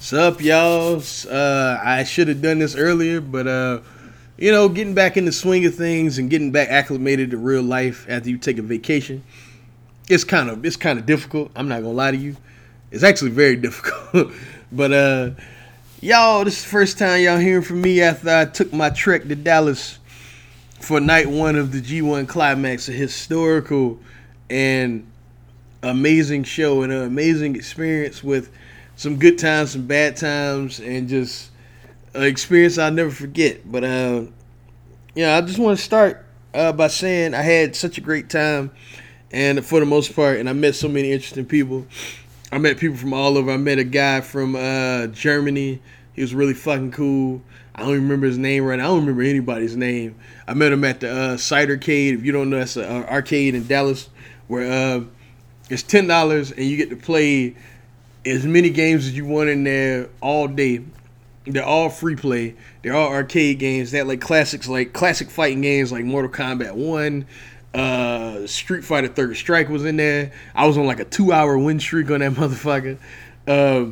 What's 0.00 0.14
up, 0.14 0.40
y'all? 0.40 1.02
Uh, 1.28 1.78
I 1.84 2.04
should 2.04 2.28
have 2.28 2.40
done 2.40 2.60
this 2.60 2.74
earlier, 2.74 3.20
but 3.20 3.46
uh, 3.46 3.80
you 4.38 4.50
know, 4.50 4.66
getting 4.70 4.94
back 4.94 5.18
in 5.18 5.26
the 5.26 5.30
swing 5.30 5.66
of 5.66 5.74
things 5.74 6.16
and 6.16 6.30
getting 6.30 6.50
back 6.50 6.70
acclimated 6.70 7.32
to 7.32 7.36
real 7.36 7.62
life 7.62 8.06
after 8.08 8.30
you 8.30 8.38
take 8.38 8.56
a 8.56 8.62
vacation, 8.62 9.22
it's 10.08 10.24
kind 10.24 10.48
of 10.48 10.64
it's 10.64 10.76
kind 10.76 10.98
of 10.98 11.04
difficult. 11.04 11.50
I'm 11.54 11.68
not 11.68 11.82
gonna 11.82 11.92
lie 11.92 12.12
to 12.12 12.16
you, 12.16 12.34
it's 12.90 13.02
actually 13.02 13.32
very 13.32 13.56
difficult. 13.66 14.32
but 14.72 14.90
uh, 14.90 15.30
y'all, 16.00 16.44
this 16.44 16.56
is 16.56 16.62
the 16.62 16.70
first 16.70 16.98
time 16.98 17.20
y'all 17.20 17.36
hearing 17.36 17.62
from 17.62 17.82
me 17.82 18.00
after 18.00 18.30
I 18.30 18.46
took 18.46 18.72
my 18.72 18.88
trek 18.88 19.24
to 19.24 19.36
Dallas 19.36 19.98
for 20.80 20.98
night 20.98 21.28
one 21.28 21.56
of 21.56 21.72
the 21.72 21.82
G1 21.82 22.26
Climax, 22.26 22.88
a 22.88 22.92
historical 22.92 24.00
and 24.48 25.06
amazing 25.82 26.44
show 26.44 26.84
and 26.84 26.90
an 26.90 27.02
amazing 27.02 27.54
experience 27.54 28.24
with 28.24 28.50
some 29.00 29.16
good 29.16 29.38
times, 29.38 29.70
some 29.70 29.86
bad 29.86 30.14
times, 30.14 30.78
and 30.78 31.08
just 31.08 31.50
an 32.12 32.24
experience 32.24 32.76
I'll 32.76 32.92
never 32.92 33.10
forget. 33.10 33.60
But 33.64 33.82
uh, 33.82 34.24
yeah, 35.14 35.38
I 35.38 35.40
just 35.40 35.58
want 35.58 35.78
to 35.78 35.82
start 35.82 36.26
uh, 36.52 36.72
by 36.72 36.88
saying 36.88 37.32
I 37.32 37.40
had 37.40 37.74
such 37.74 37.96
a 37.96 38.02
great 38.02 38.28
time, 38.28 38.70
and 39.30 39.64
for 39.64 39.80
the 39.80 39.86
most 39.86 40.14
part, 40.14 40.36
and 40.36 40.50
I 40.50 40.52
met 40.52 40.74
so 40.74 40.86
many 40.86 41.12
interesting 41.12 41.46
people. 41.46 41.86
I 42.52 42.58
met 42.58 42.76
people 42.76 42.98
from 42.98 43.14
all 43.14 43.38
over. 43.38 43.50
I 43.50 43.56
met 43.56 43.78
a 43.78 43.84
guy 43.84 44.20
from 44.20 44.54
uh, 44.54 45.06
Germany. 45.06 45.80
He 46.12 46.20
was 46.20 46.34
really 46.34 46.52
fucking 46.52 46.90
cool. 46.90 47.40
I 47.74 47.84
don't 47.84 47.92
remember 47.92 48.26
his 48.26 48.36
name 48.36 48.64
right 48.64 48.76
now. 48.76 48.84
I 48.84 48.88
don't 48.88 49.00
remember 49.00 49.22
anybody's 49.22 49.76
name. 49.76 50.14
I 50.46 50.52
met 50.52 50.72
him 50.72 50.84
at 50.84 51.00
the 51.00 51.10
uh, 51.10 51.36
Cidercade. 51.38 52.16
If 52.16 52.22
you 52.22 52.32
don't 52.32 52.50
know, 52.50 52.58
that's 52.58 52.76
an 52.76 53.04
arcade 53.04 53.54
in 53.54 53.66
Dallas 53.66 54.10
where 54.46 54.70
uh, 54.70 55.04
it's 55.70 55.82
ten 55.82 56.06
dollars 56.06 56.52
and 56.52 56.66
you 56.66 56.76
get 56.76 56.90
to 56.90 56.96
play 56.96 57.56
as 58.24 58.44
many 58.44 58.70
games 58.70 59.06
as 59.06 59.16
you 59.16 59.24
want 59.24 59.48
in 59.48 59.64
there 59.64 60.08
all 60.20 60.48
day. 60.48 60.82
They're 61.46 61.64
all 61.64 61.88
free 61.88 62.16
play. 62.16 62.54
They're 62.82 62.94
all 62.94 63.08
arcade 63.08 63.58
games. 63.58 63.92
That 63.92 64.06
like 64.06 64.20
classics, 64.20 64.68
like 64.68 64.92
classic 64.92 65.30
fighting 65.30 65.62
games, 65.62 65.90
like 65.90 66.04
Mortal 66.04 66.30
Kombat 66.30 66.74
One, 66.74 67.26
uh, 67.74 68.46
Street 68.46 68.84
Fighter 68.84 69.08
Third 69.08 69.36
Strike 69.36 69.68
was 69.68 69.84
in 69.84 69.96
there. 69.96 70.32
I 70.54 70.66
was 70.66 70.76
on 70.76 70.86
like 70.86 71.00
a 71.00 71.04
two-hour 71.04 71.56
win 71.58 71.80
streak 71.80 72.10
on 72.10 72.20
that 72.20 72.32
motherfucker. 72.34 72.98
Uh, 73.48 73.86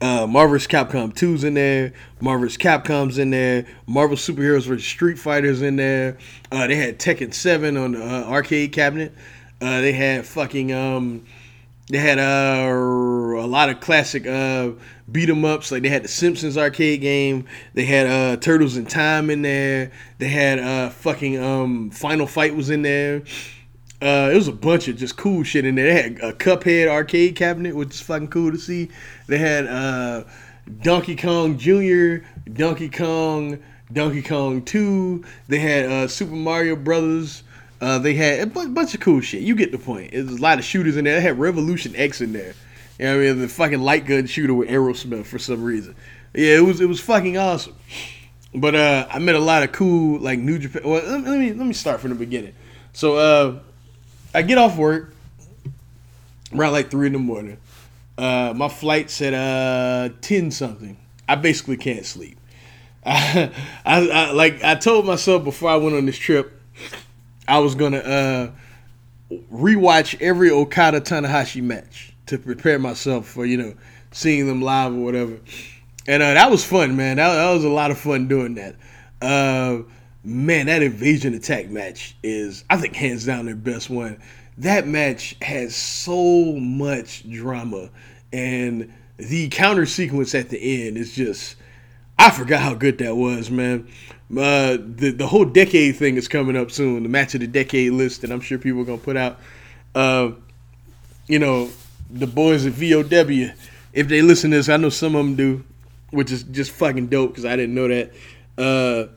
uh, 0.00 0.26
Marvel 0.26 0.54
vs. 0.54 0.66
Capcom 0.66 1.12
2's 1.14 1.44
in 1.44 1.54
there. 1.54 1.92
Marvel 2.20 2.46
vs. 2.46 2.58
Capcom's 2.58 3.18
in 3.18 3.30
there. 3.30 3.66
Marvel 3.86 4.16
Superheroes 4.16 4.66
vs. 4.66 4.84
Street 4.84 5.18
Fighters 5.18 5.62
in 5.62 5.76
there. 5.76 6.16
Uh, 6.50 6.66
they 6.66 6.76
had 6.76 6.98
Tekken 6.98 7.32
7 7.32 7.76
on 7.76 7.92
the 7.92 8.02
uh, 8.02 8.24
arcade 8.24 8.72
cabinet. 8.72 9.12
Uh, 9.60 9.80
they 9.80 9.92
had 9.92 10.26
fucking 10.26 10.72
um, 10.72 11.24
they 11.88 11.98
had 11.98 12.18
uh, 12.18 12.72
a 12.72 13.46
lot 13.46 13.68
of 13.68 13.80
classic 13.80 14.26
uh, 14.26 14.70
beat 15.10 15.28
'em 15.28 15.44
ups. 15.44 15.70
Like 15.70 15.82
they 15.82 15.90
had 15.90 16.04
the 16.04 16.08
Simpsons 16.08 16.56
arcade 16.56 17.02
game. 17.02 17.46
They 17.74 17.84
had 17.84 18.06
uh, 18.06 18.36
Turtles 18.38 18.76
in 18.76 18.86
Time 18.86 19.28
in 19.28 19.42
there. 19.42 19.92
They 20.18 20.28
had 20.28 20.58
uh, 20.58 20.90
fucking 20.90 21.42
um, 21.42 21.90
Final 21.90 22.26
Fight 22.26 22.56
was 22.56 22.70
in 22.70 22.82
there. 22.82 23.22
Uh, 24.00 24.30
it 24.32 24.36
was 24.36 24.48
a 24.48 24.52
bunch 24.52 24.88
of 24.88 24.96
just 24.96 25.16
cool 25.16 25.42
shit 25.42 25.64
in 25.64 25.74
there. 25.74 25.86
They 25.86 26.02
had 26.02 26.12
a 26.20 26.32
Cuphead 26.32 26.88
arcade 26.88 27.36
cabinet, 27.36 27.74
which 27.74 27.90
is 27.90 28.00
fucking 28.00 28.28
cool 28.28 28.50
to 28.50 28.58
see. 28.58 28.90
They 29.26 29.38
had 29.38 29.66
uh, 29.66 30.24
Donkey 30.82 31.16
Kong 31.16 31.58
Jr., 31.58 32.26
Donkey 32.52 32.88
Kong, 32.88 33.62
Donkey 33.92 34.22
Kong 34.22 34.62
2. 34.62 35.24
They 35.48 35.58
had 35.58 35.86
uh, 35.86 36.08
Super 36.08 36.34
Mario 36.34 36.76
Brothers. 36.76 37.44
Uh, 37.80 37.98
they 37.98 38.14
had 38.14 38.40
a 38.40 38.46
b- 38.46 38.68
bunch 38.68 38.94
of 38.94 39.00
cool 39.00 39.20
shit. 39.20 39.42
You 39.42 39.54
get 39.54 39.72
the 39.72 39.78
point. 39.78 40.12
There's 40.12 40.28
a 40.28 40.40
lot 40.40 40.58
of 40.58 40.64
shooters 40.64 40.96
in 40.96 41.04
there. 41.04 41.16
They 41.16 41.20
had 41.20 41.38
Revolution 41.38 41.94
X 41.96 42.20
in 42.20 42.32
there. 42.32 42.54
You 42.98 43.06
know 43.06 43.16
what 43.16 43.26
I 43.26 43.32
mean? 43.32 43.40
The 43.40 43.48
fucking 43.48 43.80
light 43.80 44.06
gun 44.06 44.26
shooter 44.26 44.54
with 44.54 44.68
Aerosmith 44.68 45.26
for 45.26 45.38
some 45.38 45.62
reason. 45.62 45.96
Yeah, 46.32 46.56
it 46.56 46.64
was 46.64 46.80
it 46.80 46.88
was 46.88 47.00
fucking 47.00 47.36
awesome. 47.36 47.74
But 48.54 48.74
uh, 48.74 49.06
I 49.10 49.18
met 49.18 49.34
a 49.34 49.40
lot 49.40 49.64
of 49.64 49.72
cool 49.72 50.20
like 50.20 50.38
New 50.38 50.58
Japan. 50.58 50.82
Well, 50.84 51.02
let 51.04 51.38
me 51.38 51.52
let 51.52 51.66
me 51.66 51.72
start 51.72 52.00
from 52.00 52.10
the 52.10 52.16
beginning. 52.16 52.54
So 52.92 53.16
uh, 53.16 53.58
I 54.32 54.42
get 54.42 54.58
off 54.58 54.76
work 54.76 55.12
around 56.54 56.72
like 56.72 56.90
three 56.90 57.08
in 57.08 57.12
the 57.12 57.18
morning. 57.18 57.58
Uh, 58.16 58.52
my 58.54 58.68
flight's 58.68 59.20
at 59.22 59.34
uh, 59.34 60.14
ten 60.20 60.50
something. 60.50 60.96
I 61.28 61.34
basically 61.34 61.76
can't 61.76 62.06
sleep. 62.06 62.38
I, 63.04 63.50
I, 63.84 64.08
I, 64.08 64.30
like 64.30 64.62
I 64.62 64.76
told 64.76 65.06
myself 65.06 65.42
before 65.42 65.70
I 65.70 65.76
went 65.76 65.96
on 65.96 66.06
this 66.06 66.18
trip, 66.18 66.60
I 67.46 67.58
was 67.58 67.74
gonna 67.74 67.98
uh, 67.98 68.50
rewatch 69.52 70.20
every 70.20 70.50
Okada 70.50 71.00
Tanahashi 71.00 71.62
match 71.62 72.12
to 72.26 72.38
prepare 72.38 72.78
myself 72.78 73.26
for 73.26 73.44
you 73.44 73.56
know 73.56 73.74
seeing 74.12 74.46
them 74.46 74.62
live 74.62 74.92
or 74.92 75.00
whatever. 75.00 75.38
And 76.06 76.22
uh, 76.22 76.34
that 76.34 76.50
was 76.50 76.64
fun, 76.64 76.96
man. 76.96 77.16
That, 77.16 77.34
that, 77.34 77.52
was 77.52 77.64
a 77.64 77.68
lot 77.68 77.90
of 77.90 77.98
fun 77.98 78.28
doing 78.28 78.54
that. 78.54 78.76
Uh, 79.22 79.82
man, 80.22 80.66
that 80.66 80.82
invasion 80.82 81.34
attack 81.34 81.68
match 81.68 82.14
is, 82.22 82.64
I 82.68 82.76
think, 82.76 82.94
hands 82.94 83.24
down 83.24 83.46
their 83.46 83.56
best 83.56 83.90
one. 83.90 84.20
That 84.58 84.86
match 84.86 85.36
has 85.42 85.74
so 85.74 86.52
much 86.52 87.28
drama, 87.28 87.90
and 88.32 88.92
the 89.16 89.48
counter 89.48 89.86
sequence 89.86 90.34
at 90.34 90.50
the 90.50 90.86
end 90.86 90.96
is 90.96 91.14
just, 91.14 91.56
I 92.18 92.30
forgot 92.30 92.60
how 92.60 92.74
good 92.74 92.98
that 92.98 93.16
was, 93.16 93.50
man. 93.50 93.88
Uh, 94.38 94.78
the 94.80 95.10
the 95.10 95.26
whole 95.26 95.44
decade 95.44 95.96
thing 95.96 96.16
is 96.16 96.28
coming 96.28 96.56
up 96.56 96.70
soon. 96.70 97.02
The 97.02 97.08
match 97.08 97.34
of 97.34 97.40
the 97.40 97.46
decade 97.46 97.92
list 97.92 98.22
that 98.22 98.30
I'm 98.30 98.40
sure 98.40 98.58
people 98.58 98.80
are 98.80 98.84
gonna 98.84 98.98
put 98.98 99.16
out. 99.16 99.38
Uh, 99.94 100.32
you 101.26 101.38
know, 101.38 101.70
the 102.10 102.26
boys 102.26 102.66
at 102.66 102.72
VOW, 102.72 103.52
if 103.92 104.08
they 104.08 104.22
listen 104.22 104.50
to 104.50 104.58
this, 104.58 104.68
I 104.68 104.76
know 104.76 104.88
some 104.88 105.14
of 105.14 105.24
them 105.24 105.36
do, 105.36 105.64
which 106.10 106.30
is 106.30 106.42
just 106.44 106.70
fucking 106.72 107.08
dope 107.08 107.30
because 107.30 107.44
I 107.44 107.56
didn't 107.56 107.74
know 107.74 107.88
that. 107.88 108.12
Uh, 108.56 109.10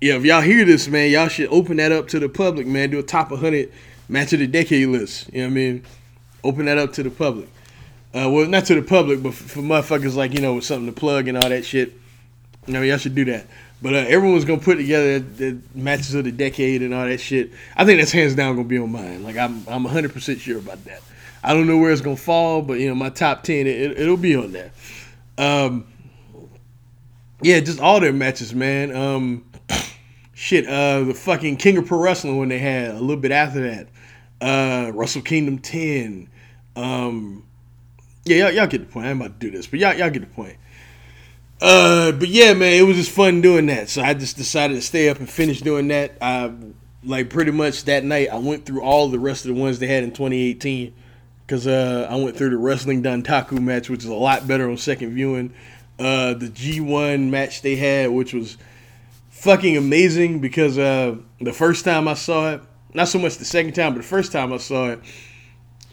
yeah, 0.00 0.14
if 0.14 0.24
y'all 0.24 0.40
hear 0.40 0.64
this, 0.64 0.88
man, 0.88 1.10
y'all 1.10 1.28
should 1.28 1.48
open 1.50 1.78
that 1.78 1.90
up 1.90 2.08
to 2.08 2.20
the 2.20 2.28
public, 2.28 2.66
man. 2.66 2.90
Do 2.90 2.98
a 2.98 3.02
top 3.02 3.30
100 3.30 3.72
match 4.08 4.32
of 4.32 4.38
the 4.38 4.46
decade 4.46 4.88
list. 4.88 5.32
You 5.32 5.40
know 5.40 5.46
what 5.46 5.50
I 5.50 5.54
mean? 5.54 5.84
Open 6.44 6.66
that 6.66 6.78
up 6.78 6.92
to 6.94 7.02
the 7.02 7.10
public. 7.10 7.48
Uh, 8.14 8.30
well, 8.30 8.46
not 8.46 8.64
to 8.66 8.74
the 8.74 8.82
public, 8.82 9.22
but 9.22 9.34
for, 9.34 9.48
for 9.48 9.60
motherfuckers 9.60 10.14
like, 10.14 10.32
you 10.32 10.40
know, 10.40 10.54
with 10.54 10.64
something 10.64 10.86
to 10.86 10.98
plug 10.98 11.28
and 11.28 11.36
all 11.36 11.48
that 11.48 11.64
shit. 11.64 11.94
You 12.66 12.74
know, 12.74 12.82
y'all 12.82 12.98
should 12.98 13.14
do 13.14 13.24
that. 13.26 13.46
But 13.80 13.94
uh, 13.94 14.04
everyone's 14.08 14.44
gonna 14.44 14.60
put 14.60 14.76
together 14.76 15.20
the 15.20 15.58
matches 15.74 16.14
of 16.14 16.24
the 16.24 16.32
decade 16.32 16.82
and 16.82 16.92
all 16.92 17.06
that 17.06 17.20
shit. 17.20 17.52
I 17.76 17.84
think 17.84 18.00
that's 18.00 18.10
hands 18.10 18.34
down 18.34 18.56
gonna 18.56 18.66
be 18.66 18.78
on 18.78 18.90
mine. 18.90 19.22
Like 19.22 19.36
I'm, 19.36 19.62
I'm 19.68 19.84
100 19.84 20.12
percent 20.12 20.40
sure 20.40 20.58
about 20.58 20.84
that. 20.84 21.00
I 21.44 21.54
don't 21.54 21.66
know 21.66 21.78
where 21.78 21.92
it's 21.92 22.00
gonna 22.00 22.16
fall, 22.16 22.62
but 22.62 22.80
you 22.80 22.88
know, 22.88 22.94
my 22.94 23.10
top 23.10 23.44
10, 23.44 23.66
it, 23.66 23.98
will 23.98 24.16
be 24.16 24.34
on 24.34 24.52
there. 24.52 24.72
Um, 25.36 25.86
yeah, 27.40 27.60
just 27.60 27.80
all 27.80 28.00
their 28.00 28.12
matches, 28.12 28.52
man. 28.52 28.94
Um, 28.94 29.44
shit, 30.34 30.66
uh, 30.66 31.04
the 31.04 31.14
fucking 31.14 31.58
King 31.58 31.78
of 31.78 31.86
Pro 31.86 32.00
Wrestling 32.00 32.38
when 32.38 32.48
they 32.48 32.58
had 32.58 32.90
a 32.90 33.00
little 33.00 33.16
bit 33.16 33.30
after 33.30 33.60
that. 33.70 33.88
Uh, 34.40 34.90
Wrestle 34.92 35.22
Kingdom 35.22 35.58
10. 35.58 36.28
Um, 36.74 37.44
yeah, 38.24 38.46
y'all, 38.46 38.52
y'all 38.52 38.66
get 38.66 38.80
the 38.80 38.92
point. 38.92 39.06
I'm 39.06 39.20
about 39.20 39.40
to 39.40 39.46
do 39.46 39.56
this, 39.56 39.66
but 39.66 39.78
y'all, 39.78 39.94
y'all 39.94 40.10
get 40.10 40.20
the 40.20 40.26
point. 40.26 40.56
Uh, 41.60 42.12
but 42.12 42.28
yeah, 42.28 42.54
man, 42.54 42.74
it 42.74 42.82
was 42.82 42.96
just 42.96 43.10
fun 43.10 43.40
doing 43.40 43.66
that. 43.66 43.88
So 43.88 44.02
I 44.02 44.14
just 44.14 44.36
decided 44.36 44.74
to 44.74 44.82
stay 44.82 45.08
up 45.08 45.18
and 45.18 45.28
finish 45.28 45.60
doing 45.60 45.88
that. 45.88 46.16
I 46.20 46.52
like 47.02 47.30
pretty 47.30 47.50
much 47.50 47.84
that 47.84 48.04
night. 48.04 48.28
I 48.30 48.38
went 48.38 48.64
through 48.64 48.82
all 48.82 49.08
the 49.08 49.18
rest 49.18 49.44
of 49.44 49.54
the 49.54 49.60
ones 49.60 49.78
they 49.78 49.88
had 49.88 50.04
in 50.04 50.10
2018 50.10 50.94
because 51.46 51.66
uh, 51.66 52.06
I 52.08 52.16
went 52.16 52.36
through 52.36 52.50
the 52.50 52.58
Wrestling 52.58 53.02
Dontaku 53.02 53.60
match, 53.60 53.88
which 53.88 54.00
is 54.00 54.10
a 54.10 54.14
lot 54.14 54.46
better 54.46 54.70
on 54.70 54.76
second 54.76 55.14
viewing. 55.14 55.52
Uh, 55.98 56.34
the 56.34 56.48
G1 56.48 57.28
match 57.30 57.62
they 57.62 57.74
had, 57.74 58.10
which 58.10 58.32
was 58.32 58.56
fucking 59.30 59.76
amazing 59.76 60.40
because 60.40 60.78
uh, 60.78 61.16
the 61.40 61.52
first 61.52 61.84
time 61.84 62.06
I 62.06 62.14
saw 62.14 62.52
it, 62.52 62.62
not 62.94 63.08
so 63.08 63.18
much 63.18 63.38
the 63.38 63.44
second 63.44 63.72
time, 63.72 63.94
but 63.94 64.02
the 64.02 64.08
first 64.08 64.30
time 64.30 64.52
I 64.52 64.58
saw 64.58 64.90
it, 64.90 65.00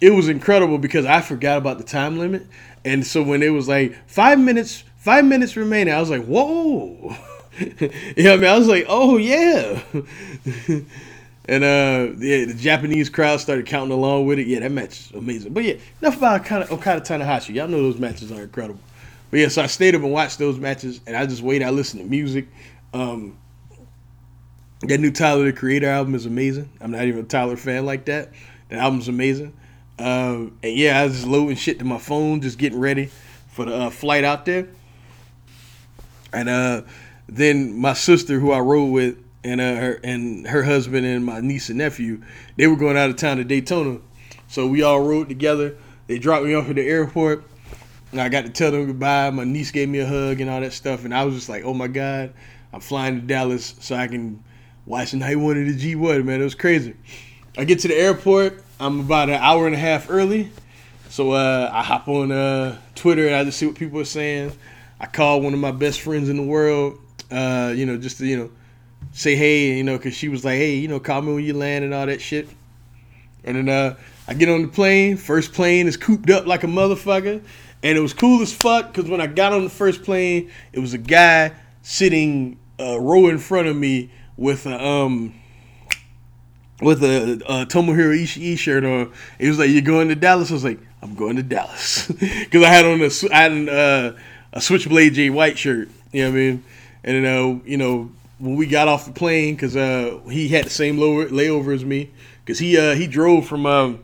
it 0.02 0.12
was 0.12 0.30
incredible 0.30 0.78
because 0.78 1.06
I 1.06 1.22
forgot 1.22 1.58
about 1.58 1.78
the 1.78 1.84
time 1.84 2.20
limit. 2.20 2.46
And 2.84 3.06
so 3.06 3.24
when 3.24 3.42
it 3.42 3.50
was 3.50 3.68
like 3.68 3.96
five 4.08 4.40
minutes, 4.40 4.84
five 5.06 5.24
minutes 5.24 5.56
remaining, 5.56 5.94
I 5.94 6.00
was 6.00 6.10
like, 6.10 6.26
whoa. 6.26 7.16
you 7.60 8.24
know 8.24 8.34
I 8.34 8.38
mean? 8.38 8.46
I 8.46 8.58
was 8.58 8.68
like, 8.68 8.88
oh 8.90 9.18
yeah. 9.18 9.80
and 11.48 11.64
uh 11.64 12.12
yeah, 12.18 12.46
the 12.46 12.56
Japanese 12.58 13.08
crowd 13.08 13.40
started 13.40 13.68
counting 13.68 13.92
along 13.92 14.26
with 14.26 14.40
it. 14.40 14.48
Yeah, 14.48 14.62
that 14.62 14.72
match 14.72 15.00
is 15.00 15.12
amazing. 15.12 15.54
But 15.54 15.64
yeah, 15.64 15.76
enough 16.02 16.18
about 16.18 16.42
Okada, 16.42 16.74
Okada 16.74 17.02
Tanahashi. 17.02 17.54
Y'all 17.54 17.68
know 17.68 17.84
those 17.84 18.00
matches 18.00 18.32
are 18.32 18.42
incredible. 18.42 18.80
But 19.30 19.42
yeah, 19.42 19.48
so 19.50 19.62
I 19.62 19.68
stayed 19.68 19.94
up 19.94 20.02
and 20.02 20.12
watched 20.12 20.40
those 20.40 20.58
matches, 20.58 21.02
and 21.06 21.16
I 21.16 21.28
just 21.28 21.44
waited. 21.44 21.68
I 21.68 21.70
listened 21.70 22.02
to 22.02 22.10
music. 22.10 22.48
Um, 22.92 23.38
that 24.82 25.00
new 25.00 25.12
Tyler 25.12 25.46
the 25.46 25.54
Creator 25.54 25.88
album 25.88 26.16
is 26.16 26.26
amazing. 26.26 26.68
I'm 26.82 26.90
not 26.90 27.04
even 27.04 27.26
a 27.26 27.28
Tyler 27.28 27.58
fan 27.58 27.86
like 27.86 28.06
that. 28.06 28.32
That 28.70 28.80
album's 28.80 29.08
amazing. 29.08 29.54
Um, 30.00 30.58
and 30.64 30.76
yeah, 30.76 31.00
I 31.00 31.04
was 31.06 31.14
just 31.14 31.28
loading 31.28 31.58
shit 31.58 31.78
to 31.78 31.86
my 31.86 32.00
phone, 32.00 32.42
just 32.42 32.58
getting 32.58 32.80
ready 32.80 33.12
for 33.50 33.66
the 33.66 33.76
uh, 33.76 33.90
flight 33.92 34.24
out 34.24 34.46
there. 34.46 34.68
And 36.36 36.50
uh, 36.50 36.82
then 37.28 37.80
my 37.80 37.94
sister, 37.94 38.40
who 38.40 38.52
I 38.52 38.60
rode 38.60 38.92
with, 38.92 39.18
and 39.44 39.62
uh, 39.62 39.76
her 39.76 40.00
and 40.04 40.48
her 40.48 40.64
husband 40.64 41.06
and 41.06 41.24
my 41.24 41.40
niece 41.40 41.70
and 41.70 41.78
nephew, 41.78 42.22
they 42.58 42.68
were 42.68 42.76
going 42.76 42.98
out 42.98 43.10
of 43.10 43.16
town 43.16 43.38
to 43.38 43.44
Daytona, 43.44 44.00
so 44.48 44.68
we 44.68 44.82
all 44.82 45.02
rode 45.02 45.30
together. 45.30 45.78
They 46.08 46.20
dropped 46.20 46.46
me 46.46 46.54
off 46.56 46.70
at 46.70 46.76
the 46.76 46.88
airport, 46.88 47.44
And 48.12 48.22
I 48.22 48.30
got 48.30 48.46
to 48.46 48.52
tell 48.52 48.72
them 48.72 48.88
goodbye. 48.88 49.30
My 49.30 49.44
niece 49.44 49.72
gave 49.72 49.90
me 49.90 50.00
a 50.00 50.08
hug 50.08 50.42
and 50.42 50.50
all 50.50 50.62
that 50.62 50.74
stuff, 50.74 51.06
and 51.06 51.14
I 51.14 51.24
was 51.26 51.36
just 51.36 51.50
like, 51.50 51.64
oh 51.64 51.74
my 51.74 51.88
god, 51.88 52.34
I'm 52.74 52.80
flying 52.80 53.22
to 53.22 53.22
Dallas 53.22 53.76
so 53.80 53.96
I 53.96 54.08
can 54.08 54.44
watch 54.86 55.12
the 55.12 55.18
night 55.18 55.36
one 55.36 55.58
of 55.58 55.66
the 55.80 55.96
G1. 55.96 56.26
Man, 56.26 56.42
it 56.42 56.44
was 56.44 56.56
crazy. 56.56 56.96
I 57.58 57.66
get 57.66 57.80
to 57.80 57.88
the 57.88 57.96
airport. 57.96 58.64
I'm 58.80 59.00
about 59.00 59.30
an 59.30 59.36
hour 59.36 59.66
and 59.66 59.76
a 59.76 59.80
half 59.80 60.10
early. 60.10 60.52
So 61.10 61.32
uh, 61.32 61.70
I 61.72 61.84
hop 61.84 62.08
on 62.08 62.32
uh, 62.32 62.80
Twitter 62.96 63.28
and 63.28 63.36
I 63.36 63.44
just 63.46 63.58
see 63.58 63.68
what 63.68 63.76
people 63.76 64.00
are 64.00 64.06
saying. 64.06 64.52
I 65.00 65.08
called 65.08 65.44
one 65.44 65.54
of 65.54 65.60
my 65.60 65.72
best 65.72 66.02
friends 66.02 66.30
in 66.30 66.38
the 66.38 66.44
world, 66.44 67.00
uh, 67.32 67.74
you 67.76 67.86
know, 67.86 67.98
just 67.98 68.18
to, 68.20 68.26
you 68.26 68.38
know, 68.38 68.52
say 69.12 69.36
hey, 69.36 69.78
you 69.78 69.84
know, 69.84 69.98
because 69.98 70.16
she 70.16 70.30
was 70.30 70.46
like, 70.46 70.56
hey, 70.58 70.76
you 70.76 70.88
know, 70.88 71.00
call 71.00 71.22
me 71.22 71.34
when 71.34 71.44
you 71.44 71.54
land 71.54 71.86
and 71.86 71.94
all 71.94 72.06
that 72.06 72.22
shit. 72.22 72.48
And 73.44 73.58
then 73.58 73.70
uh, 73.70 73.96
I 74.28 74.34
get 74.34 74.50
on 74.50 74.64
the 74.64 74.68
plane. 74.68 75.18
First 75.18 75.54
plane 75.54 75.88
is 75.88 75.98
cooped 75.98 76.30
up 76.30 76.46
like 76.46 76.64
a 76.64 76.68
motherfucker. 76.68 77.44
And 77.84 77.98
it 77.98 78.02
was 78.02 78.14
cool 78.14 78.42
as 78.42 78.54
fuck 78.54 78.94
because 78.94 79.10
when 79.10 79.22
I 79.22 79.28
got 79.28 79.54
on 79.54 79.64
the 79.64 79.70
first 79.70 80.04
plane, 80.04 80.50
it 80.74 80.80
was 80.80 80.94
a 80.94 80.98
guy 80.98 81.52
sitting 81.84 82.58
a 82.80 83.00
row 83.00 83.28
in 83.28 83.38
front 83.38 83.68
of 83.68 83.76
me 83.76 84.12
with 84.38 84.66
a 84.66 84.84
um 84.84 85.34
with 86.82 87.04
a, 87.04 87.34
a 87.48 87.66
Tomohiro 87.66 88.22
Ishii 88.22 88.58
shirt 88.58 88.84
on. 88.84 89.14
He 89.40 89.48
was 89.48 89.60
like, 89.60 89.70
"You're 89.70 89.82
going 89.82 90.10
to 90.10 90.16
Dallas?" 90.16 90.50
I 90.50 90.54
was 90.56 90.64
like, 90.64 90.80
"I'm 91.02 91.16
going 91.16 91.36
to 91.38 91.44
Dallas," 91.44 92.08
because 92.12 92.64
I 92.64 92.70
had 92.70 92.86
on 92.86 93.02
a 93.02 93.10
I 93.32 93.42
had 93.42 93.52
an, 93.52 93.70
uh, 93.70 94.18
a 94.56 94.62
Switchblade 94.62 95.14
Jay 95.14 95.30
White 95.30 95.60
shirt. 95.60 95.90
You 96.12 96.24
know 96.24 96.30
what 96.30 96.36
I 96.36 96.40
mean? 96.40 96.64
And 97.04 97.26
then, 97.26 97.38
uh, 97.38 97.60
you 97.66 97.78
know, 97.78 98.12
when 98.40 98.56
we 98.56 98.66
got 98.66 98.88
off 98.88 99.06
the 99.06 99.12
plane, 99.12 99.56
because 99.56 99.76
uh, 99.76 100.20
he 100.30 100.48
had 100.48 100.66
the 100.66 100.70
same 100.70 100.98
lower, 100.98 101.28
layover 101.28 101.76
as 101.76 101.86
me, 101.86 102.10
because 102.44 102.60
he 102.60 102.78
uh, 102.78 102.96
he 102.96 103.06
drove 103.06 103.46
from 103.46 103.66
um, 103.66 104.00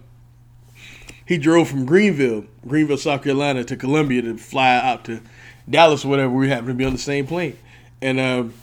he 1.26 1.38
drove 1.38 1.70
from 1.70 1.86
Greenville, 1.86 2.46
Greenville, 2.68 2.98
South 2.98 3.24
Carolina, 3.24 3.64
to 3.64 3.76
Columbia 3.76 4.22
to 4.22 4.38
fly 4.38 4.76
out 4.76 5.06
to 5.06 5.22
Dallas 5.70 6.06
or 6.06 6.10
whatever. 6.10 6.34
We 6.34 6.50
happened 6.50 6.68
to 6.68 6.74
be 6.76 6.86
on 6.86 6.94
the 6.94 7.00
same 7.00 7.26
plane, 7.26 7.58
and. 8.02 8.20
Um, 8.20 8.54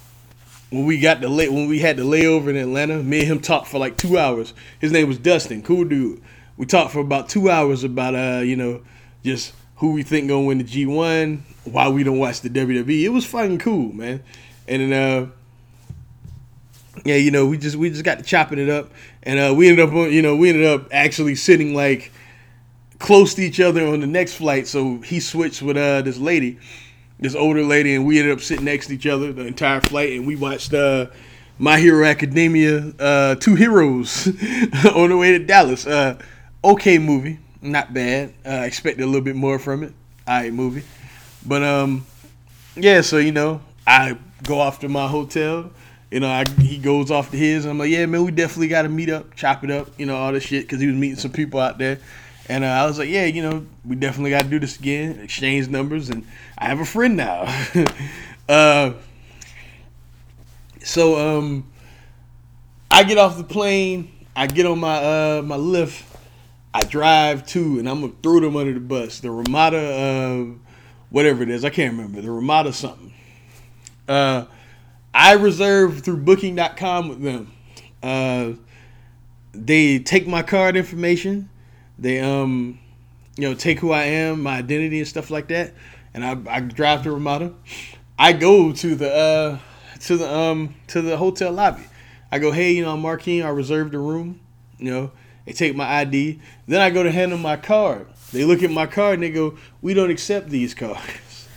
when 0.70 0.84
we 0.84 1.00
got 1.00 1.22
the 1.22 1.30
lay, 1.30 1.48
when 1.48 1.66
we 1.66 1.78
had 1.78 1.96
the 1.96 2.02
layover 2.02 2.48
in 2.48 2.56
Atlanta, 2.56 3.02
me 3.02 3.20
and 3.20 3.28
him 3.28 3.40
talked 3.40 3.68
for 3.68 3.78
like 3.78 3.96
two 3.96 4.18
hours. 4.18 4.52
His 4.78 4.92
name 4.92 5.08
was 5.08 5.18
Dustin, 5.18 5.62
cool 5.62 5.84
dude. 5.84 6.20
We 6.58 6.66
talked 6.66 6.92
for 6.92 6.98
about 6.98 7.30
two 7.30 7.48
hours 7.48 7.84
about 7.84 8.14
uh, 8.14 8.42
you 8.42 8.54
know, 8.54 8.82
just 9.24 9.54
who 9.78 9.92
we 9.92 10.02
think 10.02 10.28
gonna 10.28 10.44
win 10.44 10.58
the 10.58 10.64
G 10.64 10.86
one, 10.86 11.44
why 11.64 11.88
we 11.88 12.04
don't 12.04 12.18
watch 12.18 12.40
the 12.40 12.50
WWE. 12.50 13.02
It 13.02 13.08
was 13.08 13.24
fucking 13.24 13.58
cool, 13.58 13.92
man. 13.92 14.22
And 14.66 14.92
then 14.92 14.92
uh 14.92 15.30
yeah, 17.04 17.16
you 17.16 17.30
know, 17.30 17.46
we 17.46 17.58
just 17.58 17.76
we 17.76 17.90
just 17.90 18.04
got 18.04 18.18
to 18.18 18.24
chopping 18.24 18.58
it 18.58 18.68
up, 18.68 18.90
and 19.22 19.38
uh, 19.38 19.54
we 19.54 19.68
ended 19.68 19.88
up, 19.88 19.92
you 19.92 20.22
know, 20.22 20.36
we 20.36 20.48
ended 20.48 20.66
up 20.66 20.88
actually 20.92 21.34
sitting 21.34 21.74
like 21.74 22.12
close 22.98 23.34
to 23.34 23.42
each 23.42 23.60
other 23.60 23.86
on 23.86 24.00
the 24.00 24.06
next 24.06 24.34
flight. 24.34 24.66
So 24.66 24.98
he 24.98 25.20
switched 25.20 25.62
with 25.62 25.76
uh 25.76 26.02
this 26.02 26.18
lady, 26.18 26.58
this 27.20 27.34
older 27.34 27.62
lady, 27.62 27.94
and 27.94 28.06
we 28.06 28.18
ended 28.18 28.34
up 28.34 28.40
sitting 28.40 28.64
next 28.64 28.88
to 28.88 28.94
each 28.94 29.06
other 29.06 29.32
the 29.32 29.46
entire 29.46 29.80
flight, 29.80 30.12
and 30.12 30.26
we 30.26 30.36
watched 30.36 30.74
uh, 30.74 31.06
My 31.58 31.78
Hero 31.78 32.04
Academia, 32.04 32.92
uh, 32.98 33.36
Two 33.36 33.54
Heroes, 33.54 34.26
on 34.94 35.10
the 35.10 35.16
way 35.16 35.32
to 35.32 35.38
Dallas. 35.38 35.86
Uh, 35.86 36.18
okay 36.64 36.98
movie, 36.98 37.38
not 37.62 37.92
bad. 37.92 38.34
Uh, 38.46 38.62
expected 38.64 39.02
a 39.02 39.06
little 39.06 39.20
bit 39.20 39.36
more 39.36 39.58
from 39.58 39.82
it. 39.82 39.92
Alright 40.28 40.52
movie, 40.52 40.84
but 41.46 41.62
um, 41.62 42.06
yeah. 42.76 43.00
So 43.00 43.16
you 43.16 43.32
know, 43.32 43.62
I 43.86 44.18
go 44.42 44.60
off 44.60 44.80
to 44.80 44.88
my 44.88 45.08
hotel. 45.08 45.70
You 46.10 46.20
know, 46.20 46.28
I, 46.28 46.44
he 46.60 46.78
goes 46.78 47.10
off 47.10 47.30
to 47.30 47.36
his. 47.36 47.66
I'm 47.66 47.78
like, 47.78 47.90
yeah, 47.90 48.06
man, 48.06 48.24
we 48.24 48.30
definitely 48.30 48.68
got 48.68 48.82
to 48.82 48.88
meet 48.88 49.10
up, 49.10 49.34
chop 49.34 49.62
it 49.62 49.70
up, 49.70 49.90
you 49.98 50.06
know, 50.06 50.16
all 50.16 50.32
this 50.32 50.42
shit, 50.42 50.64
because 50.64 50.80
he 50.80 50.86
was 50.86 50.96
meeting 50.96 51.18
some 51.18 51.32
people 51.32 51.60
out 51.60 51.76
there. 51.76 51.98
And 52.48 52.64
uh, 52.64 52.68
I 52.68 52.86
was 52.86 52.98
like, 52.98 53.10
yeah, 53.10 53.26
you 53.26 53.42
know, 53.42 53.66
we 53.84 53.94
definitely 53.94 54.30
got 54.30 54.42
to 54.42 54.48
do 54.48 54.58
this 54.58 54.78
again, 54.78 55.20
exchange 55.20 55.68
numbers, 55.68 56.08
and 56.08 56.26
I 56.56 56.66
have 56.66 56.80
a 56.80 56.86
friend 56.86 57.14
now. 57.14 57.44
uh, 58.48 58.94
so 60.82 61.38
um, 61.38 61.70
I 62.90 63.04
get 63.04 63.18
off 63.18 63.36
the 63.36 63.44
plane, 63.44 64.10
I 64.34 64.46
get 64.46 64.64
on 64.64 64.78
my 64.78 64.96
uh, 64.96 65.42
my 65.42 65.58
Lyft, 65.58 66.07
I 66.72 66.82
drive 66.82 67.46
to, 67.48 67.78
and 67.78 67.88
I'm 67.88 68.00
gonna 68.00 68.12
throw 68.22 68.40
them 68.40 68.56
under 68.56 68.74
the 68.74 68.80
bus. 68.80 69.20
The 69.20 69.30
Ramada, 69.30 69.78
uh, 69.78 70.44
whatever 71.10 71.42
it 71.42 71.50
is, 71.50 71.64
I 71.64 71.70
can't 71.70 71.92
remember. 71.96 72.20
The 72.20 72.30
Ramada 72.30 72.72
something. 72.72 73.12
Uh, 74.06 74.44
I 75.12 75.32
reserve 75.34 76.00
through 76.00 76.18
Booking.com 76.18 77.08
with 77.08 77.22
them. 77.22 77.52
Uh, 78.02 78.52
they 79.52 79.98
take 79.98 80.26
my 80.26 80.42
card 80.42 80.76
information 80.76 81.50
they 81.98 82.20
um, 82.20 82.78
you 83.36 83.48
know, 83.48 83.54
take 83.54 83.80
who 83.80 83.90
I 83.90 84.04
am, 84.04 84.42
my 84.42 84.58
identity 84.58 84.98
and 84.98 85.08
stuff 85.08 85.30
like 85.30 85.48
that, 85.48 85.74
and 86.14 86.24
I, 86.24 86.56
I 86.56 86.60
drive 86.60 87.02
to 87.02 87.12
Ramada. 87.12 87.52
I 88.18 88.32
go 88.32 88.72
to 88.72 88.94
the 88.94 89.12
uh, 89.12 89.58
to 90.00 90.16
the 90.16 90.32
um 90.32 90.74
to 90.88 91.02
the 91.02 91.16
hotel 91.16 91.52
lobby. 91.52 91.82
I 92.30 92.38
go, 92.38 92.52
hey, 92.52 92.72
you 92.72 92.82
know, 92.82 92.92
I'm 92.92 93.00
Marquine. 93.00 93.42
I 93.42 93.48
reserved 93.48 93.94
a 93.94 93.98
room. 93.98 94.40
You 94.78 94.90
know, 94.92 95.10
they 95.48 95.54
take 95.54 95.74
my 95.74 95.90
ID. 95.90 96.40
Then 96.66 96.82
I 96.82 96.90
go 96.90 97.02
to 97.02 97.10
hand 97.10 97.32
them 97.32 97.40
my 97.40 97.56
card. 97.56 98.06
They 98.32 98.44
look 98.44 98.62
at 98.62 98.70
my 98.70 98.84
card 98.84 99.14
and 99.14 99.22
they 99.22 99.30
go, 99.30 99.56
we 99.80 99.94
don't 99.94 100.10
accept 100.10 100.50
these 100.50 100.74
cards. 100.74 101.00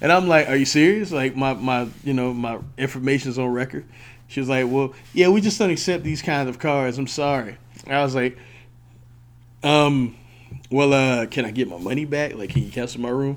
And 0.00 0.10
I'm 0.10 0.26
like, 0.26 0.48
are 0.48 0.56
you 0.56 0.64
serious? 0.64 1.12
Like 1.12 1.36
my 1.36 1.52
my 1.52 1.86
you 2.02 2.14
know 2.14 2.32
my 2.32 2.58
information's 2.78 3.38
on 3.38 3.48
record. 3.48 3.84
She 4.26 4.40
was 4.40 4.48
like, 4.48 4.64
well, 4.66 4.94
yeah, 5.12 5.28
we 5.28 5.42
just 5.42 5.58
don't 5.58 5.68
accept 5.68 6.02
these 6.02 6.22
kinds 6.22 6.48
of 6.48 6.58
cards. 6.58 6.96
I'm 6.96 7.06
sorry. 7.06 7.58
I 7.86 8.02
was 8.02 8.14
like, 8.14 8.38
um, 9.62 10.16
well, 10.70 10.94
uh, 10.94 11.26
can 11.26 11.44
I 11.44 11.50
get 11.50 11.68
my 11.68 11.76
money 11.76 12.06
back? 12.06 12.34
Like, 12.36 12.50
can 12.50 12.62
you 12.62 12.70
cancel 12.70 13.02
my 13.02 13.10
room? 13.10 13.36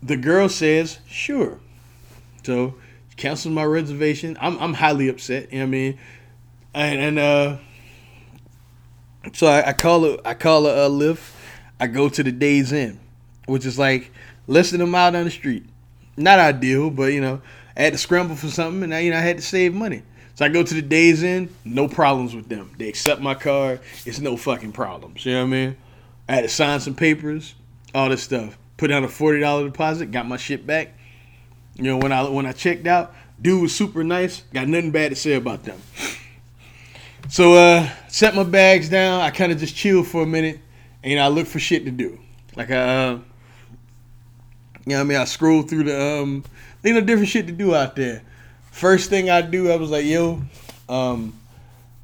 The 0.00 0.16
girl 0.16 0.48
says, 0.48 1.00
sure. 1.08 1.58
So, 2.44 2.76
cancel 3.16 3.50
my 3.50 3.64
reservation. 3.64 4.38
I'm, 4.40 4.56
I'm 4.60 4.74
highly 4.74 5.08
upset. 5.08 5.52
You 5.52 5.58
know 5.58 5.64
what 5.64 5.68
I 5.68 5.70
mean? 5.70 5.98
And, 6.72 7.00
and 7.00 7.18
uh, 7.18 7.56
so 9.32 9.46
I, 9.46 9.68
I 9.68 9.72
call 9.72 10.04
it, 10.04 10.20
I 10.24 10.34
call 10.34 10.66
a 10.66 10.88
Lyft. 10.88 11.34
I 11.80 11.86
go 11.86 12.08
to 12.08 12.22
the 12.22 12.32
Days 12.32 12.72
Inn, 12.72 12.98
which 13.46 13.64
is 13.64 13.78
like 13.78 14.10
less 14.46 14.70
than 14.70 14.80
a 14.80 14.86
mile 14.86 15.12
down 15.12 15.24
the 15.24 15.30
street. 15.30 15.64
Not 16.16 16.38
ideal, 16.38 16.90
but 16.90 17.12
you 17.12 17.20
know, 17.20 17.40
I 17.76 17.82
had 17.82 17.92
to 17.92 17.98
scramble 17.98 18.34
for 18.34 18.48
something, 18.48 18.82
and 18.82 18.94
I, 18.94 19.00
you 19.00 19.10
know, 19.10 19.18
I 19.18 19.20
had 19.20 19.36
to 19.36 19.42
save 19.42 19.74
money. 19.74 20.02
So 20.34 20.44
I 20.44 20.48
go 20.48 20.62
to 20.62 20.74
the 20.74 20.82
Days 20.82 21.22
Inn, 21.22 21.52
no 21.64 21.88
problems 21.88 22.34
with 22.34 22.48
them. 22.48 22.72
They 22.78 22.88
accept 22.88 23.20
my 23.20 23.34
card. 23.34 23.80
It's 24.04 24.20
no 24.20 24.36
fucking 24.36 24.72
problems. 24.72 25.24
You 25.26 25.32
know 25.32 25.40
what 25.40 25.46
I 25.46 25.50
mean? 25.50 25.76
I 26.28 26.34
had 26.36 26.42
to 26.42 26.48
sign 26.48 26.80
some 26.80 26.94
papers, 26.94 27.54
all 27.94 28.08
this 28.08 28.22
stuff. 28.22 28.56
Put 28.76 28.88
down 28.88 29.04
a 29.04 29.08
forty 29.08 29.40
dollar 29.40 29.64
deposit, 29.64 30.12
got 30.12 30.28
my 30.28 30.36
shit 30.36 30.66
back. 30.66 30.94
You 31.74 31.84
know, 31.84 31.96
when 31.96 32.12
I 32.12 32.28
when 32.28 32.46
I 32.46 32.52
checked 32.52 32.86
out, 32.86 33.14
dude 33.40 33.62
was 33.62 33.74
super 33.74 34.04
nice. 34.04 34.42
Got 34.52 34.68
nothing 34.68 34.90
bad 34.90 35.10
to 35.10 35.16
say 35.16 35.34
about 35.34 35.64
them. 35.64 35.80
So 37.30 37.54
uh 37.54 37.88
set 38.08 38.34
my 38.34 38.42
bags 38.42 38.88
down. 38.88 39.20
I 39.20 39.30
kind 39.30 39.52
of 39.52 39.58
just 39.58 39.76
chilled 39.76 40.06
for 40.06 40.22
a 40.22 40.26
minute, 40.26 40.60
and 41.02 41.10
you 41.10 41.18
know, 41.18 41.24
I 41.24 41.28
looked 41.28 41.50
for 41.50 41.58
shit 41.58 41.84
to 41.84 41.90
do. 41.90 42.18
Like 42.56 42.70
I, 42.70 42.74
uh, 42.76 43.10
you 43.12 43.20
know, 44.86 44.94
what 44.96 45.00
I 45.00 45.04
mean, 45.04 45.18
I 45.18 45.24
scrolled 45.24 45.68
through 45.68 45.84
the 45.84 46.00
um, 46.22 46.44
you 46.82 46.94
know, 46.94 47.00
different 47.00 47.28
shit 47.28 47.46
to 47.46 47.52
do 47.52 47.74
out 47.74 47.96
there. 47.96 48.22
First 48.70 49.10
thing 49.10 49.28
I 49.28 49.42
do, 49.42 49.70
I 49.70 49.76
was 49.76 49.90
like, 49.90 50.06
yo, 50.06 50.42
um, 50.88 51.38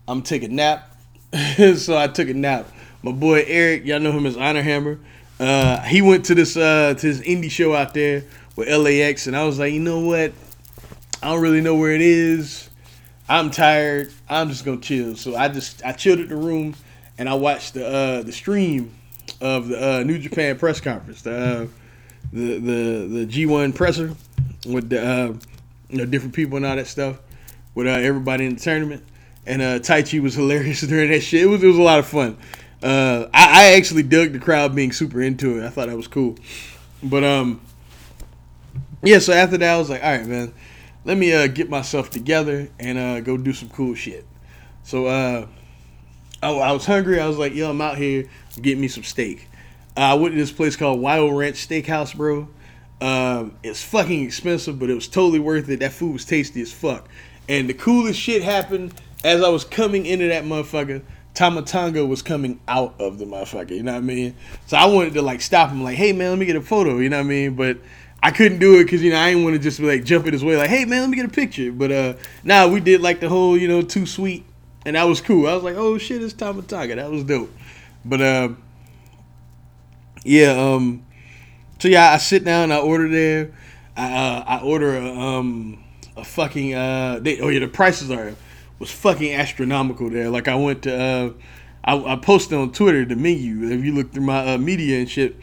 I'm 0.07 0.23
taking 0.23 0.51
a 0.51 0.55
nap. 0.55 0.97
so 1.77 1.97
I 1.97 2.07
took 2.09 2.29
a 2.29 2.35
nap. 2.35 2.69
My 3.03 3.13
boy 3.13 3.45
Eric, 3.47 3.85
y'all 3.87 4.01
know 4.01 4.13
him 4.13 4.27
as 4.27 4.37
Honor 4.37 4.63
Hammer. 4.63 4.99
Uh, 5.41 5.81
he 5.81 6.03
went 6.03 6.27
to 6.27 6.35
this 6.35 6.57
uh, 6.57 6.95
to 6.95 7.07
this 7.07 7.21
indie 7.21 7.51
show 7.51 7.75
out 7.75 7.95
there 7.95 8.25
with 8.57 8.69
LAX, 8.69 9.27
and 9.27 9.37
I 9.37 9.45
was 9.45 9.59
like, 9.59 9.73
you 9.73 9.81
know 9.81 10.01
what? 10.01 10.33
I 11.23 11.29
don't 11.29 11.41
really 11.41 11.63
know 11.63 11.75
where 11.75 11.93
it 11.93 12.03
is. 12.03 12.69
I'm 13.29 13.51
tired. 13.51 14.13
I'm 14.29 14.49
just 14.49 14.65
gonna 14.65 14.81
chill. 14.81 15.17
So 15.17 15.37
I 15.37 15.49
just 15.49 15.85
I 15.85 15.93
chilled 15.93 16.21
at 16.21 16.29
the 16.29 16.37
room, 16.37 16.75
and 17.19 17.29
I 17.29 17.35
watched 17.35 17.75
the 17.75 17.87
uh, 17.87 18.23
the 18.23 18.33
stream 18.33 18.95
of 19.41 19.69
the 19.69 20.01
uh, 20.01 20.03
New 20.03 20.19
Japan 20.19 20.59
press 20.59 20.81
conference, 20.81 21.23
the 21.23 21.35
uh, 21.35 21.67
the 22.33 22.59
the 22.59 23.25
the 23.25 23.27
G1 23.27 23.75
presser 23.75 24.15
with 24.67 24.91
the 24.91 25.07
uh, 25.07 25.33
you 25.89 25.99
know, 25.99 26.07
different 26.07 26.35
people 26.35 26.57
and 26.57 26.67
all 26.67 26.77
that 26.77 26.87
stuff 26.87 27.19
with 27.75 27.87
uh, 27.87 27.91
everybody 27.91 28.47
in 28.47 28.55
the 28.55 28.61
tournament. 28.61 29.05
And 29.47 29.63
uh, 29.63 29.79
Taichi 29.79 30.21
was 30.21 30.35
hilarious 30.35 30.81
during 30.83 31.11
that 31.11 31.21
shit. 31.21 31.43
It 31.43 31.47
was 31.47 31.63
it 31.63 31.67
was 31.67 31.79
a 31.79 31.83
lot 31.83 31.99
of 31.99 32.07
fun. 32.07 32.37
Uh, 32.83 33.29
I, 33.33 33.45
I 33.45 33.65
actually 33.77 34.03
dug 34.03 34.33
the 34.33 34.39
crowd 34.39 34.75
being 34.75 34.93
super 34.93 35.23
into 35.23 35.59
it. 35.59 35.67
I 35.67 35.71
thought 35.71 35.89
that 35.89 35.97
was 35.97 36.09
cool. 36.09 36.37
But 37.03 37.25
um, 37.25 37.61
yeah. 39.03 39.19
So 39.19 39.33
after 39.33 39.57
that, 39.57 39.75
I 39.75 39.79
was 39.79 39.89
like, 39.89 40.03
all 40.03 40.11
right, 40.11 40.27
man, 40.27 40.53
let 41.05 41.17
me 41.17 41.33
uh, 41.33 41.47
get 41.47 41.69
myself 41.69 42.11
together 42.11 42.69
and 42.79 42.99
uh, 42.99 43.21
go 43.21 43.37
do 43.37 43.53
some 43.53 43.69
cool 43.69 43.95
shit. 43.95 44.27
So 44.83 45.07
uh, 45.07 45.47
I, 46.43 46.51
I 46.51 46.73
was 46.73 46.87
hungry. 46.87 47.21
I 47.21 47.27
was 47.27 47.39
like, 47.39 47.55
yo, 47.55 47.71
I'm 47.71 47.81
out 47.81 47.97
here. 47.97 48.29
Get 48.61 48.79
me 48.79 48.89
some 48.89 49.03
steak. 49.03 49.49
I 49.97 50.15
went 50.15 50.35
to 50.35 50.39
this 50.39 50.53
place 50.53 50.77
called 50.77 51.01
Wild 51.01 51.37
Ranch 51.37 51.69
Steakhouse, 51.69 52.17
bro. 52.17 52.49
Um, 53.01 53.57
it's 53.63 53.83
fucking 53.83 54.25
expensive, 54.25 54.79
but 54.79 54.91
it 54.91 54.95
was 54.95 55.09
totally 55.09 55.39
worth 55.39 55.69
it. 55.69 55.81
That 55.81 55.93
food 55.93 56.15
was 56.15 56.25
tasty 56.25 56.63
as 56.63 56.73
fuck. 56.73 57.09
And 57.49 57.69
the 57.69 57.75
coolest 57.75 58.19
shit 58.19 58.43
happened 58.43 58.95
as 59.23 59.43
I 59.43 59.49
was 59.49 59.65
coming 59.65 60.07
into 60.07 60.29
that 60.29 60.45
motherfucker. 60.45 61.03
Tama 61.35 61.63
Tonga 61.63 62.07
was 62.07 62.23
coming 62.23 62.61
out 62.69 62.95
of 63.01 63.19
the 63.19 63.25
motherfucker. 63.25 63.71
You 63.71 63.83
know 63.83 63.93
what 63.93 63.99
I 63.99 64.03
mean? 64.03 64.37
So 64.67 64.77
I 64.77 64.87
wanted 64.87 65.15
to 65.15 65.23
like 65.23 65.41
stop 65.41 65.71
him, 65.71 65.83
like, 65.83 65.97
hey 65.97 66.13
man, 66.13 66.31
let 66.31 66.39
me 66.39 66.47
get 66.47 66.57
a 66.57 66.63
photo. 66.63 66.99
You 66.99 67.09
know 67.09 67.19
what 67.19 67.27
I 67.27 67.29
mean? 67.29 67.55
But 67.57 67.79
I 68.25 68.31
couldn't 68.31 68.59
do 68.59 68.81
it 68.81 68.85
because 68.85 69.03
you 69.03 69.11
know 69.11 69.21
I 69.21 69.29
didn't 69.29 69.45
want 69.45 69.55
to 69.57 69.61
just 69.61 69.79
be 69.79 69.87
like 69.87 70.03
jump 70.03 70.27
in 70.27 70.33
his 70.33 70.43
way, 70.43 70.57
like, 70.57 70.71
hey 70.71 70.87
man, 70.87 71.03
let 71.03 71.11
me 71.11 71.17
get 71.17 71.27
a 71.27 71.29
picture. 71.29 71.71
But 71.71 71.93
uh, 71.93 72.15
now 72.43 72.67
nah, 72.67 72.73
we 72.73 72.81
did 72.81 73.03
like 73.03 73.21
the 73.21 73.29
whole 73.29 73.55
you 73.55 73.69
know 73.69 73.83
too 73.83 74.07
sweet, 74.07 74.47
and 74.87 74.97
that 74.97 75.05
was 75.05 75.21
cool. 75.21 75.47
I 75.47 75.53
was 75.53 75.63
like, 75.63 75.77
oh 75.77 75.99
shit, 75.99 76.23
it's 76.23 76.33
Tama 76.33 76.63
Tonga. 76.63 76.97
That 76.97 77.11
was 77.11 77.23
dope. 77.25 77.53
But 78.03 78.23
uh, 78.23 78.49
yeah, 80.25 80.53
um, 80.53 81.05
so 81.79 81.89
yeah, 81.89 82.13
I 82.13 82.17
sit 82.17 82.45
down, 82.45 82.73
I 82.73 82.79
order 82.79 83.11
there, 83.11 83.53
I 83.95 84.11
uh, 84.11 84.45
I 84.47 84.61
order 84.63 84.97
a 84.97 85.07
um 85.07 85.85
a 86.17 86.25
fucking 86.25 86.75
uh, 86.75 87.19
they, 87.21 87.41
oh 87.41 87.49
yeah, 87.49 87.61
the 87.61 87.69
prices 87.69 88.11
are 88.11 88.35
was 88.79 88.91
fucking 88.91 89.35
astronomical 89.35 90.09
there. 90.09 90.31
Like 90.31 90.49
I 90.49 90.55
went 90.55 90.85
to, 90.85 90.99
uh, 90.99 91.31
I, 91.85 92.15
I 92.15 92.17
posted 92.17 92.57
on 92.57 92.73
Twitter 92.73 93.05
the 93.05 93.17
menu. 93.17 93.69
If 93.69 93.85
you 93.85 93.93
look 93.93 94.13
through 94.13 94.25
my 94.25 94.55
uh, 94.55 94.59
media 94.59 94.99
and 94.99 95.11
shit, 95.11 95.37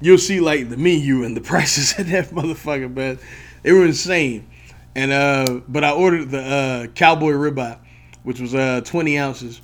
you'll 0.00 0.18
see 0.18 0.40
like 0.40 0.68
the 0.68 0.76
menu 0.76 1.24
and 1.24 1.36
the 1.36 1.40
prices 1.52 1.94
at 1.98 2.06
that 2.08 2.26
motherfucker, 2.26 2.92
man. 2.94 3.18
They 3.62 3.72
were 3.72 3.84
insane. 3.84 4.46
And 4.94 5.12
uh, 5.12 5.60
but 5.68 5.84
I 5.84 5.92
ordered 5.92 6.30
the 6.30 6.40
uh, 6.42 6.86
cowboy 6.88 7.32
ribeye, 7.32 7.78
which 8.22 8.40
was 8.40 8.54
uh 8.54 8.80
20 8.84 9.18
ounces. 9.18 9.60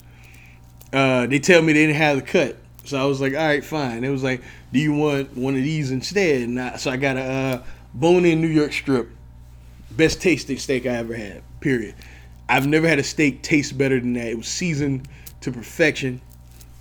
Uh, 0.93 1.27
they 1.27 1.39
tell 1.39 1.63
me 1.63 1.73
they 1.73 1.87
didn't 1.87 1.97
have 1.97 2.17
the 2.17 2.23
cut, 2.23 2.59
so 2.85 3.01
I 3.01 3.07
was 3.07 3.21
like, 3.21 3.33
all 3.33 3.47
right, 3.47 3.65
fine. 3.65 4.05
It 4.05 4.11
was 4.11 4.23
like, 4.23 4.43
do 4.73 4.79
you 4.79 4.93
want 4.93 5.35
one 5.37 5.55
of 5.57 5.63
these 5.63 5.91
instead? 5.91 6.43
And 6.43 6.61
I, 6.61 6.77
so 6.77 6.91
I 6.91 6.99
got 6.99 7.17
a 7.17 7.23
uh, 7.23 7.63
bone-in 7.95 8.43
New 8.43 8.49
York 8.49 8.75
strip, 8.75 9.09
best 9.93 10.21
tasting 10.21 10.59
steak 10.59 10.85
I 10.85 10.97
ever 10.97 11.15
had. 11.15 11.43
Period. 11.61 11.95
I've 12.47 12.67
never 12.67 12.87
had 12.87 12.99
a 12.99 13.03
steak 13.03 13.43
taste 13.43 13.79
better 13.79 13.99
than 13.99 14.13
that. 14.15 14.27
It 14.27 14.37
was 14.37 14.49
seasoned 14.49 15.09
to 15.41 15.51
perfection. 15.51 16.21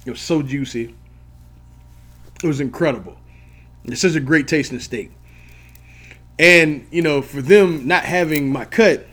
It 0.05 0.11
was 0.11 0.19
so 0.19 0.41
juicy. 0.41 0.93
It 2.43 2.47
was 2.47 2.59
incredible. 2.59 3.15
It's 3.85 4.01
such 4.01 4.15
a 4.15 4.19
great 4.19 4.47
tasting 4.47 4.79
steak. 4.79 5.11
And, 6.39 6.87
you 6.91 7.01
know, 7.01 7.21
for 7.21 7.41
them 7.41 7.87
not 7.87 8.03
having 8.03 8.51
my 8.51 8.65
cut, 8.65 9.07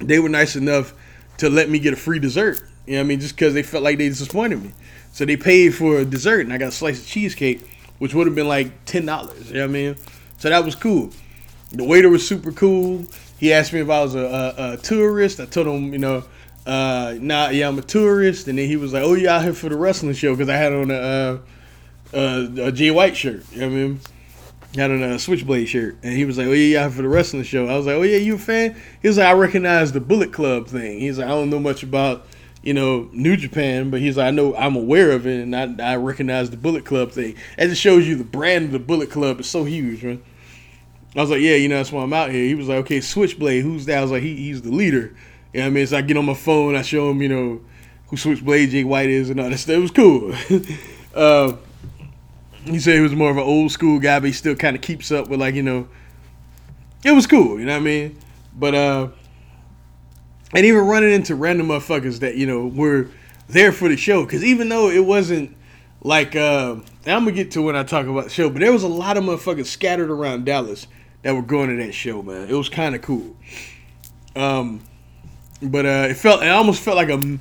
they 0.00 0.18
were 0.18 0.28
nice 0.28 0.56
enough 0.56 0.94
to 1.38 1.48
let 1.48 1.70
me 1.70 1.78
get 1.78 1.92
a 1.92 1.96
free 1.96 2.18
dessert. 2.18 2.60
You 2.86 2.94
know 2.94 3.00
I 3.00 3.04
mean? 3.04 3.20
Just 3.20 3.34
because 3.34 3.54
they 3.54 3.62
felt 3.62 3.82
like 3.82 3.98
they 3.98 4.08
disappointed 4.08 4.62
me. 4.62 4.72
So 5.12 5.24
they 5.24 5.36
paid 5.36 5.74
for 5.74 5.98
a 5.98 6.04
dessert 6.04 6.40
and 6.40 6.52
I 6.52 6.58
got 6.58 6.68
a 6.68 6.72
slice 6.72 7.00
of 7.00 7.06
cheesecake, 7.06 7.66
which 7.98 8.14
would 8.14 8.26
have 8.26 8.36
been 8.36 8.48
like 8.48 8.84
$10. 8.84 8.96
You 9.48 9.54
know 9.54 9.60
what 9.60 9.64
I 9.64 9.66
mean? 9.66 9.96
So 10.38 10.50
that 10.50 10.64
was 10.64 10.74
cool. 10.74 11.10
The 11.72 11.84
waiter 11.84 12.10
was 12.10 12.26
super 12.26 12.52
cool 12.52 13.06
he 13.38 13.52
asked 13.52 13.72
me 13.72 13.80
if 13.80 13.90
I 13.90 14.02
was 14.02 14.14
a, 14.14 14.20
a, 14.58 14.72
a 14.72 14.76
tourist. 14.78 15.40
I 15.40 15.46
told 15.46 15.66
him, 15.66 15.92
you 15.92 15.98
know, 15.98 16.24
uh, 16.64 17.14
nah, 17.20 17.50
yeah, 17.50 17.68
I'm 17.68 17.78
a 17.78 17.82
tourist. 17.82 18.48
And 18.48 18.58
then 18.58 18.66
he 18.66 18.76
was 18.76 18.92
like, 18.92 19.02
oh, 19.02 19.14
you 19.14 19.28
out 19.28 19.42
here 19.42 19.52
for 19.52 19.68
the 19.68 19.76
wrestling 19.76 20.14
show? 20.14 20.34
Because 20.34 20.48
I 20.48 20.56
had 20.56 20.72
on 20.72 20.90
a, 20.90 21.40
a, 22.16 22.66
a 22.66 22.72
Jay 22.72 22.90
White 22.90 23.16
shirt. 23.16 23.44
You 23.52 23.60
know 23.60 23.68
what 23.68 23.72
I 23.72 23.76
mean? 23.76 24.00
had 24.74 24.90
a 24.90 25.18
Switchblade 25.18 25.68
shirt. 25.68 25.96
And 26.02 26.14
he 26.14 26.24
was 26.24 26.38
like, 26.38 26.46
oh, 26.46 26.52
yeah, 26.52 26.88
for 26.88 27.02
the 27.02 27.08
wrestling 27.08 27.44
show? 27.44 27.66
I 27.66 27.76
was 27.76 27.86
like, 27.86 27.96
oh, 27.96 28.02
yeah, 28.02 28.18
you 28.18 28.34
a 28.34 28.38
fan? 28.38 28.76
He 29.00 29.08
was 29.08 29.18
like, 29.18 29.26
I 29.26 29.32
recognize 29.32 29.92
the 29.92 30.00
Bullet 30.00 30.32
Club 30.32 30.68
thing. 30.68 31.00
He's 31.00 31.18
like, 31.18 31.26
I 31.26 31.30
don't 31.30 31.50
know 31.50 31.58
much 31.58 31.82
about, 31.82 32.26
you 32.62 32.74
know, 32.74 33.08
New 33.12 33.36
Japan, 33.36 33.90
but 33.90 34.00
he's 34.00 34.16
like, 34.16 34.26
I 34.26 34.30
know 34.30 34.54
I'm 34.56 34.76
aware 34.76 35.12
of 35.12 35.26
it, 35.26 35.42
and 35.42 35.56
I, 35.56 35.92
I 35.92 35.96
recognize 35.96 36.50
the 36.50 36.56
Bullet 36.56 36.84
Club 36.84 37.12
thing. 37.12 37.36
As 37.56 37.70
it 37.70 37.76
shows 37.76 38.06
you 38.06 38.16
the 38.16 38.24
brand 38.24 38.66
of 38.66 38.72
the 38.72 38.78
Bullet 38.78 39.10
Club 39.10 39.40
is 39.40 39.48
so 39.48 39.64
huge, 39.64 40.02
man. 40.02 40.22
I 41.14 41.20
was 41.20 41.30
like, 41.30 41.40
yeah, 41.40 41.54
you 41.54 41.68
know, 41.68 41.76
that's 41.76 41.92
why 41.92 42.02
I'm 42.02 42.12
out 42.12 42.30
here. 42.30 42.44
He 42.44 42.54
was 42.54 42.68
like, 42.68 42.78
okay, 42.78 43.00
Switchblade, 43.00 43.62
who's 43.62 43.86
that? 43.86 43.98
I 43.98 44.02
was 44.02 44.10
like, 44.10 44.22
he, 44.22 44.36
he's 44.36 44.60
the 44.60 44.70
leader. 44.70 45.16
You 45.54 45.60
know 45.60 45.66
what 45.66 45.66
I 45.66 45.70
mean? 45.70 45.86
So 45.86 45.96
I 45.96 46.02
get 46.02 46.18
on 46.18 46.26
my 46.26 46.34
phone, 46.34 46.76
I 46.76 46.82
show 46.82 47.10
him, 47.10 47.22
you 47.22 47.30
know, 47.30 47.60
who 48.08 48.16
Switchblade 48.18 48.70
Jay 48.70 48.84
White 48.84 49.08
is 49.08 49.30
and 49.30 49.40
all 49.40 49.48
that 49.48 49.56
stuff. 49.56 49.76
It 49.76 49.80
was 49.80 49.90
cool. 49.90 50.34
uh, 51.14 51.56
he 52.66 52.80
said 52.80 52.96
he 52.96 53.00
was 53.00 53.14
more 53.14 53.30
of 53.30 53.36
an 53.36 53.42
old 53.42 53.70
school 53.72 53.98
guy, 53.98 54.18
but 54.18 54.26
he 54.26 54.32
still 54.32 54.54
kind 54.54 54.76
of 54.76 54.82
keeps 54.82 55.12
up 55.12 55.28
with 55.28 55.40
like, 55.40 55.54
you 55.54 55.62
know, 55.62 55.88
it 57.04 57.12
was 57.12 57.26
cool, 57.26 57.58
you 57.58 57.66
know 57.66 57.72
what 57.72 57.82
I 57.82 57.84
mean? 57.84 58.18
But 58.54 58.74
uh 58.74 59.08
and 60.54 60.64
even 60.64 60.86
running 60.86 61.12
into 61.12 61.34
random 61.34 61.68
motherfuckers 61.68 62.20
that, 62.20 62.36
you 62.36 62.46
know, 62.46 62.66
were 62.66 63.08
there 63.48 63.72
for 63.72 63.88
the 63.88 63.96
show. 63.96 64.24
Cause 64.26 64.42
even 64.42 64.68
though 64.68 64.90
it 64.90 65.04
wasn't 65.04 65.56
like 66.02 66.34
uh 66.34 66.76
I'm 67.06 67.24
gonna 67.24 67.32
get 67.32 67.52
to 67.52 67.62
when 67.62 67.76
I 67.76 67.84
talk 67.84 68.06
about 68.06 68.24
the 68.24 68.30
show, 68.30 68.50
but 68.50 68.60
there 68.60 68.72
was 68.72 68.82
a 68.82 68.88
lot 68.88 69.16
of 69.16 69.24
motherfuckers 69.24 69.66
scattered 69.66 70.10
around 70.10 70.44
Dallas 70.44 70.86
that 71.22 71.34
were 71.34 71.42
going 71.42 71.76
to 71.76 71.84
that 71.84 71.92
show, 71.92 72.22
man. 72.22 72.48
It 72.48 72.54
was 72.54 72.68
kind 72.68 72.94
of 72.94 73.02
cool. 73.02 73.36
Um, 74.36 74.80
but 75.60 75.86
uh, 75.86 76.06
it 76.10 76.14
felt, 76.14 76.42
it 76.42 76.48
almost 76.48 76.82
felt 76.82 76.96
like 76.96 77.08
a, 77.08 77.38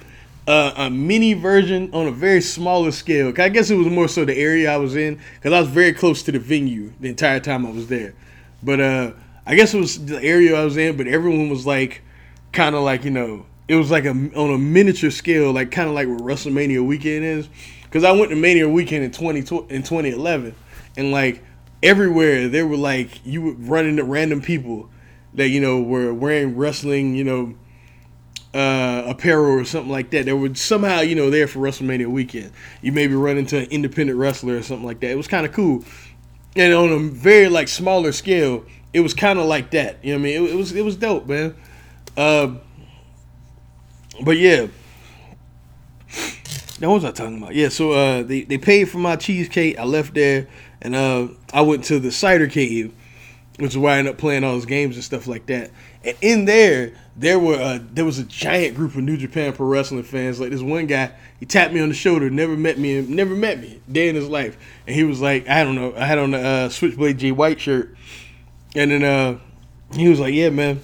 a, 0.48 0.74
a 0.75 0.90
mini 0.90 1.34
version 1.34 1.90
on 1.94 2.08
a 2.08 2.12
very 2.12 2.42
smaller 2.42 2.92
scale. 2.92 3.34
I 3.38 3.50
guess 3.50 3.70
it 3.70 3.75
was 3.75 3.88
more 3.88 4.08
so 4.08 4.25
the 4.25 4.38
area 4.38 4.72
I 4.72 4.78
was 4.78 4.96
in 4.96 5.20
because 5.36 5.54
I 5.54 5.60
was 5.60 5.70
very 5.70 5.94
close 5.94 6.24
to 6.24 6.32
the 6.32 6.40
venue 6.40 6.94
the 7.00 7.10
entire 7.10 7.40
time 7.40 7.66
I 7.66 7.72
was 7.72 7.88
there. 7.88 8.14
But 8.62 8.80
uh, 8.80 9.12
I 9.46 9.56
guess 9.56 9.74
it 9.74 9.80
was 9.80 10.06
the 10.06 10.22
area 10.22 10.56
I 10.56 10.64
was 10.64 10.78
in, 10.78 10.98
but 10.98 11.08
everyone 11.08 11.50
was 11.50 11.66
like, 11.66 12.02
kind 12.52 12.75
of 12.75 12.84
like 12.84 13.04
you 13.04 13.12
know, 13.12 13.46
it 13.68 13.75
was 13.75 13.92
like 13.92 14.06
a 14.06 14.10
on 14.12 14.54
a 14.54 14.58
miniature 14.58 15.12
scale, 15.12 15.52
like 15.52 15.72
kind 15.72 15.90
of 15.90 15.96
like 15.96 16.08
what 16.08 16.20
WrestleMania 16.20 16.86
weekend 16.86 17.25
is. 17.25 17.50
Because 17.84 18.04
I 18.04 18.12
went 18.12 18.30
to 18.30 18.36
Mania 18.36 18.68
weekend 18.68 19.04
in 19.04 19.12
twenty 19.12 19.40
in 19.40 19.84
2011, 19.84 20.56
and 20.98 21.12
like 21.12 21.44
everywhere 21.82 22.48
they 22.48 22.64
were 22.64 22.78
like 22.78 23.25
you 23.25 23.42
would 23.42 23.68
run 23.68 23.86
into 23.86 24.04
random 24.04 24.42
people 24.42 24.90
that 25.34 25.50
you 25.50 25.60
know 25.60 25.82
were 25.82 26.14
wearing 26.14 26.56
wrestling 26.56 27.16
you 27.16 27.24
know 27.24 27.54
uh, 28.56 29.04
apparel 29.06 29.60
or 29.60 29.66
something 29.66 29.92
like 29.92 30.10
that. 30.12 30.26
They 30.26 30.34
were 30.34 30.56
somehow 30.56 31.02
you 31.02 31.16
know 31.16 31.30
there 31.30 31.48
for 31.48 31.60
WrestleMania 31.60 32.08
weekend. 32.08 32.52
You 32.82 32.92
maybe 32.92 33.14
run 33.14 33.38
into 33.38 33.58
an 33.58 33.66
independent 33.66 34.18
wrestler 34.18 34.56
or 34.58 34.64
something 34.64 34.86
like 34.86 35.02
that. 35.02 35.12
It 35.12 35.18
was 35.18 35.28
kind 35.28 35.46
of 35.46 35.52
cool, 35.52 35.84
and 36.56 36.74
on 36.74 36.90
a 36.92 37.00
very 37.00 37.50
like 37.50 37.68
smaller 37.68 38.12
scale, 38.14 38.66
it 38.94 39.02
was 39.02 39.14
kind 39.14 39.38
of 39.38 39.46
like 39.46 39.72
that. 39.72 40.04
You 40.04 40.14
know 40.14 40.20
what 40.20 40.30
I 40.30 40.40
mean? 40.40 40.46
It, 40.46 40.52
it, 40.52 40.56
was 40.56 40.72
it 40.72 40.86
was 40.86 40.96
dope, 40.96 41.28
man. 41.28 41.56
Uh, 42.16 42.56
but 44.24 44.38
yeah. 44.38 44.68
Now 46.80 46.90
what 46.90 46.96
was 46.96 47.06
I 47.06 47.12
talking 47.12 47.38
about? 47.38 47.56
Yeah, 47.56 47.70
so 47.70 47.92
uh, 47.92 48.24
they, 48.24 48.42
they 48.42 48.58
paid 48.58 48.90
for 48.90 48.98
my 48.98 49.16
cheesecake. 49.16 49.80
I 49.80 49.86
left 49.86 50.14
there 50.14 50.48
and 50.82 50.94
uh, 50.94 51.28
I 51.54 51.62
went 51.62 51.86
to 51.86 52.00
the 52.00 52.10
Cidercade, 52.10 52.92
which 53.60 53.72
is 53.72 53.78
why 53.78 53.96
I 53.96 53.98
ended 54.00 54.14
up 54.14 54.20
playing 54.20 54.44
all 54.44 54.54
those 54.54 54.66
games 54.66 54.96
and 54.96 55.04
stuff 55.04 55.26
like 55.26 55.46
that. 55.46 55.72
And 56.06 56.16
in 56.22 56.46
there, 56.46 56.94
there 57.16 57.40
were 57.40 57.56
uh, 57.56 57.80
there 57.94 58.06
was 58.06 58.20
a 58.20 58.24
giant 58.24 58.76
group 58.76 58.96
of 58.96 59.02
New 59.02 59.18
Japan 59.18 59.54
Pro 59.54 59.66
Wrestling 59.66 60.04
fans. 60.04 60.40
Like 60.40 60.52
this 60.52 60.62
one 60.62 60.86
guy, 60.86 61.12
he 61.40 61.46
tapped 61.46 61.74
me 61.74 61.80
on 61.80 61.90
the 61.90 61.96
shoulder, 61.96 62.30
never 62.30 62.56
met 62.56 62.78
me, 62.78 63.02
never 63.02 63.34
met 63.34 63.60
me 63.60 63.82
day 63.92 64.10
in 64.10 64.16
his 64.16 64.28
life, 64.28 64.58
and 64.86 64.96
he 64.96 65.04
was 65.04 65.22
like, 65.22 65.48
I 65.50 65.64
don't 65.64 65.76
know, 65.76 65.94
I 65.96 66.06
had 66.06 66.20
on 66.20 66.34
a 66.34 66.38
uh, 66.38 66.70
Switchblade 66.70 67.18
Jay 67.18 67.32
White 67.32 67.60
shirt, 67.60 67.96
and 68.76 68.92
then 68.92 69.04
uh, 69.04 69.40
he 69.96 70.10
was 70.10 70.20
like, 70.20 70.34
Yeah, 70.34 70.50
man, 70.50 70.82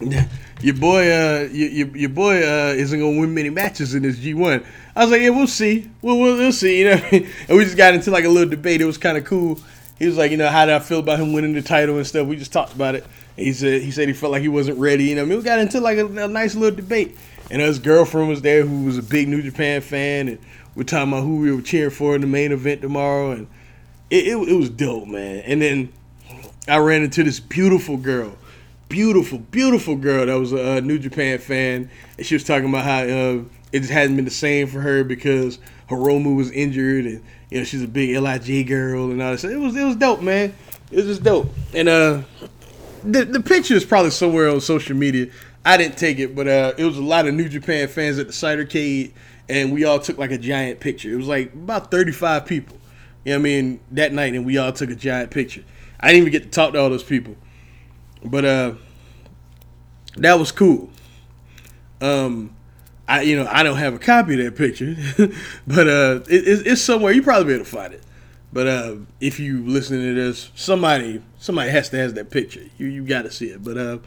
your 0.60 0.74
boy, 0.74 1.10
uh, 1.10 1.48
your, 1.50 1.88
your, 1.96 2.10
boy 2.10 2.38
uh, 2.38 2.74
isn't 2.74 2.98
gonna 2.98 3.18
win 3.18 3.34
many 3.34 3.50
matches 3.50 3.94
in 3.94 4.02
this 4.02 4.18
G1. 4.18 4.64
I 4.94 5.02
was 5.02 5.10
like, 5.10 5.22
yeah, 5.22 5.30
we'll 5.30 5.46
see. 5.46 5.90
We'll, 6.02 6.18
we'll, 6.18 6.36
we'll 6.36 6.52
see. 6.52 6.80
You 6.80 6.84
know, 6.90 7.02
and 7.12 7.58
we 7.58 7.64
just 7.64 7.76
got 7.76 7.94
into 7.94 8.10
like 8.10 8.24
a 8.24 8.28
little 8.28 8.48
debate. 8.48 8.80
It 8.80 8.84
was 8.84 8.98
kind 8.98 9.16
of 9.16 9.24
cool. 9.24 9.58
He 9.98 10.06
was 10.06 10.16
like, 10.16 10.30
you 10.30 10.36
know, 10.36 10.48
how 10.48 10.66
did 10.66 10.74
I 10.74 10.80
feel 10.80 10.98
about 10.98 11.20
him 11.20 11.32
winning 11.32 11.52
the 11.52 11.62
title 11.62 11.96
and 11.96 12.06
stuff? 12.06 12.26
We 12.26 12.36
just 12.36 12.52
talked 12.52 12.74
about 12.74 12.94
it. 12.94 13.06
He 13.36 13.52
said 13.52 13.82
he 13.82 13.90
said 13.90 14.08
he 14.08 14.14
felt 14.14 14.32
like 14.32 14.42
he 14.42 14.48
wasn't 14.48 14.78
ready. 14.78 15.04
You 15.04 15.16
know, 15.16 15.22
I 15.22 15.24
mean, 15.24 15.38
we 15.38 15.44
got 15.44 15.58
into 15.58 15.80
like 15.80 15.98
a, 15.98 16.06
a 16.06 16.28
nice 16.28 16.54
little 16.54 16.76
debate. 16.76 17.16
And 17.50 17.60
his 17.60 17.78
girlfriend 17.78 18.28
was 18.28 18.40
there, 18.42 18.64
who 18.64 18.84
was 18.84 18.96
a 18.96 19.02
big 19.02 19.28
New 19.28 19.42
Japan 19.42 19.80
fan, 19.82 20.28
and 20.28 20.38
we're 20.74 20.84
talking 20.84 21.12
about 21.12 21.24
who 21.24 21.36
we 21.36 21.52
were 21.52 21.60
cheering 21.60 21.90
for 21.90 22.14
in 22.14 22.22
the 22.22 22.26
main 22.26 22.52
event 22.52 22.80
tomorrow, 22.80 23.32
and 23.32 23.46
it, 24.10 24.28
it, 24.28 24.48
it 24.48 24.54
was 24.54 24.70
dope, 24.70 25.06
man. 25.06 25.40
And 25.40 25.60
then 25.60 25.92
I 26.66 26.78
ran 26.78 27.02
into 27.02 27.22
this 27.22 27.40
beautiful 27.40 27.98
girl 27.98 28.36
beautiful, 28.94 29.38
beautiful 29.38 29.96
girl 29.96 30.26
that 30.26 30.38
was 30.38 30.52
a, 30.52 30.80
New 30.80 30.98
Japan 31.00 31.38
fan, 31.38 31.90
and 32.16 32.24
she 32.24 32.34
was 32.36 32.44
talking 32.44 32.68
about 32.68 32.84
how 32.84 32.98
uh, 33.00 33.42
it 33.72 33.80
just 33.80 33.90
hasn't 33.90 34.16
been 34.16 34.24
the 34.24 34.30
same 34.30 34.68
for 34.68 34.80
her 34.80 35.02
because 35.02 35.58
Hiromu 35.88 36.36
was 36.36 36.50
injured, 36.52 37.04
and 37.04 37.24
you 37.50 37.58
know 37.58 37.64
she's 37.64 37.82
a 37.82 37.88
big 37.88 38.16
LIJ 38.16 38.68
girl 38.68 39.10
and 39.10 39.20
all 39.20 39.32
that. 39.32 39.38
So 39.38 39.48
It 39.48 39.58
was 39.58 39.74
it 39.76 39.84
was 39.84 39.96
dope, 39.96 40.22
man. 40.22 40.54
It 40.92 40.96
was 40.96 41.06
just 41.06 41.24
dope, 41.24 41.48
and 41.74 41.88
uh, 41.88 42.22
the 43.04 43.24
the 43.24 43.40
picture 43.40 43.74
is 43.74 43.84
probably 43.84 44.10
somewhere 44.10 44.48
on 44.48 44.60
social 44.60 44.96
media. 44.96 45.28
I 45.64 45.76
didn't 45.76 45.96
take 45.96 46.18
it, 46.18 46.34
but 46.34 46.46
uh, 46.46 46.72
it 46.76 46.84
was 46.84 46.98
a 46.98 47.02
lot 47.02 47.26
of 47.26 47.34
New 47.34 47.48
Japan 47.48 47.88
fans 47.88 48.18
at 48.18 48.26
the 48.26 48.32
Cidercade, 48.32 49.12
and 49.48 49.72
we 49.72 49.84
all 49.84 49.98
took 49.98 50.18
like 50.18 50.30
a 50.30 50.38
giant 50.38 50.80
picture. 50.80 51.12
It 51.12 51.16
was 51.16 51.28
like 51.28 51.52
about 51.54 51.90
thirty 51.90 52.12
five 52.12 52.46
people. 52.46 52.76
You 53.24 53.32
know 53.32 53.38
what 53.38 53.40
I 53.40 53.44
mean? 53.44 53.80
That 53.92 54.12
night, 54.12 54.34
and 54.34 54.44
we 54.44 54.58
all 54.58 54.72
took 54.72 54.90
a 54.90 54.94
giant 54.94 55.30
picture. 55.30 55.64
I 56.00 56.08
didn't 56.08 56.22
even 56.22 56.32
get 56.32 56.42
to 56.44 56.50
talk 56.50 56.74
to 56.74 56.80
all 56.80 56.90
those 56.90 57.02
people. 57.02 57.36
But 58.22 58.44
uh, 58.44 58.74
that 60.16 60.38
was 60.38 60.52
cool. 60.52 60.90
Um, 62.00 62.54
I 63.08 63.22
you 63.22 63.36
know 63.36 63.48
I 63.50 63.62
don't 63.62 63.76
have 63.76 63.94
a 63.94 63.98
copy 63.98 64.34
of 64.34 64.44
that 64.44 64.56
picture, 64.56 64.96
but 65.66 65.88
uh, 65.88 66.20
it, 66.28 66.66
it's 66.66 66.82
somewhere. 66.82 67.12
You 67.12 67.22
probably 67.22 67.46
be 67.46 67.54
able 67.54 67.64
to 67.64 67.70
find 67.70 67.94
it. 67.94 68.03
But 68.54 68.66
uh, 68.68 68.96
if 69.20 69.38
you 69.40 69.66
listening 69.66 70.02
to 70.02 70.14
this, 70.14 70.50
somebody 70.54 71.20
somebody 71.38 71.70
has 71.70 71.90
to 71.90 71.98
have 71.98 72.14
that 72.14 72.30
picture. 72.30 72.62
You 72.78 72.86
you 72.86 73.04
got 73.04 73.22
to 73.22 73.30
see 73.30 73.48
it. 73.48 73.62
But 73.62 73.76
uh, 73.76 73.98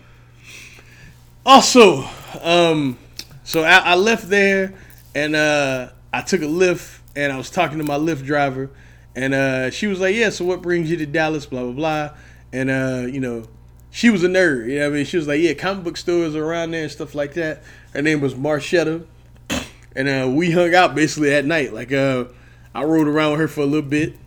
also, 1.45 2.07
um, 2.41 2.97
So 3.43 3.63
I, 3.63 3.77
I 3.77 3.95
left 3.95 4.29
there 4.29 4.73
and 5.15 5.33
uh, 5.35 5.89
I 6.11 6.21
took 6.21 6.41
a 6.41 6.45
Lyft 6.45 6.99
and 7.15 7.31
I 7.31 7.37
was 7.37 7.49
talking 7.49 7.77
to 7.77 7.83
my 7.85 7.97
Lyft 7.97 8.25
driver 8.25 8.69
and 9.15 9.33
uh, 9.33 9.69
she 9.71 9.87
was 9.87 9.99
like, 10.01 10.15
"Yeah, 10.15 10.29
so 10.31 10.45
what 10.45 10.61
brings 10.61 10.91
you 10.91 10.97
to 10.97 11.05
Dallas?" 11.05 11.45
Blah 11.45 11.63
blah 11.63 11.71
blah. 11.71 12.09
And 12.53 12.69
uh, 12.69 13.07
you 13.09 13.19
know, 13.21 13.45
she 13.89 14.09
was 14.09 14.23
a 14.23 14.27
nerd. 14.27 14.69
You 14.69 14.79
know 14.79 14.87
I 14.87 14.89
mean? 14.89 15.05
She 15.05 15.17
was 15.17 15.27
like, 15.27 15.41
"Yeah, 15.41 15.53
comic 15.53 15.85
book 15.85 15.97
stores 15.97 16.35
around 16.35 16.71
there 16.71 16.83
and 16.83 16.91
stuff 16.91 17.15
like 17.15 17.33
that." 17.35 17.63
Her 17.93 18.01
name 18.01 18.21
was 18.21 18.35
Marshetta, 18.35 19.05
and 19.95 20.07
uh, 20.09 20.29
we 20.29 20.51
hung 20.51 20.75
out 20.75 20.93
basically 20.93 21.33
at 21.33 21.45
night. 21.45 21.73
Like 21.73 21.91
uh, 21.91 22.25
I 22.75 22.83
rode 22.83 23.07
around 23.07 23.31
with 23.31 23.39
her 23.39 23.47
for 23.47 23.61
a 23.61 23.65
little 23.65 23.89
bit, 23.89 24.17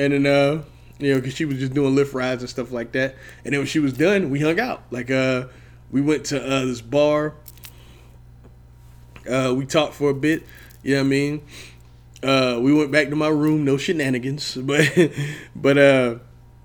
and 0.00 0.12
then 0.12 0.26
uh, 0.26 0.62
you 0.98 1.12
know, 1.12 1.20
because 1.20 1.34
she 1.34 1.44
was 1.44 1.58
just 1.58 1.74
doing 1.74 1.94
Lyft 1.94 2.14
rides 2.14 2.42
and 2.42 2.48
stuff 2.48 2.72
like 2.72 2.92
that. 2.92 3.16
And 3.44 3.52
then 3.52 3.60
when 3.60 3.66
she 3.66 3.78
was 3.78 3.92
done, 3.92 4.30
we 4.30 4.40
hung 4.40 4.58
out. 4.58 4.82
Like 4.90 5.10
uh, 5.10 5.46
we 5.90 6.00
went 6.00 6.26
to 6.26 6.42
uh, 6.42 6.64
this 6.64 6.80
bar. 6.80 7.34
Uh, 9.30 9.54
we 9.56 9.66
talked 9.66 9.94
for 9.94 10.10
a 10.10 10.14
bit. 10.14 10.44
You 10.82 10.94
know 10.94 11.00
what 11.00 11.06
I 11.06 11.08
mean? 11.08 11.42
Uh, 12.22 12.58
we 12.60 12.72
went 12.72 12.90
back 12.90 13.08
to 13.10 13.16
my 13.16 13.28
room, 13.28 13.64
no 13.64 13.76
shenanigans, 13.76 14.54
but 14.60 14.90
but 15.54 15.78
uh, 15.78 16.16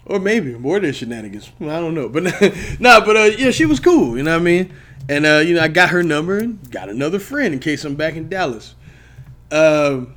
or 0.06 0.20
maybe 0.20 0.54
more 0.56 0.80
than 0.80 0.94
shenanigans. 0.94 1.52
I 1.62 1.80
don't 1.80 1.94
know, 1.94 2.08
but 2.08 2.24
nah, 2.80 3.04
but 3.04 3.18
uh, 3.18 3.32
yeah, 3.38 3.52
she 3.52 3.66
was 3.66 3.80
cool. 3.80 4.18
You 4.18 4.24
know 4.24 4.32
what 4.32 4.42
I 4.42 4.44
mean? 4.44 4.74
And 5.10 5.26
uh, 5.26 5.44
you 5.46 5.56
know, 5.56 5.62
I 5.62 5.68
got 5.68 5.90
her 5.90 6.04
number 6.04 6.40
and 6.40 6.72
got 6.72 6.90
another 6.90 7.20
friend 7.20 7.54
in 7.54 7.60
case 7.60 7.84
I'm 7.84 7.96
back 7.96 8.16
in 8.16 8.30
Dallas. 8.30 8.76
Um, 9.52 10.16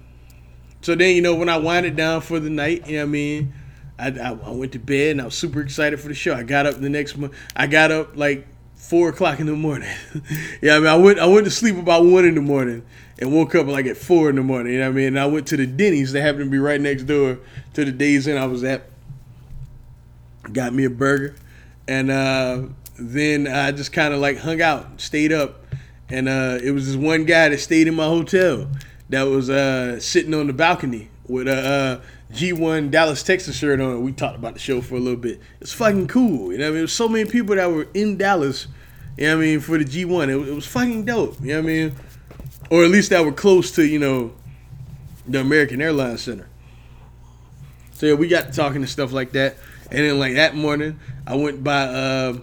so 0.80 0.94
then 0.94 1.16
you 1.16 1.22
know 1.22 1.34
when 1.34 1.48
I 1.48 1.56
winded 1.56 1.96
down 1.96 2.20
for 2.20 2.40
the 2.40 2.50
night, 2.50 2.86
you 2.86 2.96
know 2.96 3.04
what 3.04 3.08
I 3.08 3.12
mean? 3.12 3.52
I, 3.98 4.08
I, 4.08 4.30
I 4.30 4.50
went 4.50 4.72
to 4.72 4.78
bed 4.78 5.12
and 5.12 5.22
I 5.22 5.24
was 5.24 5.34
super 5.34 5.60
excited 5.60 5.98
for 5.98 6.08
the 6.08 6.14
show. 6.14 6.34
I 6.34 6.44
got 6.44 6.66
up 6.66 6.80
the 6.80 6.88
next 6.88 7.16
morning. 7.16 7.36
I 7.56 7.66
got 7.66 7.90
up 7.90 8.16
like 8.16 8.46
four 8.76 9.08
o'clock 9.08 9.40
in 9.40 9.46
the 9.46 9.56
morning. 9.56 9.90
yeah, 10.62 10.76
I 10.76 10.78
mean, 10.78 10.86
I 10.86 10.96
went 10.96 11.18
I 11.18 11.26
went 11.26 11.44
to 11.44 11.50
sleep 11.50 11.76
about 11.76 12.04
one 12.04 12.24
in 12.24 12.34
the 12.34 12.40
morning 12.40 12.84
and 13.18 13.34
woke 13.34 13.54
up 13.54 13.66
like 13.66 13.86
at 13.86 13.96
four 13.96 14.30
in 14.30 14.36
the 14.36 14.42
morning. 14.42 14.72
You 14.72 14.78
know 14.78 14.86
what 14.86 14.92
I 14.92 14.96
mean? 14.96 15.06
And 15.08 15.20
I 15.20 15.26
went 15.26 15.48
to 15.48 15.56
the 15.56 15.66
Denny's 15.66 16.12
that 16.12 16.22
happened 16.22 16.44
to 16.44 16.50
be 16.50 16.58
right 16.58 16.80
next 16.80 17.04
door 17.04 17.38
to 17.74 17.84
the 17.84 17.92
Days 17.92 18.26
Inn 18.26 18.38
I 18.38 18.46
was 18.46 18.62
at. 18.62 18.88
Got 20.52 20.72
me 20.72 20.84
a 20.84 20.90
burger, 20.90 21.36
and 21.86 22.10
uh, 22.10 22.62
then 22.98 23.46
I 23.46 23.72
just 23.72 23.92
kind 23.92 24.14
of 24.14 24.20
like 24.20 24.38
hung 24.38 24.62
out, 24.62 24.98
stayed 24.98 25.32
up, 25.32 25.66
and 26.08 26.26
uh, 26.26 26.58
it 26.62 26.70
was 26.70 26.86
this 26.86 26.96
one 26.96 27.24
guy 27.24 27.50
that 27.50 27.58
stayed 27.58 27.86
in 27.86 27.94
my 27.94 28.06
hotel 28.06 28.68
that 29.08 29.24
was 29.24 29.50
uh, 29.50 29.98
sitting 30.00 30.34
on 30.34 30.46
the 30.46 30.52
balcony 30.52 31.08
with 31.26 31.48
a 31.48 32.00
G1 32.32 32.90
Dallas 32.90 33.22
Texas 33.22 33.56
shirt 33.56 33.80
on. 33.80 34.02
We 34.02 34.12
talked 34.12 34.36
about 34.36 34.54
the 34.54 34.60
show 34.60 34.80
for 34.80 34.96
a 34.96 35.00
little 35.00 35.18
bit. 35.18 35.40
It's 35.60 35.72
fucking 35.72 36.08
cool. 36.08 36.52
You 36.52 36.58
know 36.58 36.68
I 36.68 36.70
mean? 36.72 36.82
Was 36.82 36.92
so 36.92 37.08
many 37.08 37.28
people 37.28 37.56
that 37.56 37.70
were 37.70 37.88
in 37.94 38.16
Dallas. 38.16 38.66
You 39.16 39.26
know 39.26 39.38
I 39.38 39.40
mean? 39.40 39.60
For 39.60 39.78
the 39.78 39.84
G1, 39.84 40.28
it, 40.28 40.48
it 40.48 40.54
was 40.54 40.66
fucking 40.66 41.04
dope. 41.04 41.40
You 41.40 41.48
know 41.48 41.62
what 41.62 41.64
I 41.64 41.66
mean? 41.66 41.96
or 42.70 42.84
at 42.84 42.90
least 42.90 43.10
that 43.10 43.24
were 43.24 43.32
close 43.32 43.70
to 43.72 43.86
you 43.86 43.98
know 43.98 44.32
the 45.26 45.40
American 45.40 45.80
Airlines 45.80 46.22
Center. 46.22 46.48
So 47.92 48.06
yeah, 48.06 48.14
we 48.14 48.28
got 48.28 48.52
talking 48.52 48.76
and 48.82 48.88
stuff 48.88 49.12
like 49.12 49.32
that, 49.32 49.56
and 49.90 49.98
then 49.98 50.18
like 50.18 50.34
that 50.34 50.54
morning, 50.54 50.98
I 51.26 51.36
went 51.36 51.64
by 51.64 51.82
uh, 51.82 52.38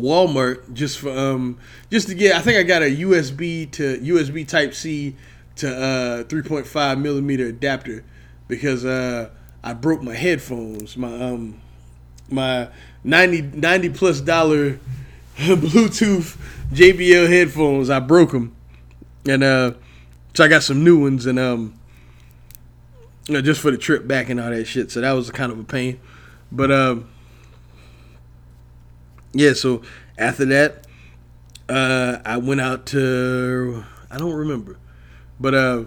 Walmart 0.00 0.72
just 0.72 0.98
for 0.98 1.10
um 1.10 1.58
just 1.90 2.08
to 2.08 2.14
get. 2.14 2.36
I 2.36 2.40
think 2.40 2.58
I 2.58 2.62
got 2.62 2.82
a 2.82 2.96
USB 2.96 3.70
to 3.72 3.98
USB 3.98 4.46
Type 4.46 4.74
C 4.74 5.16
to 5.56 5.68
uh 5.68 6.24
3.5 6.24 7.00
millimeter 7.00 7.46
adapter 7.46 8.04
because 8.46 8.84
uh 8.84 9.30
I 9.62 9.72
broke 9.74 10.02
my 10.02 10.14
headphones, 10.14 10.96
my 10.96 11.12
um 11.12 11.60
my 12.30 12.68
90 13.04 13.42
90 13.42 13.90
plus 13.90 14.20
dollar 14.20 14.78
Bluetooth 15.36 16.36
JBL 16.72 17.28
headphones. 17.28 17.90
I 17.90 18.00
broke 18.00 18.32
them 18.32 18.54
and 19.28 19.44
uh, 19.44 19.72
so 20.34 20.44
I 20.44 20.48
got 20.48 20.62
some 20.62 20.84
new 20.84 20.98
ones, 21.00 21.26
and 21.26 21.38
um, 21.38 21.78
you 23.26 23.34
know, 23.34 23.42
just 23.42 23.60
for 23.60 23.70
the 23.70 23.78
trip 23.78 24.06
back 24.06 24.28
and 24.28 24.40
all 24.40 24.50
that 24.50 24.66
shit. 24.66 24.90
So 24.90 25.00
that 25.00 25.12
was 25.12 25.30
kind 25.30 25.52
of 25.52 25.58
a 25.58 25.64
pain, 25.64 26.00
but 26.50 26.70
um, 26.70 27.08
yeah. 29.32 29.52
So 29.52 29.82
after 30.16 30.44
that, 30.46 30.86
uh, 31.68 32.18
I 32.24 32.38
went 32.38 32.60
out 32.60 32.86
to 32.86 33.84
I 34.10 34.18
don't 34.18 34.34
remember, 34.34 34.78
but 35.38 35.54
uh, 35.54 35.84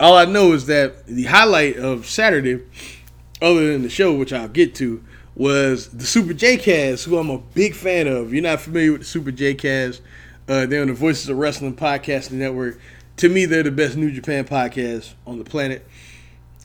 all 0.00 0.16
I 0.16 0.24
know 0.24 0.52
is 0.52 0.66
that 0.66 1.06
the 1.06 1.24
highlight 1.24 1.76
of 1.76 2.06
Saturday, 2.06 2.62
other 3.40 3.72
than 3.72 3.82
the 3.82 3.90
show, 3.90 4.14
which 4.14 4.32
I'll 4.32 4.48
get 4.48 4.74
to, 4.76 5.02
was 5.34 5.88
the 5.88 6.04
Super 6.04 6.34
J 6.34 6.56
Cast, 6.56 7.04
who 7.04 7.18
I'm 7.18 7.30
a 7.30 7.38
big 7.38 7.74
fan 7.74 8.06
of. 8.06 8.32
You're 8.32 8.42
not 8.42 8.60
familiar 8.60 8.92
with 8.92 9.02
the 9.02 9.06
Super 9.06 9.30
J 9.30 9.54
Cast? 9.54 10.02
Uh, 10.48 10.66
they're 10.66 10.82
on 10.82 10.88
the 10.88 10.94
Voices 10.94 11.28
of 11.28 11.38
Wrestling 11.38 11.74
podcasting 11.74 12.32
network. 12.32 12.80
To 13.18 13.28
me, 13.28 13.44
they're 13.44 13.62
the 13.62 13.70
best 13.70 13.96
New 13.96 14.10
Japan 14.10 14.44
podcast 14.44 15.14
on 15.26 15.38
the 15.38 15.44
planet. 15.44 15.86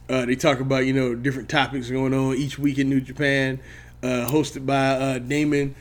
Uh, 0.10 0.26
they 0.26 0.36
talk 0.36 0.60
about 0.60 0.86
you 0.86 0.94
know 0.94 1.16
different 1.16 1.50
topics 1.50 1.90
going 1.90 2.14
on 2.14 2.36
each 2.36 2.58
week 2.58 2.78
in 2.78 2.90
New 2.90 3.02
Japan. 3.02 3.60
Uh, 4.04 4.28
hosted 4.28 4.66
by 4.66 4.90
uh, 4.90 5.20
Damon. 5.20 5.76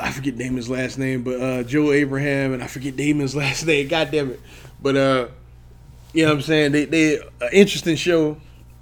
I 0.00 0.12
forget 0.12 0.36
Damon's 0.36 0.68
last 0.68 0.98
name, 0.98 1.22
but 1.22 1.40
uh, 1.40 1.62
Joe 1.62 1.90
Abraham, 1.90 2.52
and 2.52 2.62
I 2.62 2.66
forget 2.66 2.96
Damon's 2.96 3.34
last 3.36 3.66
name. 3.66 3.88
God 3.88 4.10
damn 4.10 4.30
it! 4.30 4.40
But 4.80 4.96
uh, 4.96 5.28
you 6.12 6.24
know 6.24 6.30
what 6.30 6.36
I'm 6.36 6.42
saying? 6.42 6.72
They 6.72 6.84
they 6.84 7.18
interesting 7.52 7.96
show 7.96 8.36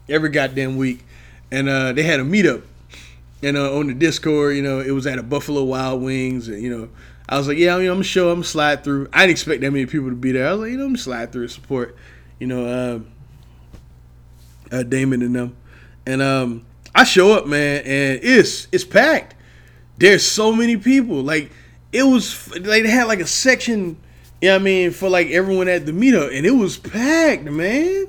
every 0.09 0.31
goddamn 0.31 0.77
week, 0.77 1.05
and 1.51 1.69
uh, 1.69 1.93
they 1.93 2.03
had 2.03 2.21
a 2.21 2.25
meetup, 2.25 2.63
and 3.43 3.57
uh, 3.57 3.77
on 3.77 3.87
the 3.87 3.95
Discord, 3.95 4.57
you 4.57 4.63
know, 4.63 4.81
it 4.81 4.91
was 4.91 5.07
at 5.07 5.19
a 5.19 5.23
Buffalo 5.23 5.63
Wild 5.63 6.03
Wings, 6.03 6.49
and 6.49 6.63
you 6.63 6.77
know, 6.77 6.89
I 7.29 7.39
was 7.39 7.47
like, 7.47 7.59
yeah, 7.59 7.77
I 7.77 7.79
mean, 7.79 7.89
I'm 7.89 7.95
gonna 7.95 8.05
show, 8.05 8.29
I'm 8.29 8.37
gonna 8.37 8.45
slide 8.45 8.85
through. 8.85 9.09
I 9.13 9.21
didn't 9.21 9.31
expect 9.31 9.61
that 9.61 9.71
many 9.71 9.87
people 9.87 10.09
to 10.09 10.17
be 10.17 10.33
there. 10.33 10.49
I 10.49 10.53
was 10.53 10.61
like, 10.63 10.71
you 10.73 10.77
know, 10.77 10.85
I'm 10.85 10.91
gonna 10.91 10.99
slide 10.99 11.33
through 11.33 11.43
and 11.43 11.51
support, 11.51 11.97
you 12.39 12.47
know, 12.47 13.05
uh, 14.73 14.75
uh, 14.75 14.83
Damon 14.83 15.23
and 15.23 15.35
them. 15.35 15.57
And 16.07 16.23
um, 16.23 16.67
I 16.95 17.05
show 17.05 17.33
up, 17.33 17.47
man, 17.47 17.83
and 17.85 18.21
it's 18.23 18.69
it's 18.73 18.85
packed. 18.85 19.35
There's 19.99 20.25
so 20.25 20.53
many 20.53 20.77
people. 20.77 21.23
Like 21.23 21.53
it 21.93 22.03
was 22.03 22.51
like 22.55 22.83
they 22.83 22.91
had 22.91 23.05
like 23.05 23.21
a 23.21 23.27
section, 23.27 23.97
you 24.41 24.49
know 24.49 24.55
what 24.55 24.61
I 24.61 24.65
mean, 24.65 24.91
for 24.91 25.09
like 25.09 25.29
everyone 25.29 25.69
at 25.69 25.87
the 25.87 25.93
meetup, 25.93 26.37
and 26.37 26.47
it 26.47 26.53
was 26.53 26.79
packed, 26.79 27.45
man. 27.45 28.07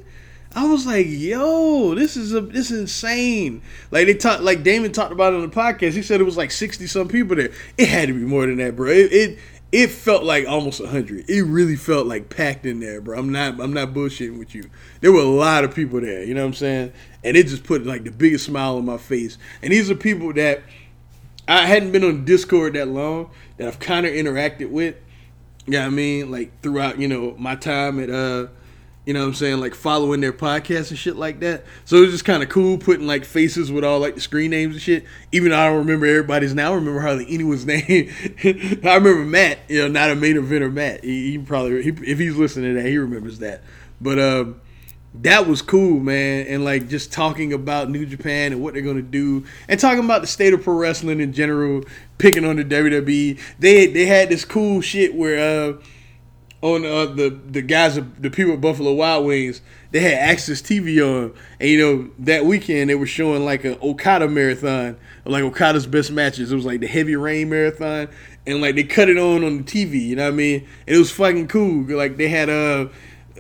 I 0.54 0.65
was 0.67 0.86
like, 0.86 1.06
yo, 1.08 1.96
this 1.96 2.17
is 2.17 2.34
a 2.34 2.41
this 2.41 2.72
is 2.72 2.82
insane. 2.82 3.62
Like 3.89 4.08
they 4.08 4.13
talked 4.13 4.41
like 4.41 4.63
Damon 4.63 4.91
talked 4.91 5.13
about 5.13 5.34
it 5.34 5.38
on 5.38 5.50
the 5.50 5.56
podcast. 5.56 5.94
He 5.94 6.02
said 6.02 6.20
it 6.20 6.26
was 6.26 6.36
like 6.36 6.52
60 6.52 6.88
some 6.88 7.08
people 7.08 7.38
there. 7.38 7.52
It 7.78 7.88
had 7.88 8.10
to 8.10 8.13
be 8.13 8.20
more 8.22 8.46
than 8.46 8.58
that, 8.58 8.76
bro. 8.76 8.89
It 8.89 9.13
it, 9.13 9.39
it 9.72 9.88
felt 9.90 10.24
like 10.24 10.46
almost 10.48 10.82
100. 10.82 11.30
It 11.30 11.44
really 11.44 11.76
felt 11.76 12.06
like 12.06 12.30
packed 12.30 12.66
in 12.66 12.80
there, 12.80 13.00
bro. 13.00 13.18
I'm 13.18 13.32
not 13.32 13.60
I'm 13.60 13.74
not 13.74 13.94
bullshitting 13.94 14.38
with 14.38 14.54
you. 14.54 14.70
There 15.00 15.12
were 15.12 15.22
a 15.22 15.26
lot 15.26 15.64
of 15.64 15.74
people 15.74 16.02
there, 16.02 16.24
you 16.24 16.34
know 16.34 16.42
what 16.42 16.48
I'm 16.48 16.54
saying? 16.54 16.94
And 17.24 17.38
it 17.38 17.48
just 17.48 17.64
put 17.64 17.86
like 17.86 18.04
the 18.04 18.12
biggest 18.12 18.46
smile 18.46 18.78
on 18.78 18.86
my 18.86 18.98
face. 18.98 19.38
And 19.62 19.72
these 19.72 19.90
are 19.90 19.96
people 19.96 20.34
that 20.34 20.62
I 21.48 21.66
hadn't 21.66 21.92
been 21.92 22.04
on 22.04 22.26
Discord 22.26 22.74
that 22.74 22.90
long 22.90 23.30
that 23.58 23.68
I've 23.68 23.80
kind 23.80 24.06
of 24.06 24.12
interacted 24.12 24.70
with. 24.70 24.96
Yeah, 25.66 25.66
you 25.66 25.72
know 25.72 25.80
what 25.80 25.86
I 25.86 25.90
mean, 25.90 26.32
like 26.32 26.62
throughout, 26.62 27.00
you 27.00 27.08
know, 27.08 27.36
my 27.38 27.56
time 27.56 28.00
at 28.00 28.10
uh 28.10 28.48
you 29.06 29.14
know 29.14 29.22
what 29.22 29.28
I'm 29.30 29.34
saying? 29.34 29.60
Like 29.60 29.74
following 29.74 30.22
their 30.22 30.34
podcasts 30.34 30.92
and 30.92 30.98
shit 30.98 31.16
like 31.16 31.40
that. 31.40 31.66
So 31.86 31.98
it 31.98 32.02
was 32.02 32.12
just 32.12 32.26
kind 32.26 32.44
of 32.44 32.50
cool 32.50 32.78
putting 32.78 33.08
like 33.08 33.26
faces 33.26 33.72
with 33.72 33.84
all 33.84 34.00
like 34.00 34.14
the 34.14 34.22
screen 34.22 34.52
names 34.52 34.76
and 34.76 34.82
shit. 34.82 35.06
Even 35.32 35.50
though 35.52 35.60
I 35.60 35.68
don't 35.68 35.80
remember 35.80 36.06
everybody's 36.06 36.54
now, 36.54 36.72
I 36.72 36.76
remember 36.76 37.02
hardly 37.02 37.26
anyone's 37.28 37.66
name. 37.66 38.12
I 38.44 38.96
remember 38.96 39.26
Matt, 39.26 39.60
you 39.68 39.82
know, 39.82 39.88
not 39.88 40.12
a 40.12 40.16
main 40.16 40.36
eventer 40.36 40.72
Matt. 40.72 41.04
He, 41.04 41.32
he 41.32 41.38
probably, 41.40 41.82
he, 41.82 41.90
if 41.90 42.20
he's 42.20 42.36
listening 42.36 42.76
to 42.76 42.82
that, 42.82 42.88
he 42.88 42.98
remembers 42.98 43.40
that. 43.40 43.64
But 44.00 44.20
um, 44.20 44.62
that 45.16 45.48
was 45.48 45.64
cool, 45.64 46.00
man. 46.00 46.46
And 46.46 46.64
like 46.64 46.88
just 46.88 47.12
talking 47.12 47.54
about 47.54 47.90
New 47.90 48.06
Japan 48.06 48.52
and 48.52 48.62
what 48.62 48.76
they're 48.76 48.84
gonna 48.84 49.02
do, 49.02 49.46
and 49.68 49.80
talking 49.80 50.06
about 50.06 50.22
the 50.22 50.28
state 50.28 50.54
of 50.54 50.64
pro 50.64 50.76
wrestling 50.76 51.22
in 51.22 51.34
general, 51.34 51.84
picking 52.20 52.46
on 52.46 52.56
the 52.56 52.64
WWE. 52.64 53.40
They 53.58 53.88
they 53.88 54.06
had 54.06 54.30
this 54.30 54.46
cool 54.46 54.82
shit 54.82 55.16
where. 55.16 55.72
uh 55.72 55.82
on 56.62 56.86
uh, 56.86 57.06
the 57.08 57.30
the 57.50 57.62
guys, 57.62 57.95
the 57.95 58.30
people 58.30 58.54
at 58.54 58.62
Buffalo 58.62 58.93
Wild 58.93 59.26
Wings, 59.26 59.62
they 59.91 60.00
had 60.00 60.38
AXS 60.38 60.62
TV 60.62 61.02
on, 61.04 61.34
and 61.60 61.69
you 61.69 61.80
know 61.80 62.10
that 62.19 62.45
weekend 62.45 62.89
they 62.89 62.95
were 62.95 63.08
showing 63.08 63.43
like 63.43 63.65
a 63.65 63.80
Okada 63.84 64.28
marathon, 64.28 64.95
like 65.26 65.43
Okada's 65.43 65.88
best 65.88 66.12
matches. 66.12 66.52
It 66.52 66.56
was 66.56 66.65
like 66.65 66.80
the 66.80 66.88
Heavy 66.88 67.15
Rain 67.15 67.50
marathon, 67.50 68.10
and 68.45 68.62
like 68.62 68.76
they 68.76 68.84
cut 68.84 69.10
it 69.10 69.17
on 69.17 69.43
on 69.43 69.58
the 69.58 69.63
TV. 69.63 70.08
You 70.08 70.15
know 70.17 70.26
what 70.26 70.34
I 70.34 70.38
mean? 70.38 70.67
And 70.86 70.95
it 70.95 71.00
was 71.00 71.12
fucking 71.12 71.47
cool. 71.47 71.84
Like 71.95 72.17
they 72.17 72.28
had 72.28 72.50
uh, 72.50 72.89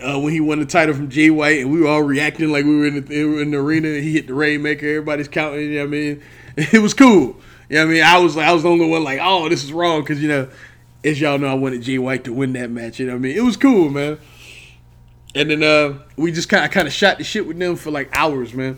uh 0.03 0.19
when 0.19 0.33
he 0.33 0.39
won 0.39 0.59
the 0.59 0.65
title 0.65 0.95
from 0.95 1.09
Jay 1.09 1.29
White, 1.29 1.59
and 1.59 1.71
we 1.71 1.81
were 1.81 1.87
all 1.87 2.03
reacting 2.03 2.51
like 2.51 2.65
we 2.65 2.75
were 2.75 2.87
in 2.87 3.05
the, 3.05 3.41
in 3.41 3.51
the 3.51 3.57
arena. 3.57 3.99
He 3.99 4.13
hit 4.13 4.25
the 4.25 4.33
Rainmaker. 4.33 4.87
Everybody's 4.87 5.27
counting. 5.27 5.61
You 5.61 5.73
know 5.75 5.79
what 5.81 5.87
I 5.87 5.89
mean? 5.89 6.23
It 6.57 6.81
was 6.81 6.93
cool. 6.93 7.37
You 7.69 7.77
know 7.77 7.85
what 7.85 7.91
I 7.91 7.93
mean? 7.93 8.03
I 8.03 8.17
was 8.17 8.35
I 8.35 8.51
was 8.51 8.63
the 8.63 8.69
only 8.69 8.89
one 8.89 9.03
like, 9.03 9.19
oh, 9.21 9.47
this 9.47 9.63
is 9.63 9.71
wrong 9.71 10.01
because 10.01 10.21
you 10.21 10.27
know 10.27 10.49
as 11.03 11.19
y'all 11.19 11.37
know, 11.37 11.47
I 11.47 11.53
wanted 11.53 11.81
Jay 11.81 11.97
White 11.97 12.23
to 12.25 12.33
win 12.33 12.53
that 12.53 12.69
match. 12.69 12.99
You 12.99 13.07
know 13.07 13.13
what 13.13 13.19
I 13.19 13.21
mean? 13.21 13.37
It 13.37 13.43
was 13.43 13.57
cool, 13.57 13.89
man. 13.89 14.19
And 15.33 15.49
then 15.49 15.63
uh, 15.63 15.99
we 16.17 16.31
just 16.31 16.49
kind 16.49 16.65
of 16.65 16.71
kind 16.71 16.87
of 16.87 16.93
shot 16.93 17.17
the 17.17 17.23
shit 17.23 17.47
with 17.47 17.57
them 17.57 17.75
for 17.75 17.89
like 17.89 18.09
hours, 18.15 18.53
man. 18.53 18.77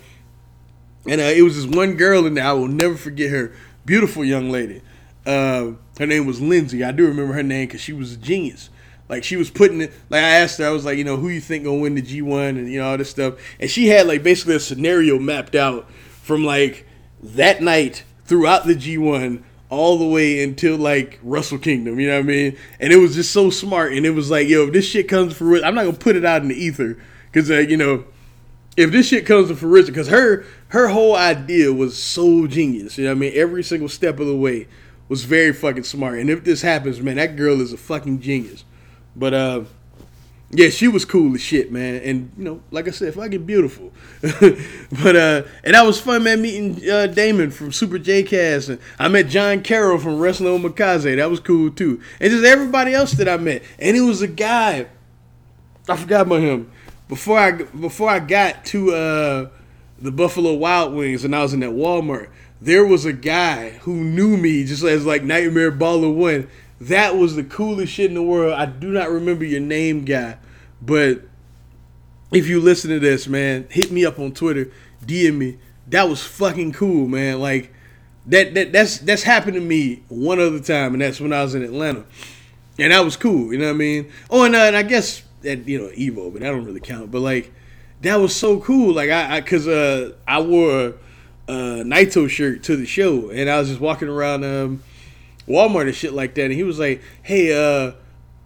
And 1.06 1.20
uh, 1.20 1.26
it 1.26 1.42
was 1.42 1.56
this 1.56 1.66
one 1.66 1.96
girl 1.96 2.26
in 2.26 2.36
there. 2.36 2.46
I 2.46 2.54
will 2.54 2.68
never 2.68 2.96
forget 2.96 3.32
her. 3.32 3.54
Beautiful 3.86 4.24
young 4.24 4.50
lady. 4.50 4.82
Uh, 5.26 5.72
her 5.98 6.06
name 6.06 6.26
was 6.26 6.42
Lindsay. 6.42 6.84
I 6.84 6.92
do 6.92 7.08
remember 7.08 7.34
her 7.34 7.44
name 7.44 7.68
because 7.68 7.82
she 7.82 7.94
was 7.94 8.14
a 8.14 8.18
genius. 8.18 8.70
Like 9.10 9.24
she 9.24 9.36
was 9.36 9.50
putting 9.50 9.82
it. 9.82 9.94
Like 10.10 10.24
I 10.24 10.30
asked 10.30 10.60
her, 10.60 10.68
I 10.68 10.72
was 10.72 10.86
like, 10.86 10.98
you 10.98 11.04
know, 11.04 11.18
who 11.18 11.30
you 11.30 11.42
think 11.42 11.66
gonna 11.66 11.80
win 11.80 11.96
the 11.96 12.02
G 12.02 12.22
one 12.22 12.58
and 12.58 12.72
you 12.72 12.80
know 12.80 12.92
all 12.92 12.98
this 12.98 13.10
stuff. 13.10 13.36
And 13.60 13.70
she 13.70 13.88
had 13.88 14.08
like 14.08 14.24
basically 14.24 14.56
a 14.56 14.60
scenario 14.60 15.20
mapped 15.20 15.56
out 15.56 15.90
from 16.22 16.46
like 16.46 16.88
that 17.22 17.62
night 17.62 18.04
throughout 18.26 18.66
the 18.66 18.76
G 18.76 18.98
one 18.98 19.44
all 19.74 19.98
the 19.98 20.06
way 20.06 20.44
until 20.44 20.78
like 20.78 21.20
Wrestle 21.24 21.58
Kingdom. 21.58 22.00
You 22.00 22.08
know 22.08 22.16
what 22.16 22.26
I 22.26 22.28
mean? 22.28 22.58
And 22.80 22.94
it 22.94 22.98
was 22.98 23.16
just 23.16 23.32
so 23.32 23.50
smart. 23.50 23.94
And 23.94 24.06
it 24.06 24.12
was 24.12 24.32
like, 24.32 24.48
yo, 24.48 24.68
if 24.68 24.74
this 24.74 24.86
shit 24.86 25.08
comes 25.08 25.34
for 25.34 25.46
real, 25.46 25.66
I'm 25.66 25.76
not 25.76 25.86
gonna 25.86 25.98
put 25.98 26.16
it 26.16 26.26
out 26.26 26.42
in 26.42 26.48
the 26.48 26.56
ether 26.56 26.98
because 27.32 27.50
uh, 27.50 27.60
you 27.60 27.78
know 27.78 28.06
if 28.76 28.92
this 28.92 29.08
shit 29.08 29.26
comes 29.26 29.50
to 29.50 29.56
fruition, 29.56 29.94
because 29.94 30.08
her 30.08 30.46
her 30.70 30.88
whole 30.88 31.16
idea 31.16 31.72
was 31.72 32.02
so 32.02 32.48
genius. 32.48 32.98
You 32.98 33.06
know 33.06 33.12
what 33.12 33.18
I 33.18 33.20
mean? 33.20 33.34
Every 33.36 33.64
single 33.64 33.90
step 33.90 34.20
of 34.20 34.28
the 34.28 34.36
way 34.36 34.68
was 35.08 35.26
very 35.26 35.54
fucking 35.54 35.84
smart. 35.84 36.20
And 36.20 36.30
if 36.30 36.44
this 36.44 36.62
happens, 36.62 37.00
man, 37.02 37.18
that 37.18 37.36
girl 37.36 37.62
is 37.62 37.74
a 37.74 37.78
fucking 37.78 38.22
genius. 38.22 38.64
But 39.16 39.34
uh, 39.34 39.64
yeah, 40.56 40.70
she 40.70 40.88
was 40.88 41.04
cool 41.04 41.34
as 41.34 41.42
shit, 41.42 41.72
man. 41.72 41.96
And 41.96 42.32
you 42.38 42.44
know, 42.44 42.62
like 42.72 42.88
I 42.88 42.92
said, 42.92 43.14
fucking 43.14 43.46
beautiful. 43.46 43.92
but 44.22 45.16
uh, 45.16 45.44
and 45.64 45.74
that 45.74 45.86
was 45.86 46.00
fun, 46.00 46.24
man, 46.24 46.42
meeting 46.42 46.90
uh, 46.90 47.08
Damon 47.08 47.52
from 47.52 47.72
Super 47.72 47.98
J 47.98 48.24
Cast, 48.24 48.70
and 48.70 48.80
I 49.00 49.08
met 49.08 49.28
John 49.28 49.62
Carroll 49.62 49.98
from 49.98 50.20
Wrestling 50.20 50.60
Omakase. 50.60 51.16
That 51.16 51.30
was 51.30 51.40
cool 51.40 51.72
too. 51.72 52.02
And 52.20 52.32
just 52.32 52.46
everybody 52.46 52.94
else 52.94 53.14
that 53.14 53.28
I 53.28 53.38
met. 53.38 53.64
And 53.80 53.98
it 53.98 54.02
was 54.02 54.22
a 54.22 54.28
guy. 54.28 54.88
I 55.90 55.98
forgot 55.98 56.28
about 56.28 56.42
him 56.42 56.72
before 57.08 57.40
I 57.40 57.52
before 57.52 58.10
I 58.10 58.20
got 58.20 58.66
to 58.66 58.94
uh, 58.94 59.50
the 60.00 60.12
Buffalo 60.12 60.54
Wild 60.54 60.94
Wings 60.94 61.26
and 61.26 61.36
I 61.36 61.42
was 61.42 61.54
in 61.54 61.62
that 61.62 61.72
Walmart. 61.72 62.30
There 62.62 62.86
was 62.86 63.04
a 63.04 63.12
guy 63.12 63.72
who 63.82 63.96
knew 63.96 64.38
me 64.38 64.64
just 64.64 64.84
as 64.84 65.06
like 65.06 65.24
Nightmare 65.24 65.72
Baller 65.72 66.14
One 66.14 66.48
that 66.90 67.16
was 67.16 67.36
the 67.36 67.44
coolest 67.44 67.94
shit 67.94 68.08
in 68.10 68.16
the 68.16 68.24
world. 68.24 68.54
I 68.54 68.66
do 68.66 68.90
not 68.90 69.10
remember 69.10 69.46
your 69.46 69.62
name, 69.62 70.04
guy, 70.04 70.38
but 70.86 71.22
if 72.32 72.48
you 72.48 72.60
listen 72.60 72.90
to 72.90 73.00
this, 73.00 73.28
man, 73.28 73.68
hit 73.70 73.92
me 73.92 74.06
up 74.06 74.20
on 74.20 74.34
Twitter, 74.34 74.72
DM 75.06 75.38
me. 75.38 75.58
That 75.88 76.10
was 76.10 76.24
fucking 76.24 76.74
cool, 76.74 77.08
man. 77.08 77.40
Like 77.40 77.74
that 78.26 78.54
that 78.54 78.72
that's 78.72 79.00
that's 79.00 79.24
happened 79.24 79.56
to 79.56 79.62
me 79.62 80.04
one 80.10 80.40
other 80.40 80.60
time, 80.60 80.94
and 80.94 81.02
that's 81.02 81.20
when 81.20 81.34
I 81.34 81.44
was 81.44 81.56
in 81.56 81.64
Atlanta, 81.64 82.06
and 82.80 82.92
that 82.92 83.04
was 83.04 83.18
cool. 83.18 83.54
You 83.54 83.60
know 83.60 83.68
what 83.68 83.76
I 83.76 83.78
mean? 83.78 84.12
Oh, 84.30 84.46
and, 84.46 84.56
uh, 84.56 84.60
and 84.60 84.76
I 84.76 84.84
guess 84.84 85.24
that 85.42 85.68
you 85.68 85.80
know 85.80 85.90
Evo, 85.90 86.32
but 86.32 86.42
that 86.42 86.50
don't 86.50 86.66
really 86.66 86.80
count. 86.80 87.12
But 87.12 87.20
like 87.20 87.54
that 88.02 88.16
was 88.18 88.36
so 88.36 88.60
cool. 88.60 88.94
Like 88.94 89.10
I, 89.10 89.38
I 89.38 89.42
cause 89.42 89.68
uh 89.68 90.14
I 90.28 90.42
wore 90.42 90.72
a, 90.80 90.88
a 91.48 91.54
Naito 91.84 92.30
shirt 92.30 92.64
to 92.64 92.76
the 92.76 92.86
show, 92.86 93.30
and 93.30 93.50
I 93.50 93.60
was 93.60 93.70
just 93.70 93.82
walking 93.82 94.10
around 94.10 94.44
um 94.44 94.84
Walmart 95.48 95.84
and 95.84 95.96
shit 95.96 96.14
like 96.14 96.36
that. 96.36 96.46
And 96.46 96.54
he 96.54 96.64
was 96.64 96.80
like, 96.80 97.02
"Hey, 97.22 97.54
uh, 97.54 97.94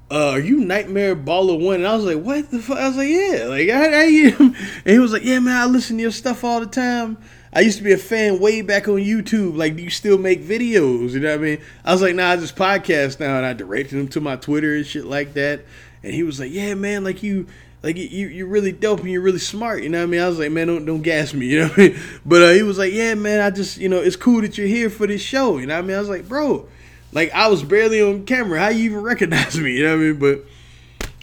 uh, 0.10 0.32
are 0.32 0.40
you 0.40 0.58
Nightmare 0.58 1.16
Baller 1.16 1.60
One?" 1.60 1.76
And 1.76 1.88
I 1.88 1.96
was 1.96 2.06
like, 2.06 2.24
"What 2.24 2.50
the 2.50 2.60
fuck?" 2.60 2.78
I 2.78 2.88
was 2.88 2.98
like, 2.98 3.10
"Yeah, 3.10 3.46
like 3.48 3.70
I, 3.70 4.04
I 4.04 4.36
And 4.40 4.56
he 4.86 5.00
was 5.00 5.12
like, 5.12 5.24
"Yeah, 5.24 5.40
man, 5.40 5.56
I 5.56 5.66
listen 5.66 5.98
to 5.98 6.02
your 6.02 6.12
stuff 6.12 6.44
all 6.44 6.60
the 6.60 6.66
time. 6.66 7.18
I 7.54 7.62
used 7.62 7.78
to 7.80 7.84
be 7.84 7.92
a 7.92 7.98
fan 7.98 8.40
way 8.40 8.62
back 8.62 8.88
on 8.88 8.96
YouTube. 8.96 9.58
Like, 9.58 9.76
do 9.76 9.84
you 9.84 9.90
still 9.90 10.18
make 10.18 10.44
videos? 10.44 11.12
You 11.12 11.20
know 11.20 11.32
what 11.32 11.40
I 11.40 11.44
mean?" 11.44 11.62
I 11.84 11.92
was 11.92 12.02
like, 12.02 12.16
"Nah, 12.16 12.32
I 12.32 12.38
just 12.38 12.56
podcast 12.56 13.20
now." 13.20 13.38
And 13.38 13.46
I 13.46 13.54
directed 13.54 14.00
him 14.00 14.08
to 14.10 14.22
my 14.22 14.38
Twitter 14.38 14.76
and 14.76 14.86
shit 14.86 15.06
like 15.06 15.34
that. 15.34 15.66
And 16.04 16.14
he 16.14 16.24
was 16.24 16.40
like, 16.40 16.52
"Yeah, 16.52 16.74
man, 16.74 17.04
like 17.04 17.22
you." 17.24 17.48
Like 17.84 17.96
you, 17.96 18.28
you're 18.28 18.48
really 18.48 18.72
dope 18.72 19.02
and 19.02 19.10
you're 19.10 19.22
really 19.22 19.38
smart. 19.38 19.84
You 19.84 19.90
know 19.90 20.00
what 20.00 20.06
I 20.06 20.08
mean? 20.08 20.20
I 20.20 20.28
was 20.28 20.40
like, 20.40 20.52
man, 20.52 20.68
don't 20.68 20.84
don't 20.86 21.04
gas 21.04 21.34
me. 21.34 21.46
You 21.52 21.60
know 21.60 21.68
what 21.68 21.78
I 21.78 21.82
mean? 21.90 22.00
But 22.26 22.42
uh, 22.42 22.50
he 22.50 22.64
was 22.64 22.78
like, 22.80 22.92
yeah, 22.92 23.14
man, 23.14 23.40
I 23.40 23.52
just, 23.52 23.78
you 23.78 23.88
know, 23.88 24.02
it's 24.02 24.16
cool 24.16 24.42
that 24.42 24.58
you're 24.58 24.68
here 24.68 24.90
for 24.90 25.06
this 25.06 25.22
show. 25.22 25.60
You 25.60 25.68
know 25.68 25.76
what 25.76 25.84
I 25.84 25.88
mean? 25.88 25.96
I 25.96 26.00
was 26.00 26.10
like, 26.10 26.28
bro, 26.28 26.68
like 27.12 27.32
I 27.34 27.48
was 27.48 27.64
barely 27.64 28.02
on 28.02 28.26
camera. 28.26 28.60
How 28.60 28.70
you 28.70 28.86
even 28.86 29.02
recognize 29.02 29.60
me? 29.60 29.78
You 29.78 29.84
know 29.84 29.96
what 29.96 30.04
I 30.04 30.06
mean? 30.06 30.20
But 30.20 30.46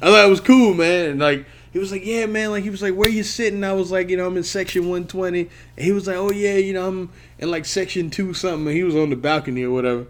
I 0.02 0.10
thought 0.10 0.26
it 0.26 0.30
was 0.30 0.40
cool, 0.40 0.74
man. 0.74 1.10
And 1.10 1.20
like 1.20 1.46
he 1.72 1.78
was 1.78 1.90
like, 1.90 2.04
yeah, 2.04 2.26
man. 2.26 2.50
Like 2.50 2.62
he 2.62 2.70
was 2.70 2.82
like, 2.82 2.94
where 2.94 3.08
you 3.08 3.22
sitting? 3.22 3.64
I 3.64 3.72
was 3.72 3.90
like, 3.90 4.08
you 4.08 4.16
know, 4.16 4.26
I'm 4.26 4.36
in 4.36 4.44
section 4.44 4.82
120. 4.82 5.40
And 5.40 5.50
he 5.76 5.92
was 5.92 6.06
like, 6.06 6.16
oh 6.16 6.30
yeah, 6.30 6.56
you 6.56 6.72
know, 6.72 6.86
I'm 6.86 7.10
in 7.38 7.50
like 7.50 7.64
section 7.64 8.10
two 8.10 8.34
something. 8.34 8.66
And 8.66 8.76
he 8.76 8.84
was 8.84 8.94
on 8.94 9.10
the 9.10 9.16
balcony 9.16 9.64
or 9.64 9.70
whatever. 9.70 10.06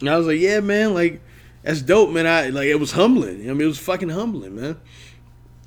And 0.00 0.08
I 0.08 0.16
was 0.16 0.26
like, 0.26 0.38
yeah, 0.38 0.60
man. 0.60 0.94
Like 0.94 1.20
that's 1.62 1.82
dope, 1.82 2.10
man. 2.10 2.26
I 2.26 2.48
like 2.48 2.66
it 2.66 2.76
was 2.76 2.92
humbling. 2.92 3.48
I 3.48 3.52
mean, 3.52 3.62
it 3.62 3.66
was 3.66 3.78
fucking 3.78 4.10
humbling, 4.10 4.56
man. 4.56 4.80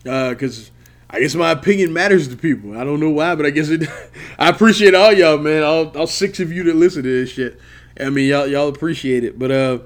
Uh, 0.06 0.34
cause 0.36 0.72
I 1.10 1.22
guess 1.22 1.36
my 1.36 1.52
opinion 1.52 1.94
matters 1.94 2.28
to 2.28 2.36
people. 2.36 2.78
I 2.78 2.84
don't 2.84 3.00
know 3.00 3.10
why, 3.10 3.36
but 3.36 3.46
I 3.46 3.50
guess 3.50 3.70
it. 3.70 3.88
I 4.40 4.50
appreciate 4.50 4.94
all 4.94 5.14
y'all, 5.14 5.38
man. 5.38 5.64
All, 5.64 5.88
all 5.98 6.08
six 6.08 6.40
of 6.40 6.52
you 6.52 6.64
that 6.64 6.76
listen 6.76 7.04
to 7.04 7.10
this 7.10 7.32
shit. 7.32 7.60
I 8.00 8.10
mean, 8.10 8.30
y'all 8.30 8.48
y'all 8.48 8.68
appreciate 8.68 9.24
it, 9.24 9.40
but 9.40 9.52
uh, 9.52 9.80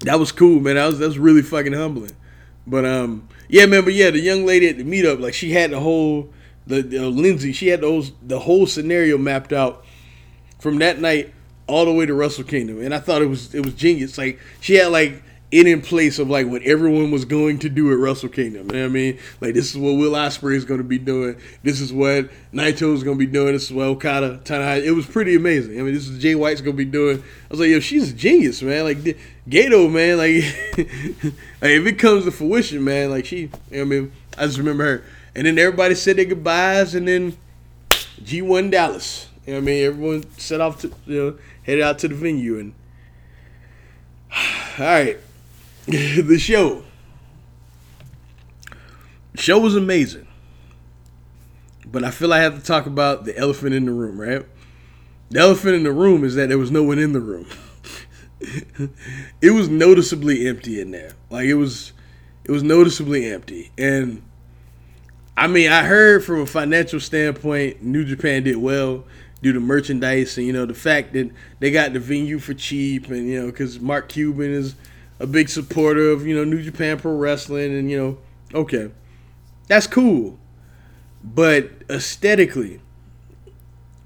that 0.00 0.18
was 0.18 0.32
cool, 0.32 0.60
man. 0.60 0.76
That 0.76 0.86
was 0.86 0.98
that 0.98 1.06
was 1.06 1.18
really 1.18 1.42
fucking 1.42 1.72
humbling. 1.72 2.16
But 2.66 2.84
um, 2.84 3.28
yeah, 3.48 3.66
man. 3.66 3.84
But 3.84 3.94
yeah, 3.94 4.10
the 4.10 4.20
young 4.20 4.44
lady 4.44 4.68
at 4.68 4.78
the 4.78 4.84
meetup, 4.84 5.20
like 5.20 5.34
she 5.34 5.52
had 5.52 5.70
the 5.70 5.80
whole 5.80 6.32
the, 6.66 6.82
the 6.82 6.98
uh, 6.98 7.08
Lindsay, 7.08 7.52
she 7.52 7.68
had 7.68 7.80
those 7.80 8.12
the 8.22 8.40
whole 8.40 8.66
scenario 8.66 9.18
mapped 9.18 9.52
out 9.52 9.84
from 10.58 10.78
that 10.78 11.00
night 11.00 11.32
all 11.66 11.84
the 11.84 11.92
way 11.92 12.06
to 12.06 12.14
Wrestle 12.14 12.44
Kingdom, 12.44 12.80
and 12.80 12.94
I 12.94 12.98
thought 12.98 13.22
it 13.22 13.26
was 13.26 13.54
it 13.54 13.64
was 13.64 13.74
genius. 13.74 14.18
Like 14.18 14.38
she 14.60 14.74
had 14.74 14.88
like 14.88 15.22
it 15.52 15.66
in 15.66 15.80
place 15.80 16.18
of 16.18 16.28
like 16.28 16.46
what 16.46 16.62
everyone 16.62 17.10
was 17.10 17.24
going 17.24 17.58
to 17.60 17.68
do 17.68 17.92
at 17.92 17.98
Wrestle 17.98 18.28
Kingdom. 18.28 18.66
You 18.68 18.72
know 18.72 18.82
what 18.82 18.86
I 18.86 18.92
mean? 18.92 19.18
Like 19.40 19.54
this 19.54 19.70
is 19.70 19.78
what 19.78 19.92
Will 19.92 20.12
Ospreay 20.12 20.56
is 20.56 20.64
going 20.64 20.78
to 20.78 20.84
be 20.84 20.98
doing. 20.98 21.36
This 21.62 21.80
is 21.80 21.92
what 21.92 22.30
Naito 22.52 22.92
is 22.92 23.04
going 23.04 23.16
to 23.16 23.24
be 23.24 23.30
doing. 23.30 23.52
This 23.52 23.66
is 23.66 23.72
what 23.72 23.86
Okada, 23.86 24.40
Tanahashi. 24.44 24.84
It 24.84 24.90
was 24.92 25.06
pretty 25.06 25.36
amazing. 25.36 25.78
I 25.78 25.82
mean, 25.82 25.94
this 25.94 26.08
is 26.08 26.20
Jay 26.20 26.34
White's 26.34 26.60
going 26.60 26.76
to 26.76 26.84
be 26.84 26.90
doing. 26.90 27.18
I 27.18 27.48
was 27.48 27.60
like, 27.60 27.68
yo, 27.68 27.78
she's 27.78 28.10
a 28.10 28.14
genius, 28.14 28.60
man. 28.60 28.84
Like 28.84 29.18
Gato, 29.48 29.88
man. 29.88 30.18
Like, 30.18 30.42
like 30.76 31.70
if 31.70 31.86
it 31.86 31.98
comes 31.98 32.24
to 32.24 32.32
fruition, 32.32 32.82
man. 32.82 33.10
Like 33.10 33.24
she. 33.24 33.50
You 33.70 33.76
know 33.76 33.82
I 33.82 33.84
mean, 33.84 34.12
I 34.36 34.46
just 34.46 34.58
remember 34.58 34.84
her. 34.84 35.04
And 35.36 35.46
then 35.46 35.58
everybody 35.58 35.94
said 35.94 36.16
their 36.16 36.24
goodbyes, 36.24 36.94
and 36.94 37.06
then 37.06 37.36
G1 38.22 38.70
Dallas. 38.70 39.28
You 39.46 39.52
know 39.52 39.60
what 39.60 39.62
I 39.62 39.66
mean? 39.66 39.84
Everyone 39.84 40.30
set 40.38 40.60
off 40.60 40.80
to 40.80 40.92
you 41.06 41.22
know 41.22 41.38
headed 41.62 41.84
out 41.84 42.00
to 42.00 42.08
the 42.08 42.16
venue 42.16 42.58
and. 42.58 42.74
All 44.78 44.84
right. 44.84 45.18
the 45.88 46.36
show. 46.38 46.82
show 49.36 49.58
was 49.60 49.76
amazing. 49.76 50.26
But 51.86 52.02
I 52.02 52.10
feel 52.10 52.32
I 52.32 52.40
have 52.40 52.56
to 52.56 52.64
talk 52.64 52.86
about 52.86 53.24
the 53.24 53.38
elephant 53.38 53.72
in 53.72 53.84
the 53.84 53.92
room, 53.92 54.20
right? 54.20 54.44
The 55.30 55.38
elephant 55.38 55.76
in 55.76 55.84
the 55.84 55.92
room 55.92 56.24
is 56.24 56.34
that 56.34 56.48
there 56.48 56.58
was 56.58 56.72
no 56.72 56.82
one 56.82 56.98
in 56.98 57.12
the 57.12 57.20
room. 57.20 57.46
it 59.40 59.52
was 59.52 59.68
noticeably 59.68 60.48
empty 60.48 60.80
in 60.80 60.90
there. 60.90 61.12
Like 61.30 61.46
it 61.46 61.54
was 61.54 61.92
it 62.44 62.50
was 62.50 62.64
noticeably 62.64 63.26
empty. 63.26 63.70
And 63.78 64.22
I 65.36 65.46
mean, 65.46 65.70
I 65.70 65.84
heard 65.84 66.24
from 66.24 66.40
a 66.40 66.46
financial 66.46 66.98
standpoint, 66.98 67.82
New 67.82 68.04
Japan 68.04 68.42
did 68.42 68.56
well 68.56 69.04
due 69.42 69.52
to 69.52 69.60
merchandise 69.60 70.36
and 70.38 70.46
you 70.46 70.52
know 70.52 70.66
the 70.66 70.74
fact 70.74 71.12
that 71.12 71.30
they 71.60 71.70
got 71.70 71.92
the 71.92 72.00
venue 72.00 72.38
for 72.38 72.54
cheap 72.54 73.08
and 73.08 73.28
you 73.28 73.40
know 73.40 73.46
because 73.46 73.78
Mark 73.78 74.08
Cuban 74.08 74.50
is 74.50 74.74
a 75.18 75.26
big 75.26 75.48
supporter 75.48 76.10
of 76.10 76.26
you 76.26 76.34
know 76.34 76.44
New 76.44 76.62
Japan 76.62 76.98
Pro 76.98 77.16
Wrestling, 77.16 77.76
and 77.76 77.90
you 77.90 77.96
know, 77.96 78.18
okay, 78.58 78.90
that's 79.68 79.86
cool, 79.86 80.38
but 81.22 81.70
aesthetically, 81.88 82.80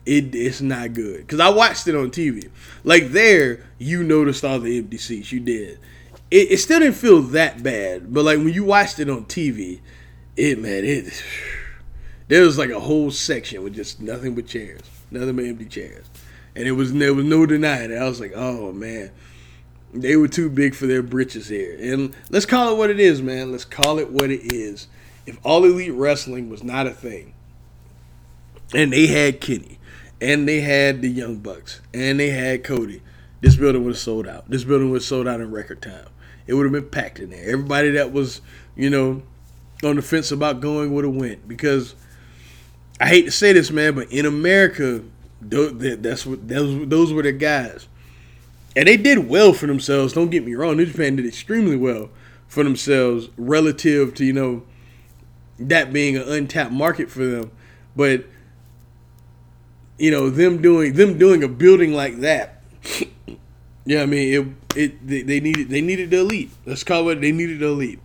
it 0.07 0.35
it's 0.35 0.61
not 0.61 0.93
good 0.95 1.19
because 1.19 1.41
I 1.41 1.49
watched 1.51 1.89
it 1.89 1.95
on 1.95 2.11
TV. 2.11 2.51
Like 2.85 3.09
there, 3.09 3.67
you 3.79 4.03
noticed 4.03 4.45
all 4.45 4.61
the 4.61 4.79
empty 4.79 4.99
seats. 4.99 5.33
You 5.33 5.41
did. 5.41 5.79
It, 6.31 6.53
it 6.53 6.59
still 6.59 6.79
didn't 6.79 6.95
feel 6.95 7.23
that 7.23 7.63
bad, 7.63 8.13
but 8.15 8.25
like 8.25 8.39
when 8.39 8.51
you 8.51 8.65
watched 8.65 9.01
it 9.01 9.11
on 9.11 9.25
TV, 9.25 9.81
it 10.37 10.59
man, 10.59 10.85
it 10.85 11.23
there 12.29 12.43
was 12.43 12.57
like 12.57 12.71
a 12.71 12.81
whole 12.81 13.11
section 13.11 13.63
with 13.65 13.75
just 13.75 14.01
nothing 14.01 14.35
but 14.35 14.47
chairs, 14.47 14.83
nothing 15.11 15.35
but 15.35 15.45
empty 15.45 15.67
chairs, 15.67 16.07
and 16.55 16.69
it 16.69 16.73
was 16.73 16.93
there 16.93 17.15
was 17.15 17.25
no 17.25 17.47
denying 17.47 17.91
it. 17.91 17.97
I 17.97 18.09
was 18.09 18.21
like, 18.21 18.33
oh 18.37 18.73
man 18.73 19.11
they 19.93 20.17
were 20.17 20.29
too 20.29 20.49
big 20.49 20.75
for 20.75 20.87
their 20.87 21.03
britches 21.03 21.49
here. 21.49 21.77
And 21.81 22.15
let's 22.31 22.47
call 22.47 22.73
it 22.73 22.77
what 22.77 22.91
it 22.91 23.01
is, 23.01 23.23
man. 23.23 23.51
Let's 23.51 23.65
call 23.65 23.99
it 23.99 24.11
what 24.11 24.31
it 24.31 24.53
is. 24.53 24.89
If 25.27 25.39
All 25.45 25.65
Elite 25.65 25.93
Wrestling 25.93 26.49
was 26.49 26.63
not 26.63 26.87
a 26.87 26.91
thing, 26.91 27.35
and 28.73 28.93
they 28.93 29.07
had 29.09 29.41
Kenny, 29.41 29.79
and 30.21 30.49
they 30.49 30.61
had 30.61 31.03
the 31.03 31.09
Young 31.09 31.37
Bucks, 31.37 31.81
and 31.93 32.21
they 32.21 32.31
had 32.31 32.65
Cody, 32.65 33.03
this 33.41 33.57
building 33.57 33.85
would 33.85 33.95
have 33.95 33.99
sold 33.99 34.29
out. 34.29 34.49
This 34.49 34.65
building 34.65 34.91
would 34.91 34.99
have 34.99 35.05
sold 35.05 35.27
out 35.27 35.41
in 35.41 35.51
record 35.51 35.83
time. 35.83 36.07
It 36.47 36.55
would 36.55 36.65
have 36.65 36.73
been 36.73 36.89
packed 36.89 37.19
in 37.19 37.31
there. 37.31 37.45
Everybody 37.51 37.91
that 37.93 38.13
was, 38.13 38.41
you 38.77 38.91
know, 38.91 39.23
on 39.83 39.97
the 39.97 40.03
fence 40.03 40.31
about 40.31 40.61
going 40.61 40.93
would 40.93 41.05
have 41.05 41.15
went 41.15 41.49
because 41.49 41.95
I 43.01 43.07
hate 43.07 43.25
to 43.25 43.31
say 43.31 43.53
this, 43.53 43.71
man, 43.71 43.95
but 43.95 44.11
in 44.13 44.27
America, 44.27 45.03
that's 45.41 46.27
what 46.27 46.47
those 46.47 46.89
those 46.89 47.13
were 47.13 47.23
the 47.23 47.33
guys 47.33 47.89
and 48.77 48.87
they 48.87 48.97
did 48.97 49.29
well 49.29 49.53
for 49.53 49.67
themselves. 49.67 50.13
Don't 50.13 50.31
get 50.31 50.45
me 50.45 50.55
wrong, 50.55 50.77
New 50.77 50.87
Japan 50.87 51.17
did 51.17 51.27
extremely 51.27 51.77
well 51.77 52.11
for 52.47 52.65
themselves 52.65 53.29
relative 53.37 54.15
to 54.15 54.25
you 54.25 54.33
know 54.33 54.63
that 55.59 55.93
being 55.93 56.17
an 56.17 56.23
untapped 56.23 56.73
market 56.73 57.11
for 57.11 57.25
them. 57.25 57.51
But 57.97 58.25
you 59.99 60.11
know 60.11 60.31
them 60.31 60.63
doing 60.63 60.95
them 60.95 61.19
doing 61.19 61.43
a 61.43 61.49
building 61.49 61.93
like 61.93 62.21
that 62.21 62.61
yeah, 63.85 64.03
I 64.03 64.07
mean 64.07 64.35
it. 64.35 64.77
It 64.77 65.07
they, 65.07 65.23
they 65.23 65.41
needed 65.41 65.69
they 65.69 65.81
needed 65.81 66.11
the 66.11 66.21
elite. 66.21 66.51
Let's 66.65 66.85
call 66.85 67.09
it 67.09 67.21
they 67.21 67.33
needed 67.33 67.59
the 67.59 67.67
elite, 67.67 67.99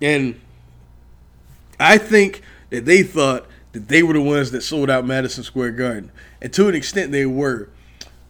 and 0.00 0.38
I 1.80 1.98
think 1.98 2.42
that 2.70 2.84
they 2.84 3.02
thought 3.02 3.46
that 3.72 3.88
they 3.88 4.02
were 4.02 4.12
the 4.12 4.20
ones 4.20 4.50
that 4.50 4.62
sold 4.62 4.90
out 4.90 5.06
Madison 5.06 5.44
Square 5.44 5.72
Garden, 5.72 6.12
and 6.42 6.52
to 6.52 6.68
an 6.68 6.74
extent 6.74 7.10
they 7.10 7.24
were, 7.24 7.70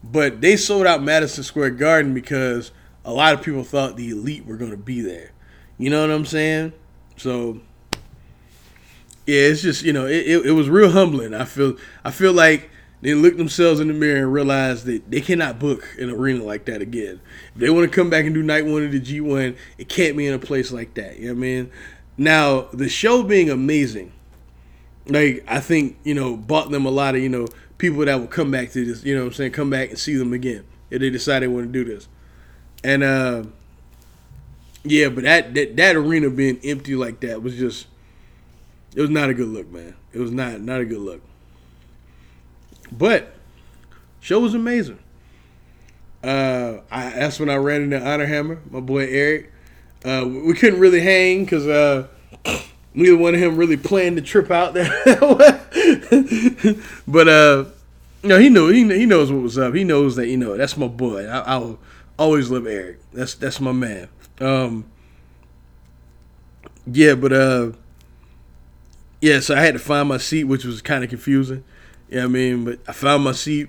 but 0.02 0.40
they 0.40 0.56
sold 0.56 0.86
out 0.86 1.02
Madison 1.02 1.44
Square 1.44 1.70
Garden 1.70 2.14
because 2.14 2.72
a 3.04 3.12
lot 3.12 3.34
of 3.34 3.42
people 3.42 3.64
thought 3.64 3.96
the 3.96 4.10
elite 4.10 4.46
were 4.46 4.56
going 4.56 4.70
to 4.70 4.76
be 4.76 5.00
there. 5.00 5.32
You 5.78 5.90
know 5.90 6.00
what 6.00 6.10
I'm 6.10 6.26
saying? 6.26 6.72
So 7.16 7.60
yeah, 9.26 9.42
it's 9.42 9.62
just 9.62 9.84
you 9.84 9.92
know 9.92 10.06
it, 10.06 10.26
it, 10.26 10.46
it, 10.46 10.52
was 10.52 10.68
real 10.68 10.90
humbling. 10.90 11.34
I 11.34 11.44
feel 11.44 11.76
I 12.04 12.10
feel 12.10 12.32
like 12.32 12.70
they 13.00 13.14
looked 13.14 13.36
themselves 13.36 13.80
in 13.80 13.88
the 13.88 13.94
mirror 13.94 14.18
and 14.18 14.32
realized 14.32 14.86
that 14.86 15.10
they 15.10 15.20
cannot 15.20 15.58
book 15.58 15.88
an 15.98 16.10
arena 16.10 16.44
like 16.44 16.64
that 16.66 16.82
again. 16.82 17.20
If 17.54 17.60
they 17.60 17.70
want 17.70 17.90
to 17.90 17.94
come 17.94 18.10
back 18.10 18.24
and 18.24 18.34
do 18.34 18.42
night 18.42 18.64
one 18.64 18.84
of 18.84 18.92
the 18.92 19.00
G1, 19.00 19.56
it 19.78 19.88
can't 19.88 20.16
be 20.16 20.26
in 20.26 20.34
a 20.34 20.38
place 20.38 20.72
like 20.72 20.94
that. 20.94 21.18
You 21.18 21.28
know 21.28 21.34
what 21.34 21.38
I 21.38 21.40
mean? 21.40 21.70
Now 22.16 22.62
the 22.72 22.88
show 22.88 23.22
being 23.22 23.50
amazing, 23.50 24.12
like 25.06 25.44
I 25.48 25.60
think 25.60 25.98
you 26.04 26.14
know 26.14 26.36
bought 26.36 26.70
them 26.70 26.86
a 26.86 26.90
lot 26.90 27.14
of 27.14 27.22
you 27.22 27.28
know 27.28 27.46
people 27.83 28.05
that 28.05 28.14
will 28.14 28.29
come 28.29 28.53
back 28.53 28.71
to 28.71 28.85
this. 28.85 29.05
You 29.05 29.16
know 29.16 29.23
what 29.23 29.31
I'm 29.31 29.33
saying? 29.33 29.51
Come 29.51 29.68
back 29.68 29.88
and 29.88 29.99
see 29.99 30.14
them 30.14 30.33
again 30.33 30.64
if 30.88 31.01
they 31.01 31.11
decide 31.11 31.40
they 31.40 31.49
want 31.49 31.66
to 31.66 31.73
do 31.73 31.85
this. 31.85 32.07
And 32.85 33.03
uh 33.03 33.42
yeah, 34.85 35.09
but 35.09 35.25
that, 35.25 35.53
that 35.55 35.77
that 35.77 35.97
arena 35.97 36.31
being 36.31 36.61
empty 36.62 36.95
like 36.95 37.18
that 37.21 37.42
was 37.42 37.57
just 37.57 37.88
it 38.95 39.01
was 39.01 39.11
not 39.11 39.31
a 39.31 39.35
good 39.35 39.49
look, 39.49 39.68
man. 39.73 39.97
It 40.12 40.21
was 40.21 40.31
not 40.31 40.61
not 40.61 40.81
a 40.81 40.85
good 40.85 41.01
look. 41.01 41.23
But 42.92 43.35
show 44.21 44.38
was 44.38 44.55
amazing. 44.55 45.01
Uh, 46.23 46.83
I, 46.88 47.11
that's 47.11 47.40
when 47.40 47.51
I 47.51 47.57
ran 47.57 47.83
into 47.83 48.01
Honor 48.01 48.27
Hammer, 48.27 48.61
my 48.71 48.79
boy 48.79 49.09
Eric. 49.09 49.53
Uh, 50.05 50.25
we 50.25 50.55
couldn't 50.55 50.79
really 50.79 51.01
hang 51.01 51.45
because 51.45 51.66
uh, 51.66 52.07
neither 52.94 53.16
one 53.16 53.35
of 53.35 53.40
them 53.40 53.57
really 53.57 53.76
planned 53.76 54.16
the 54.16 54.22
trip 54.22 54.50
out 54.50 54.74
there. 54.74 54.90
but 57.07 57.28
uh, 57.28 57.64
you 58.22 58.28
know, 58.28 58.38
he 58.38 58.48
knew 58.48 58.68
he 58.68 58.83
he 58.98 59.07
knows 59.07 59.33
what 59.33 59.42
was 59.42 59.59
up. 59.59 59.74
He 59.74 59.85
knows 59.85 60.16
that 60.16 60.28
you 60.28 60.37
know 60.37 60.57
that's 60.57 60.76
my 60.76 60.88
boy. 60.88 61.26
I, 61.26 61.40
I'll 61.40 61.78
always 62.18 62.50
love 62.50 62.66
Eric. 62.66 62.98
That's 63.12 63.35
that's 63.35 63.61
my 63.61 63.72
man. 63.72 64.09
Um, 64.40 64.85
yeah, 66.87 67.14
but 67.14 67.33
uh, 67.33 67.72
yeah. 69.20 69.40
So 69.40 69.55
I 69.55 69.61
had 69.61 69.74
to 69.74 69.81
find 69.81 70.09
my 70.09 70.18
seat, 70.18 70.44
which 70.44 70.64
was 70.64 70.83
kind 70.83 71.05
of 71.05 71.11
confusing. 71.11 71.64
Yeah, 72.09 72.24
I 72.24 72.28
mean, 72.28 72.64
but 72.64 72.78
I 72.87 72.92
found 72.92 73.24
my 73.24 73.33
seat, 73.33 73.68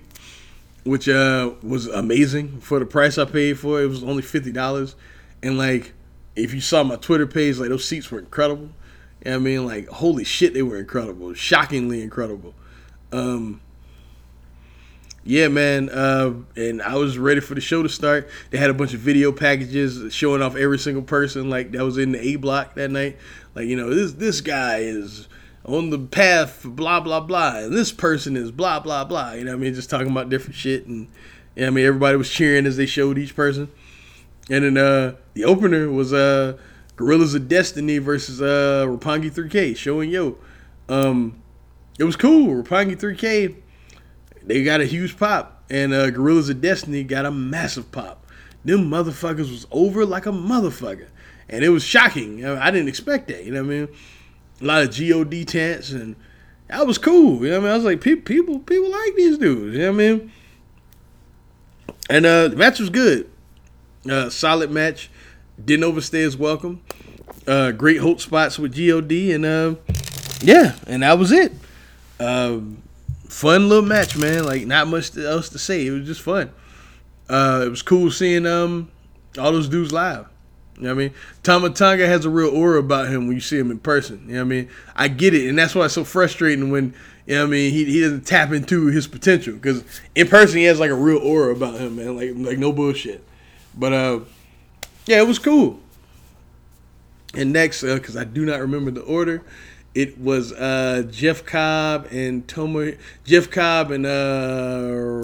which 0.83 1.07
uh 1.07 1.51
was 1.61 1.87
amazing 1.87 2.59
for 2.59 2.79
the 2.79 2.85
price 2.85 3.17
I 3.17 3.25
paid 3.25 3.59
for. 3.59 3.81
It 3.81 3.87
was 3.87 4.03
only 4.03 4.21
fifty 4.21 4.51
dollars, 4.51 4.95
and 5.41 5.57
like 5.57 5.93
if 6.35 6.53
you 6.53 6.61
saw 6.61 6.83
my 6.83 6.95
Twitter 6.95 7.27
page, 7.27 7.57
like 7.57 7.69
those 7.69 7.87
seats 7.87 8.11
were 8.11 8.19
incredible. 8.19 8.69
You 9.23 9.31
know 9.31 9.37
I 9.37 9.39
mean, 9.39 9.65
like 9.65 9.87
holy 9.87 10.23
shit, 10.23 10.53
they 10.53 10.63
were 10.63 10.77
incredible, 10.77 11.33
shockingly 11.33 12.01
incredible. 12.01 12.53
Um, 13.11 13.61
yeah, 15.23 15.47
man. 15.47 15.89
Uh, 15.89 16.33
and 16.55 16.81
I 16.81 16.95
was 16.95 17.17
ready 17.17 17.39
for 17.39 17.55
the 17.55 17.61
show 17.61 17.83
to 17.83 17.89
start. 17.89 18.29
They 18.49 18.57
had 18.57 18.69
a 18.69 18.73
bunch 18.73 18.93
of 18.93 18.99
video 18.99 19.31
packages 19.31 20.13
showing 20.13 20.41
off 20.41 20.55
every 20.55 20.77
single 20.79 21.03
person 21.03 21.49
like 21.49 21.71
that 21.71 21.83
was 21.83 21.97
in 21.97 22.11
the 22.11 22.19
A 22.19 22.35
block 22.35 22.75
that 22.75 22.91
night. 22.91 23.17
Like 23.55 23.67
you 23.67 23.77
know, 23.77 23.93
this 23.93 24.13
this 24.13 24.41
guy 24.41 24.79
is 24.79 25.29
on 25.63 25.89
the 25.89 25.99
path 25.99 26.63
blah 26.65 26.99
blah 26.99 27.21
blah, 27.21 27.59
and 27.59 27.73
this 27.73 27.93
person 27.93 28.35
is 28.35 28.51
blah 28.51 28.81
blah 28.81 29.05
blah. 29.05 29.31
You 29.33 29.45
know, 29.45 29.51
what 29.51 29.57
I 29.57 29.61
mean, 29.61 29.73
just 29.73 29.89
talking 29.89 30.11
about 30.11 30.29
different 30.29 30.55
shit, 30.55 30.85
and 30.85 31.07
you 31.55 31.61
know, 31.61 31.67
I 31.67 31.69
mean, 31.69 31.85
everybody 31.85 32.17
was 32.17 32.29
cheering 32.29 32.65
as 32.65 32.75
they 32.75 32.85
showed 32.85 33.17
each 33.17 33.35
person. 33.35 33.71
And 34.49 34.65
then 34.65 34.77
uh, 34.77 35.15
the 35.35 35.45
opener 35.45 35.89
was 35.89 36.11
uh, 36.11 36.57
Guerrillas 36.95 37.33
of 37.33 37.47
Destiny 37.47 37.97
versus 37.97 38.41
uh, 38.41 38.85
Roppongi 38.87 39.31
3K, 39.31 39.75
showing 39.75 40.09
yo. 40.09 40.37
Um, 40.89 41.41
it 41.97 42.03
was 42.03 42.15
cool. 42.15 42.63
Roppongi 42.63 42.95
3K 42.99 43.55
they 44.45 44.63
got 44.63 44.81
a 44.81 44.85
huge 44.85 45.17
pop, 45.17 45.63
and 45.69 45.93
uh, 45.93 46.09
Guerrillas 46.09 46.49
of 46.49 46.61
Destiny 46.61 47.03
got 47.03 47.25
a 47.25 47.31
massive 47.31 47.91
pop. 47.91 48.25
Them 48.65 48.89
motherfuckers 48.89 49.49
was 49.49 49.67
over 49.71 50.05
like 50.05 50.25
a 50.25 50.31
motherfucker, 50.31 51.07
and 51.49 51.63
it 51.63 51.69
was 51.69 51.83
shocking. 51.83 52.45
I 52.45 52.71
didn't 52.71 52.89
expect 52.89 53.27
that. 53.29 53.45
You 53.45 53.51
know 53.51 53.63
what 53.63 53.73
I 53.73 53.75
mean? 53.75 53.87
A 54.61 54.65
lot 54.65 54.83
of 54.83 54.97
God 54.97 55.47
chants, 55.47 55.91
and 55.91 56.15
that 56.67 56.85
was 56.85 56.97
cool. 56.97 57.43
You 57.43 57.51
know 57.51 57.59
what 57.59 57.65
I 57.65 57.67
mean? 57.67 57.71
I 57.71 57.75
was 57.75 57.85
like, 57.85 58.01
people, 58.01 58.23
people, 58.23 58.59
people 58.59 58.91
like 58.91 59.15
these 59.15 59.37
dudes. 59.37 59.75
You 59.75 59.81
know 59.81 59.91
what 59.91 60.01
I 60.01 60.07
mean? 60.07 60.31
And 62.09 62.25
uh, 62.25 62.47
the 62.49 62.55
match 62.55 62.79
was 62.79 62.89
good. 62.89 63.29
Uh, 64.09 64.29
solid 64.29 64.71
match. 64.71 65.09
Didn't 65.63 65.83
overstay 65.83 66.21
his 66.21 66.37
welcome. 66.37 66.81
Uh, 67.45 67.71
great 67.71 67.97
hope 67.97 68.21
spots 68.21 68.57
with 68.57 68.75
God, 68.75 69.11
and 69.11 69.45
uh, 69.45 69.75
yeah, 70.41 70.75
and 70.87 71.03
that 71.03 71.19
was 71.19 71.31
it. 71.31 71.53
Um, 72.19 72.81
fun 73.27 73.69
little 73.69 73.85
match, 73.85 74.15
man. 74.15 74.45
Like 74.45 74.65
not 74.65 74.87
much 74.87 75.15
else 75.17 75.49
to 75.49 75.59
say. 75.59 75.85
It 75.85 75.91
was 75.91 76.05
just 76.05 76.21
fun. 76.21 76.51
Uh, 77.29 77.63
it 77.65 77.69
was 77.69 77.81
cool 77.81 78.11
seeing 78.11 78.45
um 78.45 78.91
all 79.37 79.51
those 79.51 79.69
dudes 79.69 79.91
live. 79.91 80.27
You 80.77 80.83
know 80.83 80.89
what 80.89 80.95
I 80.95 81.05
mean? 81.05 81.13
Tama 81.43 81.69
Tonga 81.69 82.07
has 82.07 82.25
a 82.25 82.29
real 82.29 82.49
aura 82.49 82.79
about 82.79 83.07
him 83.07 83.27
when 83.27 83.35
you 83.35 83.41
see 83.41 83.59
him 83.59 83.69
in 83.69 83.79
person. 83.79 84.23
You 84.27 84.35
know 84.35 84.39
what 84.39 84.45
I 84.45 84.49
mean? 84.49 84.69
I 84.95 85.07
get 85.07 85.33
it, 85.33 85.47
and 85.47 85.57
that's 85.57 85.75
why 85.75 85.85
it's 85.85 85.93
so 85.93 86.03
frustrating 86.03 86.71
when 86.71 86.95
you 87.25 87.35
know 87.35 87.41
what 87.41 87.47
I 87.47 87.51
mean 87.51 87.71
he, 87.71 87.85
he 87.85 88.01
doesn't 88.01 88.25
tap 88.25 88.51
into 88.51 88.87
his 88.87 89.07
potential 89.07 89.53
because 89.53 89.83
in 90.15 90.27
person 90.27 90.57
he 90.57 90.65
has 90.65 90.79
like 90.79 90.91
a 90.91 90.95
real 90.95 91.19
aura 91.19 91.53
about 91.53 91.79
him, 91.79 91.97
man. 91.97 92.17
Like 92.17 92.31
like 92.35 92.57
no 92.57 92.71
bullshit. 92.71 93.23
But 93.75 93.93
uh, 93.93 94.19
yeah, 95.05 95.19
it 95.19 95.27
was 95.27 95.39
cool. 95.39 95.79
And 97.35 97.51
next, 97.51 97.81
because 97.81 98.15
uh, 98.15 98.21
I 98.21 98.23
do 98.25 98.45
not 98.45 98.59
remember 98.59 98.91
the 98.91 99.01
order, 99.01 99.41
it 99.95 100.19
was 100.19 100.51
uh, 100.53 101.03
Jeff 101.09 101.45
Cobb 101.45 102.07
and 102.11 102.47
Tomo 102.47 102.93
Jeff 103.23 103.49
Cobb 103.49 103.91
and 103.91 104.05
uh, 104.05 105.21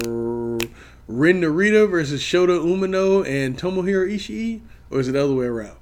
Ren 1.08 1.40
Narita 1.40 1.90
versus 1.90 2.22
Shota 2.22 2.58
Umino 2.58 3.26
and 3.26 3.58
Tomohiro 3.58 4.12
Ishii, 4.12 4.60
or 4.90 5.00
is 5.00 5.08
it 5.08 5.12
the 5.12 5.24
other 5.24 5.34
way 5.34 5.46
around? 5.46 5.76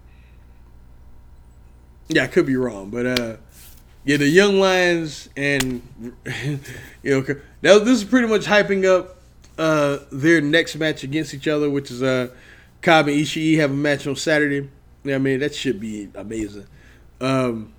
Yeah, 2.08 2.24
I 2.24 2.26
could 2.28 2.46
be 2.46 2.56
wrong, 2.56 2.88
but 2.88 3.06
uh, 3.06 3.36
yeah, 4.04 4.16
the 4.16 4.28
Young 4.28 4.58
Lions 4.58 5.28
and 5.36 5.82
you 7.02 7.20
know 7.20 7.24
now 7.62 7.78
this 7.78 7.98
is 7.98 8.04
pretty 8.04 8.26
much 8.26 8.46
hyping 8.46 8.86
up 8.86 9.18
uh, 9.58 9.98
their 10.10 10.40
next 10.40 10.76
match 10.76 11.04
against 11.04 11.34
each 11.34 11.48
other, 11.48 11.68
which 11.68 11.90
is 11.90 12.02
uh, 12.02 12.28
Cobb 12.82 13.08
and 13.08 13.16
Ishii 13.16 13.58
have 13.58 13.70
a 13.70 13.74
match 13.74 14.06
on 14.06 14.16
Saturday. 14.16 14.68
Yeah, 15.04 15.16
I 15.16 15.18
mean 15.18 15.40
that 15.40 15.54
should 15.54 15.80
be 15.80 16.08
amazing. 16.14 16.66
Um, 17.20 17.72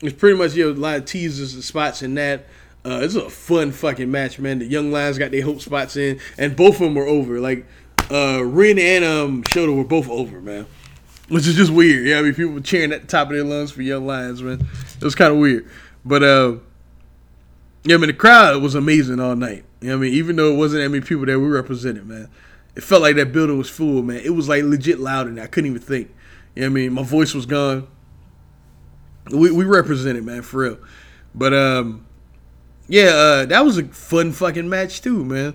it's 0.00 0.14
pretty 0.14 0.38
much 0.38 0.54
you 0.54 0.66
know 0.66 0.78
a 0.78 0.80
lot 0.80 0.96
of 0.96 1.04
teasers 1.04 1.54
and 1.54 1.64
spots 1.64 2.02
in 2.02 2.14
that. 2.14 2.46
Uh, 2.84 3.00
it's 3.02 3.16
a 3.16 3.28
fun 3.28 3.72
fucking 3.72 4.10
match, 4.10 4.38
man. 4.38 4.60
The 4.60 4.64
young 4.64 4.92
lions 4.92 5.18
got 5.18 5.30
their 5.30 5.42
hope 5.42 5.60
spots 5.60 5.96
in, 5.96 6.20
and 6.38 6.56
both 6.56 6.74
of 6.74 6.80
them 6.80 6.94
were 6.94 7.06
over. 7.06 7.40
Like 7.40 7.66
uh, 8.10 8.42
Ren 8.44 8.78
and 8.78 9.04
um 9.04 9.42
Shota 9.44 9.76
were 9.76 9.84
both 9.84 10.08
over, 10.08 10.40
man. 10.40 10.66
Which 11.28 11.46
is 11.46 11.56
just 11.56 11.70
weird. 11.70 12.06
Yeah, 12.06 12.20
I 12.20 12.22
mean 12.22 12.34
people 12.34 12.52
were 12.52 12.60
cheering 12.60 12.92
at 12.92 13.02
the 13.02 13.06
top 13.06 13.28
of 13.28 13.34
their 13.34 13.44
lungs 13.44 13.70
for 13.70 13.82
young 13.82 14.06
lions, 14.06 14.42
man. 14.42 14.66
It 14.96 15.04
was 15.04 15.14
kind 15.14 15.32
of 15.32 15.38
weird, 15.38 15.68
but 16.04 16.22
uh, 16.22 16.56
yeah, 17.84 17.96
I 17.96 17.98
mean 17.98 18.08
the 18.08 18.14
crowd 18.14 18.62
was 18.62 18.74
amazing 18.74 19.20
all 19.20 19.36
night. 19.36 19.64
You 19.80 19.88
know 19.88 19.96
I 19.96 19.98
mean, 19.98 20.14
even 20.14 20.36
though 20.36 20.52
it 20.52 20.56
wasn't 20.56 20.82
that 20.82 20.88
many 20.88 21.04
people 21.04 21.26
that 21.26 21.38
we 21.38 21.46
represented, 21.46 22.06
man, 22.06 22.28
it 22.78 22.82
felt 22.84 23.02
like 23.02 23.16
that 23.16 23.30
building 23.32 23.58
was 23.58 23.68
full, 23.68 24.02
man. 24.02 24.22
It 24.24 24.30
was 24.30 24.48
like 24.48 24.64
legit 24.64 24.98
loud, 24.98 25.26
and 25.26 25.38
I 25.38 25.46
couldn't 25.48 25.68
even 25.68 25.82
think. 25.82 26.08
You 26.54 26.62
know 26.62 26.68
what 26.68 26.70
I 26.70 26.74
mean? 26.74 26.92
My 26.94 27.02
voice 27.02 27.34
was 27.34 27.44
gone 27.44 27.88
we 29.30 29.50
we 29.50 29.64
represented, 29.64 30.24
man, 30.24 30.42
for 30.42 30.62
real. 30.62 30.78
But 31.34 31.54
um, 31.54 32.06
yeah, 32.88 33.08
uh, 33.08 33.46
that 33.46 33.64
was 33.64 33.78
a 33.78 33.84
fun 33.84 34.32
fucking 34.32 34.68
match 34.68 35.02
too, 35.02 35.24
man. 35.24 35.54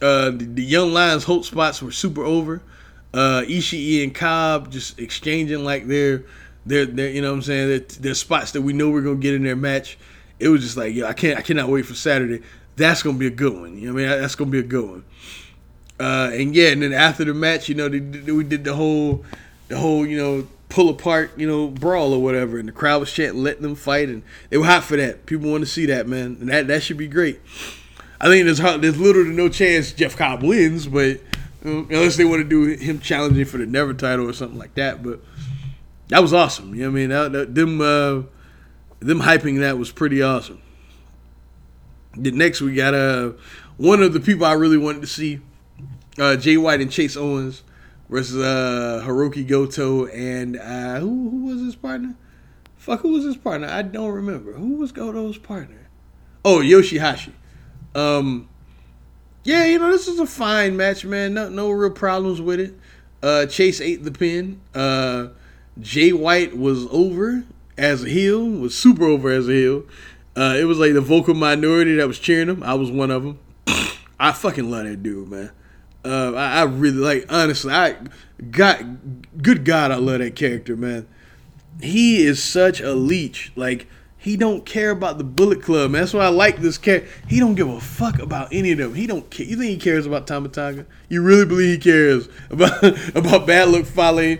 Uh, 0.00 0.30
the, 0.30 0.44
the 0.44 0.62
young 0.62 0.92
lions' 0.92 1.24
hope 1.24 1.44
spots 1.44 1.80
were 1.80 1.92
super 1.92 2.22
over. 2.22 2.62
Uh, 3.14 3.42
Ishii 3.46 4.02
and 4.02 4.14
Cobb 4.14 4.70
just 4.70 4.98
exchanging 4.98 5.64
like 5.64 5.86
their 5.86 6.24
their 6.66 6.86
their 6.86 7.10
you 7.10 7.22
know 7.22 7.30
what 7.30 7.36
I'm 7.36 7.42
saying 7.42 7.68
their, 7.68 7.78
their 7.78 8.14
spots 8.14 8.52
that 8.52 8.62
we 8.62 8.72
know 8.72 8.90
we're 8.90 9.02
gonna 9.02 9.16
get 9.16 9.34
in 9.34 9.44
their 9.44 9.56
match. 9.56 9.98
It 10.38 10.48
was 10.48 10.62
just 10.62 10.76
like 10.76 10.94
yo, 10.94 11.06
I 11.06 11.12
can't 11.12 11.38
I 11.38 11.42
cannot 11.42 11.68
wait 11.68 11.86
for 11.86 11.94
Saturday. 11.94 12.42
That's 12.76 13.02
gonna 13.02 13.18
be 13.18 13.26
a 13.26 13.30
good 13.30 13.54
one. 13.54 13.78
You 13.78 13.88
know 13.88 13.94
what 13.94 14.04
I 14.04 14.08
mean? 14.08 14.20
That's 14.20 14.34
gonna 14.34 14.50
be 14.50 14.58
a 14.58 14.64
good 14.64 14.88
one. 14.88 15.04
Uh, 15.98 16.30
and 16.32 16.54
yeah, 16.54 16.68
and 16.68 16.82
then 16.82 16.92
after 16.92 17.24
the 17.24 17.34
match, 17.34 17.68
you 17.68 17.74
know, 17.74 17.88
they, 17.88 17.98
they, 17.98 18.32
we 18.32 18.44
did 18.44 18.64
the 18.64 18.74
whole 18.74 19.24
the 19.68 19.78
whole 19.78 20.06
you 20.06 20.18
know 20.18 20.46
pull 20.68 20.88
apart, 20.88 21.30
you 21.36 21.46
know, 21.46 21.68
brawl 21.68 22.12
or 22.12 22.22
whatever, 22.22 22.58
and 22.58 22.68
the 22.68 22.72
crowd 22.72 23.00
was 23.00 23.12
chanting, 23.12 23.42
"Let 23.42 23.62
them 23.62 23.74
fight," 23.74 24.08
and 24.08 24.22
they 24.50 24.58
were 24.58 24.66
hot 24.66 24.84
for 24.84 24.96
that. 24.96 25.26
People 25.26 25.50
want 25.50 25.62
to 25.62 25.70
see 25.70 25.86
that, 25.86 26.06
man, 26.06 26.36
and 26.40 26.48
that 26.48 26.66
that 26.68 26.82
should 26.82 26.98
be 26.98 27.08
great. 27.08 27.40
I 28.20 28.26
think 28.26 28.44
there's 28.44 28.58
there's 28.58 28.98
little 28.98 29.24
to 29.24 29.30
no 29.30 29.48
chance 29.48 29.92
Jeff 29.92 30.16
Cobb 30.16 30.42
wins, 30.42 30.86
but 30.86 31.20
unless 31.62 32.16
they 32.16 32.24
want 32.24 32.42
to 32.42 32.48
do 32.48 32.76
him 32.76 33.00
challenging 33.00 33.44
for 33.44 33.58
the 33.58 33.66
Never 33.66 33.92
title 33.94 34.28
or 34.28 34.32
something 34.32 34.58
like 34.58 34.74
that, 34.74 35.02
but 35.02 35.20
that 36.08 36.22
was 36.22 36.32
awesome. 36.32 36.74
You 36.74 36.82
know 36.82 36.90
what 36.90 36.96
I 36.96 37.00
mean? 37.00 37.08
That, 37.10 37.32
that, 37.32 37.54
them 37.54 37.80
uh, 37.80 38.22
them 39.00 39.20
hyping 39.20 39.60
that 39.60 39.78
was 39.78 39.90
pretty 39.90 40.22
awesome. 40.22 40.62
The 42.16 42.30
next 42.30 42.60
we 42.60 42.74
got 42.74 42.94
uh 42.94 43.32
one 43.76 44.02
of 44.02 44.12
the 44.12 44.20
people 44.20 44.46
I 44.46 44.54
really 44.54 44.78
wanted 44.78 45.02
to 45.02 45.06
see, 45.06 45.40
uh, 46.18 46.36
Jay 46.36 46.56
White 46.56 46.80
and 46.80 46.90
Chase 46.90 47.16
Owens 47.16 47.62
versus 48.08 48.36
uh, 48.36 49.02
Hiroki 49.04 49.46
Goto 49.46 50.06
and 50.06 50.56
uh, 50.56 51.00
who 51.00 51.30
who 51.30 51.46
was 51.46 51.60
his 51.60 51.76
partner? 51.76 52.14
Fuck, 52.76 53.00
who 53.00 53.12
was 53.12 53.24
his 53.24 53.36
partner? 53.36 53.68
I 53.68 53.82
don't 53.82 54.12
remember. 54.12 54.52
Who 54.52 54.76
was 54.76 54.92
Goto's 54.92 55.38
partner? 55.38 55.88
Oh, 56.44 56.58
Yoshihashi. 56.58 57.32
Um, 57.94 58.48
yeah, 59.42 59.64
you 59.64 59.78
know 59.78 59.90
this 59.90 60.06
is 60.06 60.20
a 60.20 60.26
fine 60.26 60.76
match, 60.76 61.04
man. 61.04 61.34
No, 61.34 61.48
no 61.48 61.70
real 61.70 61.90
problems 61.90 62.40
with 62.40 62.60
it. 62.60 62.74
Uh, 63.22 63.46
Chase 63.46 63.80
ate 63.80 64.04
the 64.04 64.12
pin. 64.12 64.60
Uh, 64.74 65.28
Jay 65.80 66.12
White 66.12 66.56
was 66.56 66.86
over 66.88 67.44
as 67.76 68.04
a 68.04 68.08
heel. 68.08 68.46
Was 68.48 68.76
super 68.76 69.04
over 69.04 69.30
as 69.30 69.48
a 69.48 69.52
heel. 69.52 69.84
Uh, 70.36 70.54
it 70.58 70.64
was 70.64 70.78
like 70.78 70.92
the 70.92 71.00
vocal 71.00 71.34
minority 71.34 71.96
that 71.96 72.06
was 72.06 72.18
cheering 72.18 72.48
him. 72.48 72.62
I 72.62 72.74
was 72.74 72.90
one 72.90 73.10
of 73.10 73.24
them. 73.24 73.38
I 74.20 74.32
fucking 74.32 74.70
love 74.70 74.84
that 74.84 75.02
dude, 75.02 75.28
man. 75.28 75.50
Uh, 76.06 76.32
I, 76.36 76.60
I, 76.60 76.62
really 76.62 76.98
like. 76.98 77.26
Honestly, 77.28 77.72
I 77.72 77.96
got 78.50 78.82
good 79.42 79.64
God, 79.64 79.90
I 79.90 79.96
love 79.96 80.20
that 80.20 80.36
character, 80.36 80.76
man. 80.76 81.08
He 81.80 82.22
is 82.22 82.42
such 82.42 82.80
a 82.80 82.94
leech. 82.94 83.52
Like 83.56 83.86
he 84.26 84.36
don't 84.36 84.66
care 84.66 84.90
about 84.90 85.18
the 85.18 85.24
Bullet 85.24 85.62
Club. 85.62 85.92
Man. 85.92 86.02
That's 86.02 86.12
why 86.12 86.24
I 86.24 86.28
like 86.30 86.58
this 86.58 86.78
character. 86.78 87.08
He 87.28 87.38
don't 87.38 87.54
give 87.54 87.68
a 87.68 87.80
fuck 87.80 88.18
about 88.18 88.48
any 88.52 88.72
of 88.72 88.78
them. 88.78 88.94
He 88.94 89.06
don't 89.06 89.30
care. 89.30 89.46
You 89.46 89.56
think 89.56 89.70
he 89.70 89.76
cares 89.76 90.04
about 90.04 90.26
Tama 90.26 90.48
Tonga? 90.48 90.84
You 91.08 91.22
really 91.22 91.44
believe 91.44 91.74
he 91.74 91.78
cares 91.78 92.28
about 92.50 92.82
about 93.14 93.46
Bad 93.46 93.68
Luck 93.68 93.84
Fale? 93.84 94.38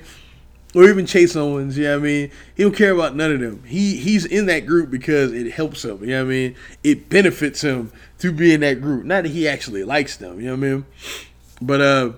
Or 0.75 0.85
even 0.91 1.07
Chase 1.07 1.37
Owens, 1.37 1.79
you 1.79 1.85
know 1.85 1.93
what 1.93 2.01
I 2.01 2.03
mean? 2.03 2.31
He 2.55 2.63
don't 2.65 2.77
care 2.77 2.91
about 2.91 3.17
none 3.17 3.33
of 3.33 3.41
them. 3.41 3.63
He 3.65 3.97
he's 3.97 4.25
in 4.27 4.47
that 4.47 4.67
group 4.67 4.91
because 4.91 5.33
it 5.33 5.53
helps 5.53 5.85
him, 5.85 6.01
you 6.01 6.09
know 6.09 6.25
what 6.25 6.31
I 6.31 6.35
mean? 6.35 6.57
It 6.83 7.09
benefits 7.09 7.63
him 7.63 7.93
to 8.19 8.33
be 8.33 8.53
in 8.53 8.61
that 8.61 8.83
group. 8.83 9.05
Not 9.05 9.23
that 9.23 9.31
he 9.31 9.49
actually 9.49 9.85
likes 9.85 10.17
them, 10.17 10.39
you 10.39 10.47
know 10.47 10.57
what 10.57 10.67
I 10.67 10.71
mean? 10.71 10.87
But 11.61 11.81
uh, 11.81 12.13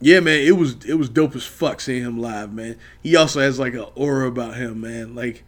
yeah, 0.00 0.20
man, 0.20 0.40
it 0.40 0.56
was 0.56 0.84
it 0.84 0.94
was 0.94 1.08
dope 1.08 1.34
as 1.34 1.44
fuck 1.44 1.80
seeing 1.80 2.02
him 2.02 2.18
live, 2.18 2.52
man. 2.52 2.78
He 3.02 3.16
also 3.16 3.40
has 3.40 3.58
like 3.58 3.74
an 3.74 3.86
aura 3.94 4.28
about 4.28 4.56
him, 4.56 4.80
man. 4.82 5.14
Like 5.14 5.44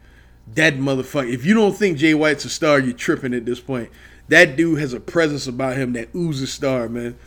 that 0.54 0.74
motherfucker. 0.74 1.32
If 1.32 1.44
you 1.44 1.54
don't 1.54 1.76
think 1.76 1.98
Jay 1.98 2.14
White's 2.14 2.44
a 2.44 2.48
star, 2.48 2.78
you're 2.78 2.94
tripping 2.94 3.34
at 3.34 3.44
this 3.44 3.60
point. 3.60 3.90
That 4.28 4.56
dude 4.56 4.78
has 4.78 4.92
a 4.92 5.00
presence 5.00 5.46
about 5.46 5.76
him 5.76 5.92
that 5.94 6.14
oozes 6.14 6.52
star, 6.52 6.88
man. 6.88 7.18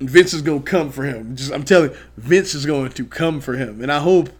Vince 0.00 0.32
is 0.32 0.42
gonna 0.42 0.62
come 0.62 0.90
for 0.90 1.04
him. 1.04 1.36
Just 1.36 1.52
I'm 1.52 1.64
telling 1.64 1.92
Vince 2.16 2.54
is 2.54 2.66
going 2.66 2.90
to 2.90 3.04
come 3.04 3.40
for 3.40 3.56
him, 3.56 3.82
and 3.82 3.90
I 3.90 3.98
hope 3.98 4.30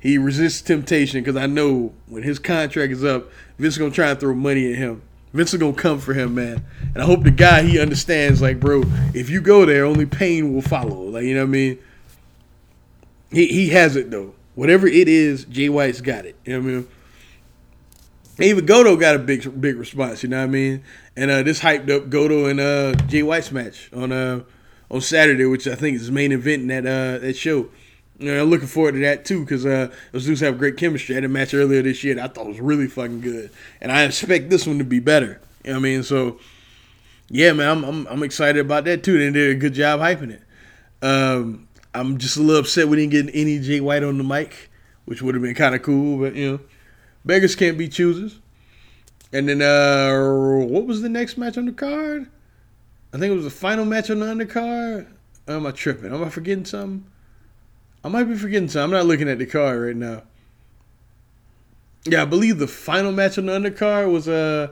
he 0.00 0.18
resists 0.18 0.60
temptation 0.60 1.22
because 1.22 1.36
I 1.36 1.46
know 1.46 1.94
when 2.06 2.22
his 2.22 2.38
contract 2.38 2.92
is 2.92 3.04
up, 3.04 3.30
Vince 3.58 3.74
is 3.74 3.78
gonna 3.78 3.90
try 3.90 4.10
and 4.10 4.20
throw 4.20 4.34
money 4.34 4.72
at 4.72 4.78
him. 4.78 5.02
Vince 5.34 5.52
gonna 5.52 5.72
come 5.72 5.98
for 5.98 6.14
him, 6.14 6.36
man. 6.36 6.64
And 6.94 7.02
I 7.02 7.06
hope 7.06 7.24
the 7.24 7.32
guy 7.32 7.62
he 7.62 7.80
understands, 7.80 8.40
like, 8.40 8.60
bro, 8.60 8.84
if 9.14 9.28
you 9.28 9.40
go 9.40 9.66
there, 9.66 9.84
only 9.84 10.06
pain 10.06 10.54
will 10.54 10.62
follow. 10.62 11.02
Like, 11.02 11.24
you 11.24 11.34
know 11.34 11.40
what 11.40 11.48
I 11.48 11.50
mean? 11.50 11.78
He 13.32 13.48
he 13.48 13.68
has 13.70 13.96
it 13.96 14.12
though. 14.12 14.34
Whatever 14.54 14.86
it 14.86 15.08
is, 15.08 15.44
Jay 15.46 15.68
White's 15.68 16.00
got 16.00 16.24
it. 16.24 16.36
You 16.44 16.52
know 16.52 16.60
what 16.60 16.68
I 16.68 16.72
mean? 16.72 16.88
Even 18.38 18.66
Goto 18.66 18.96
got 18.96 19.16
a 19.16 19.18
big 19.18 19.60
big 19.60 19.76
response, 19.76 20.22
you 20.22 20.28
know 20.28 20.38
what 20.38 20.44
I 20.44 20.46
mean? 20.46 20.84
And 21.16 21.30
uh, 21.32 21.42
this 21.42 21.60
hyped 21.60 21.90
up 21.90 22.10
Goto 22.10 22.46
and 22.46 22.60
uh, 22.60 22.94
Jay 23.06 23.24
White's 23.24 23.50
match 23.50 23.90
on 23.92 24.12
uh 24.12 24.44
on 24.88 25.00
Saturday, 25.00 25.46
which 25.46 25.66
I 25.66 25.74
think 25.74 25.96
is 25.96 26.02
his 26.02 26.10
main 26.12 26.30
event 26.30 26.62
in 26.62 26.68
that 26.68 26.86
uh 26.86 27.18
that 27.18 27.36
show. 27.36 27.70
Know, 28.18 28.42
I'm 28.42 28.48
looking 28.48 28.68
forward 28.68 28.92
to 28.92 29.00
that 29.00 29.24
too 29.24 29.40
because 29.40 29.66
uh, 29.66 29.92
those 30.12 30.24
dudes 30.24 30.40
have 30.40 30.56
great 30.58 30.76
chemistry. 30.76 31.14
I 31.14 31.16
had 31.16 31.24
a 31.24 31.28
match 31.28 31.52
earlier 31.52 31.82
this 31.82 32.04
year 32.04 32.14
that 32.14 32.24
I 32.24 32.32
thought 32.32 32.46
was 32.46 32.60
really 32.60 32.86
fucking 32.86 33.20
good, 33.20 33.50
and 33.80 33.90
I 33.90 34.04
expect 34.04 34.50
this 34.50 34.66
one 34.66 34.78
to 34.78 34.84
be 34.84 35.00
better. 35.00 35.40
You 35.64 35.72
know 35.72 35.78
what 35.80 35.86
I 35.86 35.90
mean? 35.90 36.02
So, 36.04 36.38
yeah, 37.28 37.52
man, 37.52 37.68
I'm, 37.68 37.84
I'm, 37.84 38.06
I'm 38.06 38.22
excited 38.22 38.60
about 38.60 38.84
that 38.84 39.02
too. 39.02 39.18
They 39.18 39.30
did 39.30 39.56
a 39.56 39.58
good 39.58 39.74
job 39.74 40.00
hyping 40.00 40.30
it. 40.30 40.42
Um, 41.02 41.68
I'm 41.92 42.18
just 42.18 42.36
a 42.36 42.40
little 42.40 42.60
upset 42.60 42.88
we 42.88 42.96
didn't 42.96 43.12
get 43.12 43.34
any 43.34 43.58
Jay 43.58 43.80
White 43.80 44.04
on 44.04 44.18
the 44.18 44.24
mic, 44.24 44.70
which 45.06 45.20
would 45.20 45.34
have 45.34 45.42
been 45.42 45.54
kind 45.54 45.74
of 45.74 45.82
cool, 45.82 46.18
but 46.18 46.36
you 46.36 46.52
know, 46.52 46.60
beggars 47.24 47.56
can't 47.56 47.76
be 47.76 47.88
choosers. 47.88 48.38
And 49.32 49.48
then, 49.48 49.60
uh, 49.60 50.64
what 50.66 50.86
was 50.86 51.02
the 51.02 51.08
next 51.08 51.36
match 51.36 51.58
on 51.58 51.66
the 51.66 51.72
card? 51.72 52.28
I 53.12 53.18
think 53.18 53.32
it 53.32 53.36
was 53.36 53.44
the 53.44 53.50
final 53.50 53.84
match 53.84 54.08
on 54.10 54.20
the 54.20 54.26
undercard. 54.26 55.08
am 55.48 55.66
I 55.66 55.72
tripping? 55.72 56.12
Am 56.12 56.22
I 56.22 56.28
forgetting 56.28 56.64
something? 56.64 57.04
I 58.04 58.08
might 58.08 58.24
be 58.24 58.36
forgetting 58.36 58.68
something. 58.68 58.84
I'm 58.84 58.90
not 58.90 59.06
looking 59.06 59.30
at 59.30 59.38
the 59.38 59.46
card 59.46 59.80
right 59.80 59.96
now. 59.96 60.22
Yeah, 62.04 62.22
I 62.22 62.26
believe 62.26 62.58
the 62.58 62.66
final 62.66 63.12
match 63.12 63.38
on 63.38 63.46
the 63.46 63.52
undercard 63.52 64.12
was 64.12 64.28
uh 64.28 64.68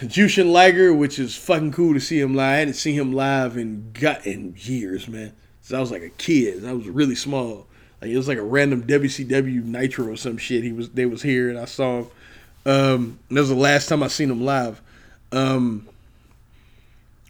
Jushin 0.00 0.50
Liger, 0.52 0.92
which 0.92 1.18
is 1.18 1.36
fucking 1.36 1.72
cool 1.72 1.94
to 1.94 2.00
see 2.00 2.18
him 2.18 2.34
live. 2.34 2.52
I 2.52 2.56
hadn't 2.56 2.74
seen 2.74 2.94
him 2.94 3.12
live 3.12 3.56
in 3.56 3.92
gut 3.92 4.26
in 4.26 4.54
years, 4.58 5.06
man. 5.06 5.32
Since 5.60 5.76
I 5.76 5.80
was 5.80 5.92
like 5.92 6.02
a 6.02 6.10
kid. 6.10 6.64
I 6.64 6.72
was 6.72 6.88
really 6.88 7.14
small. 7.14 7.68
Like 8.00 8.10
it 8.10 8.16
was 8.16 8.26
like 8.26 8.38
a 8.38 8.42
random 8.42 8.82
WCW 8.82 9.64
Nitro 9.64 10.08
or 10.08 10.16
some 10.16 10.38
shit. 10.38 10.64
He 10.64 10.72
was 10.72 10.90
they 10.90 11.06
was 11.06 11.22
here 11.22 11.50
and 11.50 11.58
I 11.58 11.66
saw 11.66 12.00
him. 12.00 12.06
Um, 12.66 13.18
that 13.28 13.40
was 13.40 13.48
the 13.48 13.54
last 13.54 13.88
time 13.88 14.02
I 14.02 14.08
seen 14.08 14.30
him 14.30 14.44
live. 14.44 14.80
Um, 15.30 15.88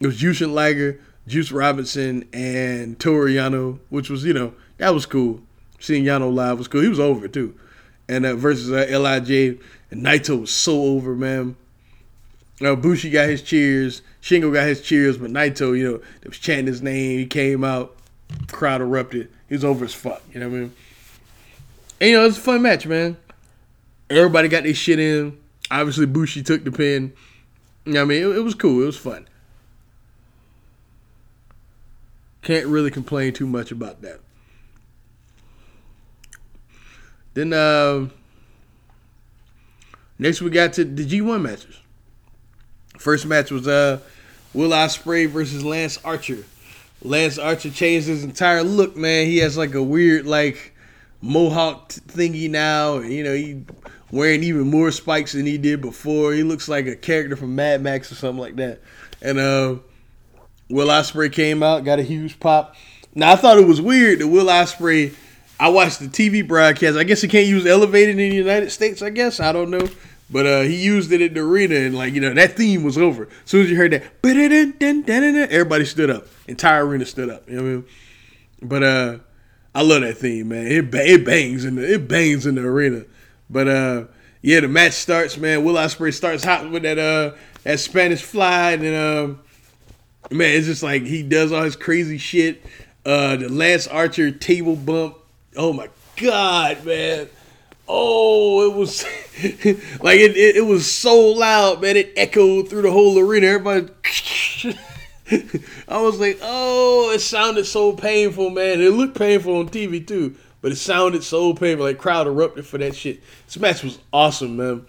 it 0.00 0.06
was 0.06 0.20
Jushin 0.20 0.52
Liger, 0.52 0.98
Juice 1.26 1.52
Robinson, 1.52 2.26
and 2.32 2.98
Toru 2.98 3.30
Yano, 3.30 3.78
which 3.90 4.08
was 4.08 4.24
you 4.24 4.32
know 4.32 4.54
that 4.82 4.92
was 4.92 5.06
cool. 5.06 5.40
Seeing 5.78 6.04
Yano 6.04 6.34
live 6.34 6.58
was 6.58 6.66
cool. 6.66 6.80
He 6.80 6.88
was 6.88 6.98
over 6.98 7.28
too, 7.28 7.54
and 8.08 8.26
uh, 8.26 8.34
versus 8.34 8.72
uh, 8.72 8.84
LIJ 8.90 9.60
and 9.92 10.04
Naito 10.04 10.40
was 10.40 10.50
so 10.50 10.82
over, 10.82 11.14
man. 11.14 11.54
Uh, 12.60 12.74
Bushi 12.74 13.08
got 13.08 13.28
his 13.28 13.42
cheers, 13.42 14.02
Shingo 14.20 14.52
got 14.52 14.66
his 14.66 14.80
cheers, 14.80 15.18
but 15.18 15.30
Naito, 15.30 15.78
you 15.78 15.84
know, 15.84 15.98
they 15.98 16.28
was 16.28 16.38
chanting 16.38 16.66
his 16.66 16.82
name. 16.82 17.20
He 17.20 17.26
came 17.26 17.62
out, 17.62 17.96
crowd 18.48 18.80
erupted. 18.80 19.30
He 19.48 19.54
was 19.54 19.64
over 19.64 19.84
as 19.84 19.94
fuck. 19.94 20.20
You 20.32 20.40
know 20.40 20.48
what 20.48 20.56
I 20.56 20.58
mean? 20.58 20.74
And 22.00 22.10
you 22.10 22.16
know, 22.16 22.24
it 22.24 22.26
was 22.26 22.38
a 22.38 22.40
fun 22.40 22.62
match, 22.62 22.84
man. 22.84 23.16
Everybody 24.10 24.48
got 24.48 24.64
their 24.64 24.74
shit 24.74 24.98
in. 24.98 25.38
Obviously, 25.70 26.06
Bushi 26.06 26.42
took 26.42 26.64
the 26.64 26.72
pin. 26.72 27.12
You 27.84 27.92
know 27.92 28.00
what 28.00 28.06
I 28.06 28.08
mean? 28.08 28.22
It, 28.32 28.36
it 28.38 28.40
was 28.42 28.56
cool. 28.56 28.82
It 28.82 28.86
was 28.86 28.98
fun. 28.98 29.28
Can't 32.42 32.66
really 32.66 32.90
complain 32.90 33.32
too 33.32 33.46
much 33.46 33.70
about 33.70 34.02
that. 34.02 34.18
Then 37.34 37.52
uh, 37.52 38.08
next 40.18 40.42
we 40.42 40.50
got 40.50 40.74
to 40.74 40.84
the 40.84 41.04
G1 41.04 41.40
matches. 41.42 41.78
First 42.98 43.26
match 43.26 43.50
was 43.50 43.66
uh, 43.66 44.00
Will 44.54 44.70
Ospreay 44.70 45.28
versus 45.28 45.64
Lance 45.64 45.98
Archer. 46.04 46.44
Lance 47.02 47.38
Archer 47.38 47.70
changed 47.70 48.06
his 48.06 48.22
entire 48.22 48.62
look, 48.62 48.96
man. 48.96 49.26
He 49.26 49.38
has 49.38 49.56
like 49.56 49.74
a 49.74 49.82
weird 49.82 50.26
like 50.26 50.74
mohawk 51.20 51.88
thingy 51.90 52.48
now. 52.48 52.98
You 52.98 53.24
know, 53.24 53.34
he 53.34 53.64
wearing 54.10 54.44
even 54.44 54.68
more 54.68 54.90
spikes 54.90 55.32
than 55.32 55.46
he 55.46 55.58
did 55.58 55.80
before. 55.80 56.32
He 56.32 56.42
looks 56.42 56.68
like 56.68 56.86
a 56.86 56.94
character 56.94 57.34
from 57.34 57.56
Mad 57.56 57.82
Max 57.82 58.12
or 58.12 58.14
something 58.14 58.40
like 58.40 58.56
that. 58.56 58.80
And 59.20 59.38
uh, 59.38 59.76
Will 60.68 60.88
Ospreay 60.88 61.32
came 61.32 61.62
out, 61.62 61.84
got 61.84 61.98
a 61.98 62.02
huge 62.02 62.38
pop. 62.38 62.76
Now 63.14 63.32
I 63.32 63.36
thought 63.36 63.58
it 63.58 63.66
was 63.66 63.80
weird 63.80 64.20
that 64.20 64.28
Will 64.28 64.46
Ospreay 64.46 65.14
I 65.62 65.68
watched 65.68 66.00
the 66.00 66.08
TV 66.08 66.44
broadcast. 66.44 66.98
I 66.98 67.04
guess 67.04 67.22
he 67.22 67.28
can't 67.28 67.46
use 67.46 67.64
elevated 67.66 68.18
in 68.18 68.30
the 68.30 68.34
United 68.34 68.72
States. 68.72 69.00
I 69.00 69.10
guess 69.10 69.38
I 69.38 69.52
don't 69.52 69.70
know, 69.70 69.88
but 70.28 70.44
uh, 70.44 70.62
he 70.62 70.74
used 70.74 71.12
it 71.12 71.20
at 71.20 71.34
the 71.34 71.40
arena, 71.40 71.76
and 71.76 71.96
like 71.96 72.14
you 72.14 72.20
know, 72.20 72.34
that 72.34 72.56
theme 72.56 72.82
was 72.82 72.98
over. 72.98 73.26
As 73.26 73.30
soon 73.44 73.62
as 73.62 73.70
you 73.70 73.76
heard 73.76 73.92
that, 73.92 74.02
everybody 75.52 75.84
stood 75.84 76.10
up. 76.10 76.26
Entire 76.48 76.84
arena 76.84 77.06
stood 77.06 77.30
up. 77.30 77.48
You 77.48 77.56
know 77.58 77.62
what 77.62 77.68
I 77.68 77.74
mean? 77.74 77.84
But 78.60 78.82
uh, 78.82 79.18
I 79.72 79.82
love 79.82 80.00
that 80.00 80.18
theme, 80.18 80.48
man. 80.48 80.66
It 80.66 80.92
it 80.92 81.24
bangs 81.24 81.64
in 81.64 81.76
the 81.76 81.94
it 81.94 82.08
bangs 82.08 82.44
in 82.44 82.56
the 82.56 82.62
arena. 82.62 83.04
But 83.48 83.68
uh, 83.68 84.04
yeah, 84.40 84.58
the 84.58 84.68
match 84.68 84.94
starts, 84.94 85.36
man. 85.36 85.62
Will 85.62 85.74
Ospreay 85.74 86.12
starts 86.12 86.42
hot 86.42 86.68
with 86.72 86.82
that 86.82 86.98
uh 86.98 87.36
that 87.62 87.78
Spanish 87.78 88.20
fly, 88.20 88.72
and 88.72 88.96
um, 88.96 89.40
man, 90.28 90.56
it's 90.56 90.66
just 90.66 90.82
like 90.82 91.02
he 91.02 91.22
does 91.22 91.52
all 91.52 91.62
his 91.62 91.76
crazy 91.76 92.18
shit. 92.18 92.66
Uh, 93.06 93.36
the 93.36 93.48
Lance 93.48 93.86
Archer 93.86 94.32
table 94.32 94.74
bump 94.74 95.18
Oh 95.56 95.72
my 95.72 95.88
god, 96.16 96.84
man. 96.84 97.28
Oh, 97.86 98.70
it 98.70 98.74
was 98.74 99.04
like 100.02 100.18
it, 100.18 100.36
it, 100.36 100.56
it, 100.56 100.66
was 100.66 100.90
so 100.90 101.20
loud, 101.20 101.82
man. 101.82 101.96
It 101.96 102.12
echoed 102.16 102.68
through 102.68 102.82
the 102.82 102.90
whole 102.90 103.18
arena. 103.18 103.48
Everybody 103.48 103.88
I 105.88 106.00
was 106.00 106.18
like, 106.18 106.38
oh, 106.42 107.10
it 107.14 107.20
sounded 107.20 107.66
so 107.66 107.92
painful, 107.92 108.50
man. 108.50 108.80
It 108.80 108.92
looked 108.92 109.18
painful 109.18 109.56
on 109.58 109.68
TV 109.68 110.06
too, 110.06 110.36
but 110.60 110.72
it 110.72 110.76
sounded 110.76 111.22
so 111.22 111.52
painful. 111.52 111.84
Like 111.84 111.98
crowd 111.98 112.26
erupted 112.26 112.66
for 112.66 112.78
that 112.78 112.94
shit. 112.94 113.22
This 113.46 113.58
match 113.58 113.82
was 113.82 113.98
awesome, 114.12 114.56
man. 114.56 114.86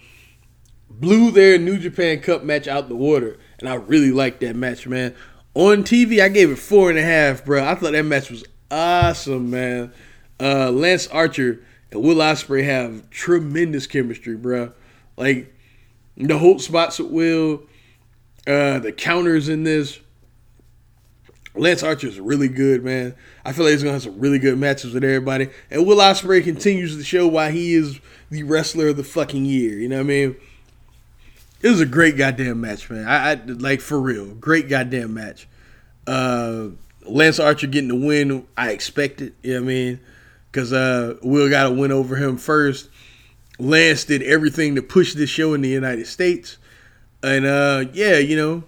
Blew 0.89 1.31
their 1.31 1.57
New 1.57 1.77
Japan 1.77 2.21
Cup 2.21 2.43
match 2.43 2.67
out 2.67 2.87
the 2.87 2.95
water, 2.95 3.37
and 3.59 3.67
I 3.67 3.75
really 3.75 4.11
liked 4.11 4.39
that 4.41 4.55
match, 4.55 4.87
man. 4.87 5.15
On 5.55 5.83
TV, 5.83 6.21
I 6.21 6.29
gave 6.29 6.51
it 6.51 6.57
four 6.57 6.89
and 6.89 6.99
a 6.99 7.03
half, 7.03 7.43
bro. 7.43 7.65
I 7.65 7.75
thought 7.75 7.91
that 7.91 8.03
match 8.03 8.29
was 8.29 8.45
awesome, 8.71 9.49
man 9.49 9.91
uh, 10.39 10.71
Lance 10.71 11.07
Archer 11.07 11.61
and 11.91 12.01
Will 12.01 12.17
Ospreay 12.17 12.63
have 12.63 13.09
tremendous 13.09 13.87
chemistry, 13.87 14.35
bro. 14.35 14.71
Like 15.17 15.53
the 16.17 16.37
whole 16.37 16.59
spots 16.59 16.99
with 16.99 17.11
Will, 17.11 17.63
uh, 18.47 18.79
the 18.79 18.91
counters 18.91 19.49
in 19.49 19.63
this, 19.63 19.99
Lance 21.55 21.83
Archer 21.83 22.07
is 22.07 22.19
really 22.19 22.47
good, 22.47 22.83
man. 22.83 23.13
I 23.45 23.53
feel 23.53 23.65
like 23.65 23.73
he's 23.73 23.83
gonna 23.83 23.93
have 23.93 24.03
some 24.03 24.19
really 24.19 24.39
good 24.39 24.57
matches 24.57 24.93
with 24.93 25.03
everybody. 25.03 25.49
And 25.69 25.85
Will 25.85 25.97
Ospreay 25.97 26.43
continues 26.43 26.97
to 26.97 27.03
show 27.03 27.27
why 27.27 27.51
he 27.51 27.73
is 27.75 27.99
the 28.31 28.43
wrestler 28.43 28.87
of 28.87 28.97
the 28.97 29.03
fucking 29.03 29.45
year. 29.45 29.77
You 29.77 29.87
know 29.87 29.97
what 29.97 30.05
I 30.05 30.07
mean? 30.07 30.35
It 31.61 31.69
was 31.69 31.79
a 31.79 31.85
great 31.85 32.17
goddamn 32.17 32.59
match, 32.59 32.89
man. 32.89 33.07
I, 33.07 33.31
I 33.31 33.35
like 33.35 33.81
for 33.81 34.01
real, 34.01 34.33
great 34.33 34.67
goddamn 34.67 35.13
match. 35.13 35.47
Uh, 36.07 36.69
Lance 37.05 37.39
Archer 37.39 37.67
getting 37.67 37.89
the 37.89 37.95
win, 37.95 38.47
I 38.57 38.71
expected. 38.71 39.33
You 39.43 39.53
know 39.53 39.59
what 39.59 39.65
I 39.65 39.67
mean? 39.67 39.99
Because 40.53 40.71
uh, 40.71 41.15
Will 41.23 41.49
got 41.49 41.65
a 41.65 41.71
win 41.71 41.91
over 41.91 42.15
him 42.15 42.37
first. 42.37 42.87
Lance 43.57 44.05
did 44.05 44.21
everything 44.21 44.75
to 44.75 44.83
push 44.83 45.15
this 45.15 45.29
show 45.29 45.55
in 45.55 45.61
the 45.61 45.69
United 45.69 46.05
States, 46.05 46.57
and 47.23 47.45
uh, 47.45 47.85
yeah, 47.91 48.17
you 48.19 48.35
know, 48.35 48.63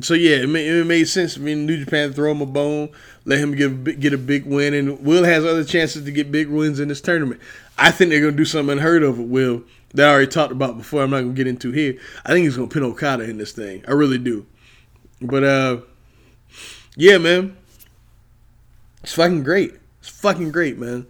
so 0.00 0.14
yeah, 0.14 0.36
it 0.36 0.48
made, 0.48 0.68
it 0.68 0.86
made 0.86 1.08
sense. 1.08 1.36
I 1.36 1.40
mean, 1.40 1.66
New 1.66 1.84
Japan 1.84 2.12
throw 2.12 2.30
him 2.30 2.40
a 2.40 2.46
bone, 2.46 2.90
let 3.24 3.40
him 3.40 3.54
get 3.56 3.98
get 3.98 4.12
a 4.12 4.18
big 4.18 4.46
win, 4.46 4.74
and 4.74 5.04
Will 5.04 5.24
has 5.24 5.44
other 5.44 5.64
chances 5.64 6.04
to 6.04 6.12
get 6.12 6.30
big 6.30 6.48
wins 6.48 6.78
in 6.78 6.86
this 6.86 7.00
tournament. 7.00 7.40
I 7.76 7.90
think 7.90 8.10
they're 8.10 8.20
gonna 8.20 8.32
do 8.32 8.44
something 8.44 8.72
unheard 8.72 9.02
of 9.02 9.18
with 9.18 9.28
Will 9.28 9.64
that 9.94 10.08
I 10.08 10.12
already 10.12 10.30
talked 10.30 10.52
about 10.52 10.78
before. 10.78 11.02
I'm 11.02 11.10
not 11.10 11.22
gonna 11.22 11.32
get 11.32 11.48
into 11.48 11.72
here. 11.72 11.98
I 12.24 12.30
think 12.30 12.44
he's 12.44 12.56
gonna 12.56 12.68
pin 12.68 12.84
Okada 12.84 13.24
in 13.24 13.38
this 13.38 13.52
thing. 13.52 13.84
I 13.88 13.92
really 13.92 14.18
do. 14.18 14.46
But 15.20 15.42
uh, 15.44 15.80
yeah, 16.96 17.18
man, 17.18 17.56
it's 19.02 19.14
fucking 19.14 19.42
great. 19.42 19.74
It's 20.02 20.08
fucking 20.08 20.50
great, 20.50 20.78
man. 20.78 21.06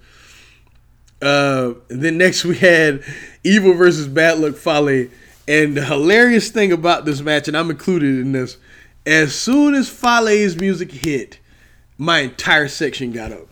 Uh, 1.23 1.73
then 1.89 2.19
next 2.19 2.45
we 2.45 2.59
had 2.59 3.03
Evil 3.43 3.73
versus 3.73 4.07
Bad 4.07 4.39
Luck 4.39 4.55
Fale. 4.55 5.09
And 5.49 5.75
the 5.75 5.83
hilarious 5.83 6.51
thing 6.51 6.73
about 6.73 7.07
this 7.07 7.23
match, 7.23 7.49
and 7.49 7.57
I'm 7.57 7.71
included 7.71 8.19
in 8.19 8.33
this, 8.33 8.59
as 9.07 9.35
soon 9.35 9.75
as 9.75 9.89
Fale's 9.89 10.57
music 10.57 10.93
hit, 10.93 11.39
my 11.97 12.19
entire 12.19 12.69
section 12.69 13.13
got 13.13 13.33
up. 13.33 13.49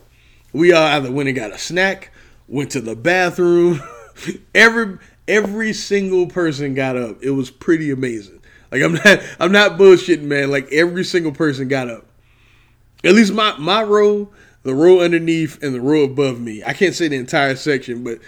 We 0.53 0.73
all 0.73 0.87
either 0.87 1.11
went 1.11 1.31
and 1.31 1.37
got 1.37 1.53
a 1.53 1.59
snack, 1.59 2.13
went 2.47 2.71
to 2.73 2.83
the 2.83 2.95
bathroom. 2.95 3.81
every 4.55 4.99
every 5.27 5.73
single 5.73 6.27
person 6.27 6.75
got 6.75 6.99
up. 6.99 7.23
It 7.23 7.31
was 7.31 7.51
pretty 7.51 7.91
amazing. 7.91 8.43
Like 8.71 8.83
I'm 8.83 8.93
not 9.05 9.23
I'm 9.41 9.53
not 9.53 9.79
bullshitting, 9.79 10.25
man. 10.25 10.51
Like 10.51 10.71
every 10.71 11.05
single 11.05 11.33
person 11.33 11.67
got 11.67 11.89
up. 11.89 12.05
At 13.03 13.15
least 13.15 13.33
my 13.33 13.57
my 13.57 13.83
row, 13.83 14.29
the 14.63 14.75
row 14.75 15.01
underneath, 15.01 15.63
and 15.63 15.75
the 15.75 15.81
row 15.81 16.05
above 16.05 16.41
me. 16.41 16.63
I 16.65 16.73
can't 16.73 16.95
say 16.95 17.09
the 17.09 17.17
entire 17.17 17.57
section, 17.57 18.05
but 18.05 18.19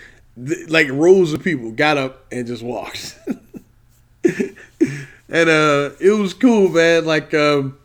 th- 0.44 0.68
like 0.68 0.88
rows 0.90 1.32
of 1.32 1.42
people 1.42 1.70
got 1.72 1.98
up 1.98 2.24
and 2.32 2.46
just 2.46 2.62
walked. 2.62 3.18
and 4.24 5.48
uh, 5.48 5.90
it 6.00 6.18
was 6.18 6.34
cool, 6.34 6.68
man. 6.68 7.04
Like, 7.04 7.34
um, 7.34 7.78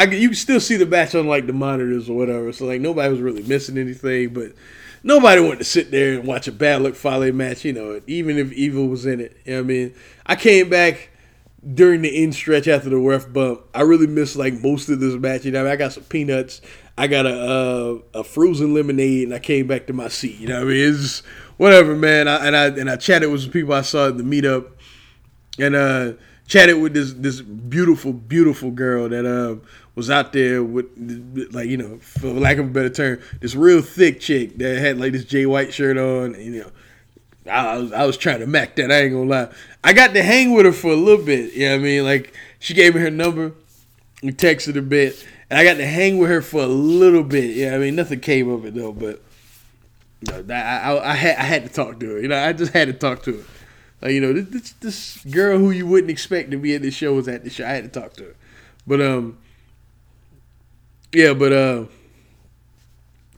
I 0.00 0.04
you 0.04 0.32
still 0.34 0.60
see 0.60 0.76
the 0.76 0.86
match 0.86 1.14
on 1.14 1.26
like 1.26 1.46
the 1.46 1.52
monitors 1.52 2.08
or 2.08 2.16
whatever. 2.16 2.52
So 2.52 2.66
like 2.66 2.80
nobody 2.80 3.10
was 3.10 3.20
really 3.20 3.42
missing 3.42 3.76
anything, 3.76 4.30
but 4.32 4.52
nobody 5.02 5.40
wanted 5.42 5.58
to 5.58 5.64
sit 5.64 5.90
there 5.90 6.18
and 6.18 6.26
watch 6.26 6.48
a 6.48 6.52
bad 6.52 6.82
luck 6.82 6.94
Fale 6.94 7.32
match. 7.32 7.64
You 7.64 7.74
know, 7.74 8.00
even 8.06 8.38
if 8.38 8.52
Evil 8.52 8.88
was 8.88 9.04
in 9.04 9.20
it. 9.20 9.36
You 9.44 9.52
know 9.52 9.58
what 9.58 9.64
I 9.64 9.68
mean? 9.68 9.94
I 10.26 10.36
came 10.36 10.70
back 10.70 11.10
during 11.74 12.00
the 12.00 12.22
end 12.22 12.34
stretch 12.34 12.66
after 12.66 12.88
the 12.88 12.96
ref 12.96 13.30
bump. 13.30 13.62
I 13.74 13.82
really 13.82 14.06
missed 14.06 14.36
like 14.36 14.54
most 14.54 14.88
of 14.88 15.00
this 15.00 15.14
match. 15.14 15.44
You 15.44 15.52
know, 15.52 15.60
I, 15.60 15.64
mean? 15.64 15.72
I 15.72 15.76
got 15.76 15.92
some 15.92 16.04
peanuts. 16.04 16.62
I 16.96 17.06
got 17.06 17.26
a 17.26 18.00
a 18.14 18.24
frozen 18.24 18.74
lemonade, 18.74 19.24
and 19.24 19.34
I 19.34 19.38
came 19.38 19.66
back 19.66 19.86
to 19.86 19.92
my 19.92 20.08
seat. 20.08 20.38
You 20.38 20.48
know, 20.48 20.58
what 20.60 20.68
I 20.68 20.70
mean, 20.70 20.94
it's 20.94 21.20
whatever, 21.56 21.94
man. 21.94 22.28
I, 22.28 22.46
and 22.46 22.56
I 22.56 22.66
and 22.66 22.90
I 22.90 22.96
chatted 22.96 23.30
with 23.30 23.42
some 23.42 23.50
people 23.50 23.72
I 23.72 23.82
saw 23.82 24.08
at 24.08 24.16
the 24.18 24.22
meetup, 24.22 24.68
and 25.58 25.74
uh 25.74 26.12
chatted 26.50 26.82
with 26.82 26.92
this 26.92 27.12
this 27.14 27.40
beautiful, 27.40 28.12
beautiful 28.12 28.72
girl 28.72 29.08
that 29.08 29.24
uh, 29.24 29.56
was 29.94 30.10
out 30.10 30.32
there 30.32 30.62
with 30.62 30.86
like 31.52 31.68
you 31.68 31.76
know, 31.76 31.98
for 32.00 32.28
lack 32.28 32.58
of 32.58 32.66
a 32.66 32.70
better 32.70 32.90
term, 32.90 33.20
this 33.40 33.54
real 33.54 33.80
thick 33.80 34.20
chick 34.20 34.58
that 34.58 34.78
had 34.78 34.98
like 34.98 35.12
this 35.12 35.24
Jay 35.24 35.46
White 35.46 35.72
shirt 35.72 35.96
on. 35.96 36.34
And, 36.34 36.54
you 36.54 36.60
know, 36.62 36.70
I, 37.50 37.78
was 37.78 37.92
I 37.92 38.04
was 38.04 38.16
trying 38.16 38.40
to 38.40 38.46
mac 38.46 38.76
that. 38.76 38.90
I 38.90 39.02
ain't 39.02 39.12
gonna 39.12 39.30
lie. 39.30 39.48
I 39.82 39.92
got 39.92 40.12
to 40.14 40.22
hang 40.22 40.52
with 40.52 40.66
her 40.66 40.72
for 40.72 40.90
a 40.90 40.96
little 40.96 41.24
bit. 41.24 41.54
You 41.54 41.66
know 41.66 41.76
what 41.76 41.80
I 41.80 41.84
mean? 41.84 42.04
Like 42.04 42.34
she 42.58 42.74
gave 42.74 42.94
me 42.94 43.00
her 43.00 43.10
number. 43.10 43.52
We 44.22 44.32
texted 44.32 44.76
a 44.76 44.82
bit, 44.82 45.24
and 45.50 45.58
I 45.58 45.64
got 45.64 45.74
to 45.74 45.86
hang 45.86 46.18
with 46.18 46.30
her 46.30 46.40
for 46.40 46.62
a 46.62 46.66
little 46.66 47.24
bit. 47.24 47.56
Yeah, 47.56 47.74
I 47.74 47.78
mean 47.78 47.96
nothing 47.96 48.20
came 48.20 48.48
of 48.48 48.64
it 48.64 48.74
though, 48.74 48.92
but. 48.92 49.22
You 50.22 50.42
know, 50.42 50.54
I, 50.54 50.60
I, 50.60 51.12
I, 51.12 51.14
had 51.14 51.36
I 51.38 51.42
had 51.44 51.62
to 51.64 51.70
talk 51.70 51.98
to 52.00 52.10
her. 52.10 52.20
You 52.20 52.28
know, 52.28 52.38
I 52.38 52.52
just 52.52 52.74
had 52.74 52.88
to 52.88 52.92
talk 52.92 53.22
to 53.22 53.38
her. 53.38 53.44
Like 54.02 54.12
you 54.12 54.20
know, 54.20 54.32
this 54.32 54.72
this 54.72 55.24
girl 55.24 55.58
who 55.58 55.70
you 55.70 55.86
wouldn't 55.86 56.10
expect 56.10 56.50
to 56.52 56.56
be 56.56 56.74
at 56.74 56.82
the 56.82 56.90
show 56.90 57.14
was 57.14 57.28
at 57.28 57.44
the 57.44 57.50
show. 57.50 57.64
I 57.64 57.70
had 57.70 57.92
to 57.92 58.00
talk 58.00 58.14
to 58.14 58.24
her, 58.24 58.36
but 58.86 59.00
um, 59.00 59.38
yeah, 61.12 61.34
but 61.34 61.52
uh, 61.52 61.84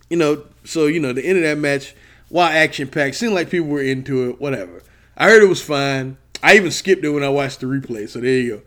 you 0.09 0.17
know, 0.17 0.45
so 0.65 0.87
you 0.87 1.01
know, 1.01 1.13
the 1.13 1.25
end 1.25 1.39
of 1.39 1.45
that 1.45 1.59
match, 1.59 1.95
while 2.29 2.49
action 2.49 2.89
packed, 2.89 3.17
seemed 3.17 3.35
like 3.35 3.51
people 3.51 3.69
were 3.69 3.83
into 3.83 4.31
it. 4.31 4.41
Whatever. 4.41 4.83
I 5.17 5.29
heard 5.29 5.43
it 5.43 5.49
was 5.49 5.63
fine. 5.63 6.17
I 6.43 6.57
even 6.57 6.71
skipped 6.71 7.05
it 7.05 7.11
when 7.11 7.25
I 7.25 7.29
watched 7.29 7.61
the 7.61 7.67
replay. 7.67 8.09
So 8.09 8.21
there 8.21 8.31
you 8.31 8.57
go. 8.57 8.63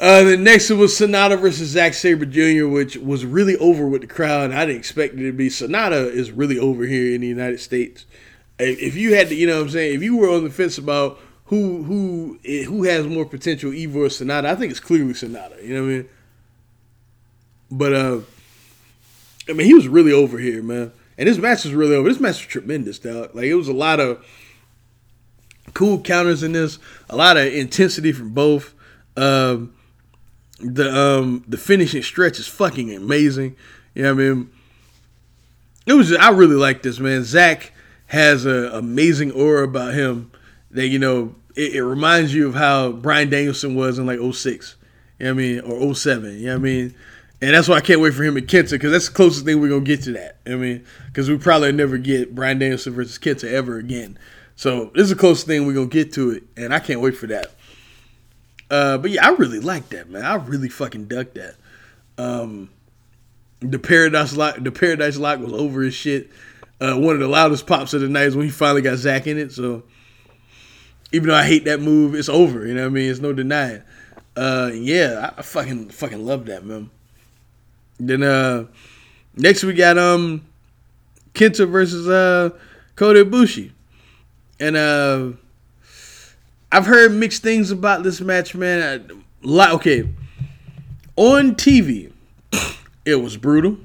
Uh, 0.00 0.22
the 0.22 0.36
next 0.36 0.70
was 0.70 0.92
Sanada 0.92 1.40
versus 1.40 1.70
Zack 1.70 1.92
Sabre 1.92 2.24
Jr., 2.24 2.68
which 2.68 2.96
was 2.96 3.26
really 3.26 3.56
over 3.56 3.86
with 3.86 4.02
the 4.02 4.06
crowd. 4.06 4.52
I 4.52 4.64
didn't 4.64 4.78
expect 4.78 5.14
it 5.14 5.24
to 5.24 5.32
be. 5.32 5.48
Sanada 5.48 6.08
is 6.08 6.30
really 6.30 6.58
over 6.58 6.84
here 6.84 7.14
in 7.14 7.20
the 7.20 7.26
United 7.26 7.58
States 7.58 8.06
if 8.58 8.96
you 8.96 9.14
had 9.14 9.28
to, 9.28 9.34
you 9.34 9.46
know 9.46 9.56
what 9.56 9.62
I'm 9.64 9.70
saying, 9.70 9.94
if 9.94 10.02
you 10.02 10.16
were 10.16 10.30
on 10.30 10.44
the 10.44 10.50
fence 10.50 10.78
about 10.78 11.20
who 11.46 11.82
who 11.84 12.38
who 12.64 12.82
has 12.84 13.06
more 13.06 13.24
potential, 13.24 13.72
Evil 13.72 14.02
or 14.02 14.08
Sanada, 14.08 14.46
I 14.46 14.54
think 14.54 14.70
it's 14.70 14.80
clearly 14.80 15.12
Sanada. 15.12 15.62
You 15.62 15.74
know 15.74 15.82
what 15.82 15.88
I 15.88 15.92
mean? 15.92 16.08
But 17.70 17.92
uh, 17.92 18.20
I 19.48 19.52
mean, 19.52 19.66
he 19.66 19.74
was 19.74 19.88
really 19.88 20.12
over 20.12 20.38
here, 20.38 20.62
man. 20.62 20.92
And 21.16 21.28
this 21.28 21.38
match 21.38 21.64
was 21.64 21.74
really 21.74 21.96
over. 21.96 22.08
This 22.08 22.20
match 22.20 22.36
was 22.36 22.46
tremendous, 22.46 22.98
dog. 22.98 23.34
Like 23.34 23.46
it 23.46 23.54
was 23.54 23.68
a 23.68 23.72
lot 23.72 24.00
of 24.00 24.24
cool 25.74 26.00
counters 26.00 26.42
in 26.42 26.52
this, 26.52 26.78
a 27.08 27.16
lot 27.16 27.36
of 27.36 27.46
intensity 27.46 28.12
from 28.12 28.30
both. 28.30 28.74
Um, 29.16 29.74
the 30.60 30.92
um 30.96 31.44
the 31.46 31.56
finishing 31.56 32.02
stretch 32.02 32.38
is 32.38 32.46
fucking 32.46 32.94
amazing. 32.94 33.56
What 33.94 34.06
I 34.06 34.12
mean? 34.12 34.50
It 35.86 35.94
was 35.94 36.08
just, 36.08 36.20
I 36.20 36.30
really 36.30 36.56
like 36.56 36.82
this 36.82 36.98
man. 36.98 37.24
Zack 37.24 37.72
has 38.06 38.44
an 38.44 38.66
amazing 38.66 39.32
aura 39.32 39.64
about 39.64 39.94
him 39.94 40.30
that 40.70 40.88
you 40.88 40.98
know 40.98 41.34
it, 41.56 41.74
it, 41.74 41.84
reminds 41.84 42.34
you 42.34 42.48
of 42.48 42.54
how 42.54 42.92
Bryan 42.92 43.30
Danielson 43.30 43.74
was 43.74 43.98
in 43.98 44.06
like 44.06 44.20
06, 44.20 44.76
you 45.18 45.24
know 45.24 45.34
what 45.34 45.40
I 45.40 45.42
mean, 45.42 45.60
or 45.60 45.94
07, 45.94 46.38
you 46.38 46.46
know 46.46 46.52
what 46.52 46.58
I 46.58 46.62
mean. 46.62 46.94
And 47.40 47.54
that's 47.54 47.68
why 47.68 47.76
I 47.76 47.80
can't 47.80 48.00
wait 48.00 48.14
for 48.14 48.24
him 48.24 48.36
and 48.36 48.46
Kenta 48.46 48.72
because 48.72 48.90
that's 48.90 49.08
the 49.08 49.14
closest 49.14 49.44
thing 49.44 49.60
we're 49.60 49.68
gonna 49.68 49.80
get 49.80 50.02
to 50.02 50.12
that. 50.12 50.38
I 50.46 50.56
mean, 50.56 50.84
because 51.06 51.30
we 51.30 51.38
probably 51.38 51.72
never 51.72 51.96
get 51.96 52.34
Bryan 52.34 52.58
Danielson 52.58 52.94
versus 52.94 53.18
Kenta 53.18 53.50
ever 53.50 53.78
again. 53.78 54.18
So 54.56 54.90
this 54.94 55.04
is 55.04 55.10
the 55.10 55.16
closest 55.16 55.46
thing 55.46 55.66
we're 55.66 55.74
gonna 55.74 55.86
get 55.86 56.12
to 56.14 56.32
it, 56.32 56.42
and 56.56 56.74
I 56.74 56.80
can't 56.80 57.00
wait 57.00 57.16
for 57.16 57.28
that. 57.28 57.54
Uh, 58.70 58.98
but 58.98 59.10
yeah, 59.10 59.26
I 59.26 59.30
really 59.30 59.60
like 59.60 59.88
that, 59.90 60.10
man. 60.10 60.24
I 60.24 60.34
really 60.34 60.68
fucking 60.68 61.06
ducked 61.06 61.36
that. 61.36 61.54
Um, 62.18 62.70
the 63.60 63.78
Paradise 63.78 64.36
Lock, 64.36 64.56
the 64.58 64.72
Paradise 64.72 65.16
Lock 65.16 65.40
was 65.40 65.52
over 65.52 65.82
his 65.82 65.94
shit. 65.94 66.30
Uh, 66.80 66.94
one 66.96 67.14
of 67.14 67.20
the 67.20 67.28
loudest 67.28 67.66
pops 67.66 67.92
of 67.94 68.00
the 68.00 68.08
night 68.08 68.26
is 68.26 68.36
when 68.36 68.46
he 68.46 68.52
finally 68.52 68.82
got 68.82 68.98
Zack 68.98 69.26
in 69.26 69.38
it. 69.38 69.52
So 69.52 69.82
even 71.12 71.28
though 71.28 71.34
I 71.34 71.44
hate 71.44 71.64
that 71.64 71.80
move, 71.80 72.14
it's 72.14 72.28
over. 72.28 72.66
You 72.66 72.74
know 72.74 72.82
what 72.82 72.90
I 72.90 72.92
mean? 72.92 73.10
It's 73.10 73.20
no 73.20 73.32
denying. 73.32 73.82
Uh, 74.36 74.70
yeah, 74.72 75.32
I, 75.36 75.42
fucking 75.42 75.88
fucking 75.90 76.24
love 76.24 76.46
that 76.46 76.64
man. 76.64 76.90
Then 77.98 78.22
uh, 78.22 78.66
next 79.34 79.64
we 79.64 79.72
got 79.72 79.98
um 79.98 80.46
Kenta 81.34 81.68
versus 81.68 82.08
uh 82.08 82.50
Kota 82.94 83.24
Ibushi, 83.24 83.72
and 84.60 84.76
uh, 84.76 85.30
I've 86.70 86.86
heard 86.86 87.12
mixed 87.12 87.42
things 87.42 87.70
about 87.70 88.02
this 88.02 88.20
match, 88.20 88.54
man. 88.54 89.24
Like 89.42 89.70
okay, 89.74 90.08
on 91.16 91.54
TV, 91.54 92.12
it 93.04 93.16
was 93.16 93.36
brutal 93.36 93.78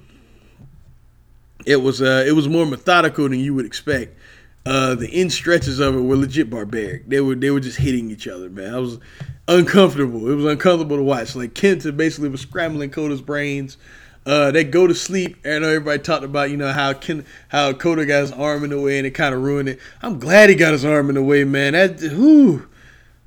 it 1.65 1.77
was 1.77 2.01
uh, 2.01 2.23
it 2.27 2.33
was 2.33 2.47
more 2.47 2.65
methodical 2.65 3.29
than 3.29 3.39
you 3.39 3.53
would 3.53 3.65
expect. 3.65 4.17
Uh, 4.65 4.95
the 4.95 5.09
end 5.09 5.31
stretches 5.31 5.79
of 5.79 5.95
it 5.95 5.99
were 5.99 6.15
legit 6.15 6.49
barbaric. 6.49 7.07
They 7.07 7.19
were 7.19 7.35
they 7.35 7.51
were 7.51 7.59
just 7.59 7.77
hitting 7.77 8.09
each 8.11 8.27
other, 8.27 8.49
man. 8.49 8.73
I 8.73 8.79
was 8.79 8.99
uncomfortable. 9.47 10.29
It 10.29 10.35
was 10.35 10.45
uncomfortable 10.45 10.97
to 10.97 11.03
watch. 11.03 11.35
Like 11.35 11.53
Kenta 11.53 11.95
basically 11.95 12.29
was 12.29 12.41
scrambling 12.41 12.89
Kota's 12.89 13.21
brains. 13.21 13.77
Uh, 14.25 14.51
they 14.51 14.63
go 14.63 14.87
to 14.87 14.95
sleep. 14.95 15.37
I 15.45 15.59
know 15.59 15.67
everybody 15.67 16.01
talked 16.01 16.23
about 16.23 16.49
you 16.49 16.55
know 16.55 16.71
how 16.71 16.93
Ken, 16.93 17.25
how 17.49 17.73
Kota 17.73 18.05
got 18.05 18.21
his 18.21 18.31
arm 18.31 18.63
in 18.63 18.69
the 18.69 18.79
way 18.79 18.97
and 18.97 19.05
it 19.05 19.11
kind 19.11 19.35
of 19.35 19.41
ruined 19.41 19.67
it. 19.67 19.79
I'm 20.01 20.17
glad 20.17 20.49
he 20.49 20.55
got 20.55 20.71
his 20.71 20.85
arm 20.85 21.09
in 21.09 21.15
the 21.15 21.23
way, 21.23 21.43
man. 21.43 21.73
That 21.73 22.01
whoo, 22.01 22.67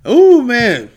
oh 0.06 0.42
man, 0.42 0.90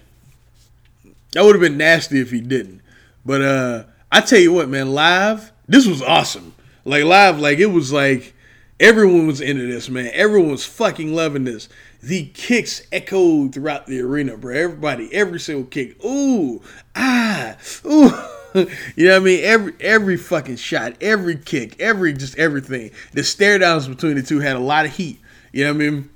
that 1.33 1.43
would 1.43 1.55
have 1.55 1.61
been 1.61 1.77
nasty 1.77 2.19
if 2.19 2.31
he 2.31 2.41
didn't. 2.41 2.81
But 3.25 3.41
uh, 3.41 3.83
I 4.11 4.21
tell 4.21 4.39
you 4.39 4.53
what, 4.53 4.69
man, 4.69 4.93
live 4.93 5.51
this 5.69 5.85
was 5.85 6.01
awesome. 6.01 6.55
Like 6.83 7.03
live, 7.03 7.39
like 7.39 7.59
it 7.59 7.67
was 7.67 7.93
like 7.93 8.33
everyone 8.79 9.27
was 9.27 9.39
into 9.39 9.67
this, 9.67 9.87
man. 9.87 10.09
Everyone 10.13 10.49
was 10.49 10.65
fucking 10.65 11.13
loving 11.13 11.43
this. 11.43 11.69
The 12.01 12.25
kicks 12.27 12.81
echoed 12.91 13.53
throughout 13.53 13.85
the 13.85 14.01
arena, 14.01 14.35
bro. 14.35 14.55
Everybody, 14.55 15.13
every 15.13 15.39
single 15.39 15.65
kick. 15.65 16.03
Ooh, 16.03 16.61
ah, 16.95 17.55
ooh. 17.85 18.11
you 18.95 19.05
know 19.05 19.13
what 19.13 19.21
I 19.21 19.25
mean? 19.25 19.43
Every 19.43 19.73
every 19.79 20.17
fucking 20.17 20.55
shot, 20.55 20.95
every 21.01 21.37
kick, 21.37 21.79
every 21.79 22.13
just 22.13 22.35
everything. 22.39 22.89
The 23.13 23.23
stare 23.23 23.59
downs 23.59 23.87
between 23.87 24.15
the 24.15 24.23
two 24.23 24.39
had 24.39 24.55
a 24.55 24.59
lot 24.59 24.85
of 24.85 24.95
heat. 24.95 25.19
You 25.53 25.65
know 25.65 25.73
what 25.73 25.83
I 25.83 25.89
mean? 25.89 26.09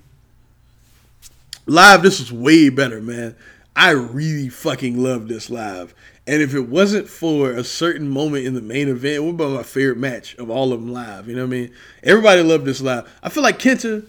Live, 1.66 2.04
this 2.04 2.20
was 2.20 2.32
way 2.32 2.70
better, 2.70 3.02
man. 3.02 3.36
I 3.76 3.92
really 3.92 4.50
fucking 4.50 5.02
love 5.02 5.28
this 5.28 5.50
live. 5.50 5.96
And 6.28 6.42
if 6.42 6.54
it 6.54 6.68
wasn't 6.70 7.08
for 7.08 7.52
a 7.52 7.64
certain 7.64 8.10
moment 8.10 8.46
in 8.46 8.54
the 8.54 8.62
main 8.62 8.88
event, 8.90 9.24
would 9.24 9.38
be 9.38 9.48
my 9.48 9.64
favorite 9.64 9.98
match 9.98 10.36
of 10.36 10.50
all 10.50 10.74
of 10.74 10.80
them 10.80 10.92
live. 10.92 11.28
You 11.28 11.36
know 11.36 11.44
what 11.44 11.56
I 11.56 11.58
mean? 11.58 11.74
Everybody 12.04 12.44
loved 12.44 12.66
this 12.66 12.82
live. 12.82 13.10
I 13.22 13.30
feel 13.30 13.44
like 13.44 13.60
Kenta 13.60 14.06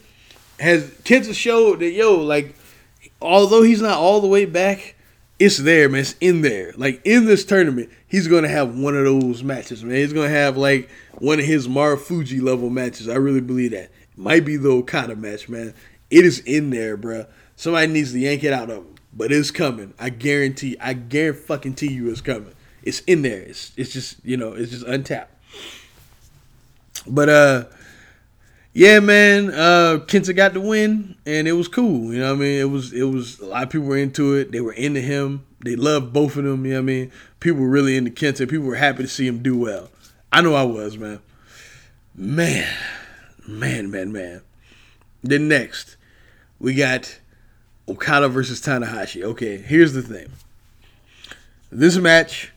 has 0.60 0.84
Kenta 1.04 1.34
showed 1.34 1.80
that 1.80 1.90
yo, 1.90 2.16
like, 2.16 2.54
although 3.20 3.62
he's 3.62 3.80
not 3.80 3.98
all 3.98 4.20
the 4.20 4.28
way 4.28 4.44
back, 4.44 4.94
it's 5.38 5.58
there, 5.58 5.88
man. 5.88 6.02
It's 6.02 6.14
in 6.20 6.42
there. 6.42 6.72
Like 6.76 7.00
in 7.04 7.26
this 7.26 7.44
tournament, 7.44 7.90
he's 8.06 8.28
gonna 8.28 8.48
have 8.48 8.76
one 8.78 8.96
of 8.96 9.04
those 9.04 9.42
matches, 9.42 9.82
man. 9.82 9.96
He's 9.96 10.12
gonna 10.12 10.28
have 10.28 10.56
like 10.56 10.88
one 11.18 11.40
of 11.40 11.44
his 11.44 11.66
Marufuji 11.66 12.42
level 12.42 12.70
matches. 12.70 13.08
I 13.08 13.14
really 13.14 13.40
believe 13.40 13.72
that. 13.72 13.90
Might 14.16 14.44
be 14.44 14.56
the 14.56 14.70
Okada 14.70 15.16
match, 15.16 15.48
man. 15.48 15.74
It 16.10 16.24
is 16.24 16.38
in 16.40 16.70
there, 16.70 16.96
bruh. 16.96 17.26
Somebody 17.56 17.92
needs 17.92 18.12
to 18.12 18.18
yank 18.18 18.44
it 18.44 18.52
out 18.52 18.70
of 18.70 18.78
him 18.78 18.94
but 19.16 19.32
it's 19.32 19.50
coming. 19.50 19.94
I 19.98 20.10
guarantee. 20.10 20.76
I 20.80 20.92
guarantee 20.94 21.46
fucking 21.46 21.76
you 21.80 22.10
it's 22.10 22.20
coming. 22.20 22.54
It's 22.82 23.00
in 23.00 23.22
there. 23.22 23.40
It's 23.40 23.72
it's 23.76 23.92
just 23.92 24.24
you 24.24 24.36
know 24.36 24.52
it's 24.52 24.70
just 24.70 24.86
untapped. 24.86 25.32
But 27.06 27.28
uh, 27.28 27.64
yeah, 28.72 29.00
man. 29.00 29.50
Uh, 29.50 30.00
Kenta 30.06 30.34
got 30.34 30.54
the 30.54 30.60
win, 30.60 31.16
and 31.24 31.46
it 31.46 31.52
was 31.52 31.68
cool. 31.68 32.12
You 32.12 32.20
know 32.20 32.30
what 32.30 32.38
I 32.38 32.40
mean? 32.40 32.60
It 32.60 32.70
was 32.70 32.92
it 32.92 33.04
was 33.04 33.38
a 33.40 33.46
lot 33.46 33.62
of 33.62 33.70
people 33.70 33.86
were 33.86 33.96
into 33.96 34.34
it. 34.34 34.52
They 34.52 34.60
were 34.60 34.72
into 34.72 35.00
him. 35.00 35.46
They 35.64 35.76
loved 35.76 36.12
both 36.12 36.36
of 36.36 36.44
them. 36.44 36.66
You 36.66 36.72
know 36.72 36.78
what 36.78 36.82
I 36.82 36.86
mean? 36.86 37.12
People 37.40 37.62
were 37.62 37.70
really 37.70 37.96
into 37.96 38.10
Kenta. 38.10 38.48
People 38.48 38.66
were 38.66 38.74
happy 38.74 39.02
to 39.02 39.08
see 39.08 39.26
him 39.26 39.42
do 39.42 39.56
well. 39.56 39.90
I 40.32 40.40
know 40.40 40.54
I 40.54 40.64
was, 40.64 40.98
man. 40.98 41.20
Man, 42.16 42.68
man, 43.46 43.90
man, 43.90 44.12
man. 44.12 44.42
Then 45.22 45.48
next, 45.48 45.96
we 46.58 46.74
got 46.74 47.18
Okada 47.88 48.28
versus 48.28 48.60
Tanahashi. 48.60 49.22
Okay, 49.22 49.58
here's 49.58 49.92
the 49.92 50.02
thing. 50.02 50.30
This 51.70 51.96
match, 51.96 52.52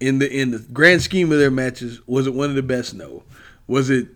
in 0.00 0.18
the 0.18 0.30
in 0.30 0.50
the 0.50 0.58
grand 0.58 1.02
scheme 1.02 1.30
of 1.32 1.38
their 1.38 1.50
matches, 1.50 2.00
was 2.06 2.26
it 2.26 2.34
one 2.34 2.50
of 2.50 2.56
the 2.56 2.62
best? 2.62 2.94
No. 2.94 3.22
Was 3.66 3.88
it 3.88 4.08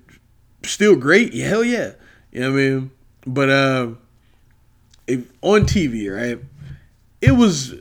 still 0.64 0.96
great? 0.96 1.32
Yeah, 1.32 1.48
hell 1.48 1.64
yeah. 1.64 1.92
You 2.32 2.40
know 2.40 2.52
what 2.52 2.58
I 2.58 2.62
mean? 2.62 2.90
But 3.26 3.50
uh, 3.50 3.88
if, 5.06 5.30
on 5.42 5.62
TV, 5.62 6.14
right? 6.14 6.38
It 7.20 7.32
was 7.32 7.74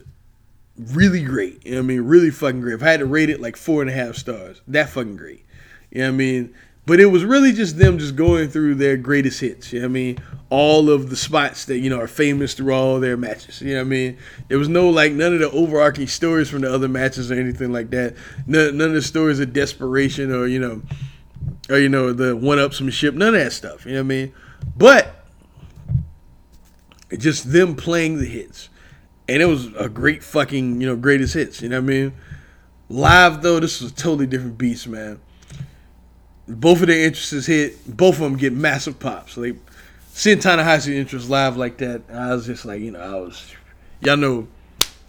really 0.77 1.23
great. 1.23 1.65
You 1.65 1.71
know 1.71 1.77
what 1.77 1.83
I 1.83 1.87
mean? 1.87 2.01
Really 2.01 2.31
fucking 2.31 2.61
great. 2.61 2.75
If 2.75 2.83
I 2.83 2.91
had 2.91 2.99
to 2.99 3.05
rate 3.05 3.29
it 3.29 3.41
like 3.41 3.55
four 3.55 3.81
and 3.81 3.89
a 3.89 3.93
half 3.93 4.15
stars, 4.15 4.61
that 4.67 4.89
fucking 4.89 5.17
great. 5.17 5.45
You 5.91 5.99
know 5.99 6.07
what 6.07 6.13
I 6.13 6.17
mean? 6.17 6.55
But 6.85 6.99
it 6.99 7.07
was 7.07 7.25
really 7.25 7.51
just 7.51 7.77
them 7.77 7.97
just 7.97 8.15
going 8.15 8.49
through 8.49 8.75
their 8.75 8.95
greatest 8.95 9.39
hits. 9.39 9.73
You 9.73 9.79
know 9.79 9.87
what 9.87 9.91
I 9.91 9.93
mean? 9.93 10.17
All 10.51 10.91
of 10.91 11.09
the 11.09 11.15
spots 11.15 11.65
that, 11.65 11.79
you 11.79 11.89
know, 11.89 11.99
are 11.99 12.07
famous 12.07 12.53
through 12.53 12.73
all 12.73 12.99
their 12.99 13.17
matches. 13.17 13.59
You 13.61 13.73
know 13.73 13.79
what 13.79 13.87
I 13.87 13.89
mean? 13.89 14.17
There 14.49 14.59
was 14.59 14.69
no, 14.69 14.89
like, 14.89 15.11
none 15.11 15.33
of 15.33 15.39
the 15.39 15.49
overarching 15.49 16.05
stories 16.05 16.47
from 16.47 16.61
the 16.61 16.71
other 16.71 16.87
matches 16.87 17.31
or 17.31 17.35
anything 17.35 17.71
like 17.71 17.89
that. 17.89 18.15
None, 18.45 18.77
none 18.77 18.89
of 18.89 18.93
the 18.93 19.01
stories 19.01 19.39
of 19.39 19.51
desperation 19.51 20.31
or, 20.31 20.45
you 20.45 20.59
know, 20.59 20.83
or, 21.69 21.79
you 21.79 21.89
know, 21.89 22.13
the 22.13 22.35
one 22.35 22.59
upsmanship. 22.59 23.15
None 23.15 23.33
of 23.33 23.41
that 23.41 23.51
stuff. 23.51 23.87
You 23.87 23.93
know 23.93 23.99
what 23.99 24.05
I 24.05 24.07
mean? 24.07 24.33
But 24.77 25.25
just 27.17 27.51
them 27.51 27.75
playing 27.75 28.19
the 28.19 28.25
hits. 28.25 28.69
And 29.27 29.41
it 29.41 29.45
was 29.45 29.73
a 29.75 29.89
great 29.89 30.23
fucking, 30.23 30.81
you 30.81 30.87
know, 30.87 30.95
greatest 30.95 31.33
hits. 31.33 31.63
You 31.63 31.69
know 31.69 31.77
what 31.81 31.85
I 31.85 31.93
mean? 31.93 32.13
Live, 32.89 33.41
though, 33.41 33.59
this 33.59 33.81
was 33.81 33.91
a 33.91 33.95
totally 33.95 34.27
different 34.27 34.59
beast, 34.59 34.87
man 34.87 35.19
both 36.47 36.81
of 36.81 36.87
their 36.87 37.05
interests 37.05 37.47
hit. 37.47 37.97
Both 37.97 38.15
of 38.15 38.21
them 38.21 38.37
get 38.37 38.53
massive 38.53 38.99
pops. 38.99 39.37
Like 39.37 39.55
seeing 40.13 40.37
Tanahashi 40.37 40.93
interest 40.93 41.29
live 41.29 41.57
like 41.57 41.77
that, 41.77 42.03
I 42.11 42.33
was 42.33 42.45
just 42.45 42.65
like, 42.65 42.81
you 42.81 42.91
know, 42.91 42.99
I 42.99 43.19
was, 43.19 43.53
y'all 44.01 44.17
know, 44.17 44.47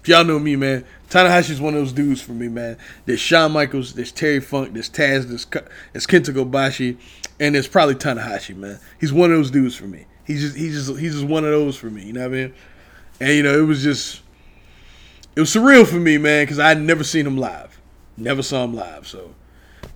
y'all 0.04 0.24
know 0.24 0.38
me, 0.38 0.56
man. 0.56 0.84
Tanahashi's 1.10 1.60
one 1.60 1.74
of 1.74 1.80
those 1.80 1.92
dudes 1.92 2.20
for 2.20 2.32
me, 2.32 2.48
man. 2.48 2.78
There's 3.04 3.20
Shawn 3.20 3.52
Michaels, 3.52 3.94
there's 3.94 4.12
Terry 4.12 4.40
Funk, 4.40 4.72
there's 4.72 4.90
Taz, 4.90 5.28
there's, 5.28 5.46
there's 5.92 6.06
Kenta 6.06 6.34
Kobashi, 6.34 6.98
and 7.38 7.54
there's 7.54 7.68
probably 7.68 7.94
Tanahashi, 7.94 8.56
man. 8.56 8.80
He's 8.98 9.12
one 9.12 9.30
of 9.30 9.36
those 9.36 9.50
dudes 9.50 9.76
for 9.76 9.86
me. 9.86 10.06
He's 10.26 10.40
just 10.40 10.56
he's 10.56 10.74
just 10.74 10.98
he's 10.98 11.14
just 11.14 11.26
one 11.26 11.44
of 11.44 11.50
those 11.50 11.76
for 11.76 11.88
me. 11.88 12.02
You 12.02 12.12
know 12.12 12.28
what 12.28 12.36
I 12.36 12.42
mean? 12.42 12.54
And 13.20 13.30
you 13.30 13.42
know, 13.44 13.56
it 13.56 13.66
was 13.66 13.82
just 13.82 14.22
it 15.36 15.40
was 15.40 15.54
surreal 15.54 15.86
for 15.86 15.96
me, 15.96 16.18
man, 16.18 16.42
because 16.42 16.58
I 16.58 16.68
had 16.68 16.80
never 16.80 17.04
seen 17.04 17.26
him 17.26 17.36
live, 17.36 17.80
never 18.16 18.42
saw 18.42 18.64
him 18.64 18.74
live, 18.74 19.06
so 19.06 19.34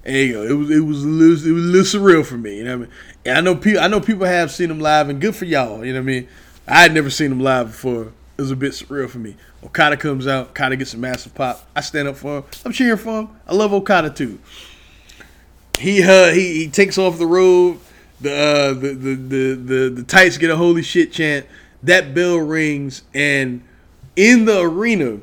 there 0.03 0.24
you 0.24 0.32
go. 0.32 0.42
It 0.42 0.53
was 0.53 0.70
it 0.70 0.80
was 0.80 1.05
a 1.05 1.09
little, 1.09 1.48
it 1.48 1.53
was 1.53 1.64
a 1.64 1.68
little 1.68 2.01
surreal 2.01 2.24
for 2.24 2.38
me. 2.38 2.59
You 2.59 2.64
know 2.64 2.78
what 2.78 2.84
I 2.84 2.88
mean? 2.88 2.94
And 3.26 3.38
I 3.38 3.40
know 3.40 3.57
people 3.57 3.80
I 3.80 3.88
know 3.88 4.01
people 4.01 4.26
have 4.26 4.51
seen 4.51 4.70
him 4.70 4.80
live, 4.80 5.09
and 5.09 5.20
good 5.20 5.34
for 5.34 5.44
y'all. 5.44 5.84
You 5.84 5.92
know 5.92 6.01
what 6.01 6.05
I 6.05 6.07
mean? 6.07 6.28
I 6.66 6.82
had 6.82 6.94
never 6.94 7.11
seen 7.11 7.32
him 7.32 7.40
live 7.40 7.68
before. 7.68 8.12
It 8.38 8.42
was 8.42 8.51
a 8.51 8.57
bit 8.57 8.72
surreal 8.72 9.11
for 9.11 9.18
me. 9.18 9.36
Okada 9.62 9.96
comes 9.98 10.26
out, 10.26 10.51
Okada 10.51 10.76
gets 10.76 10.94
a 10.94 10.98
massive 10.98 11.34
pop. 11.34 11.68
I 11.76 11.82
stand 11.82 12.09
up 12.09 12.16
for 12.16 12.38
him. 12.38 12.44
I'm 12.64 12.72
cheering 12.72 12.96
for 12.96 13.20
him. 13.20 13.28
I 13.46 13.55
love 13.55 13.74
Okada 13.74 14.11
too. 14.11 14.38
He 15.78 16.03
uh, 16.03 16.32
he 16.32 16.64
he 16.64 16.68
takes 16.68 16.96
off 16.96 17.18
the 17.18 17.26
robe. 17.26 17.78
The, 18.22 18.34
uh, 18.34 18.72
the, 18.74 18.94
the 18.94 19.14
the 19.14 19.55
the 19.55 19.90
the 19.96 20.03
tights 20.03 20.38
get 20.38 20.51
a 20.51 20.57
holy 20.57 20.82
shit 20.82 21.12
chant. 21.12 21.46
That 21.82 22.14
bell 22.14 22.36
rings, 22.36 23.03
and 23.14 23.62
in 24.16 24.44
the 24.44 24.61
arena, 24.61 25.20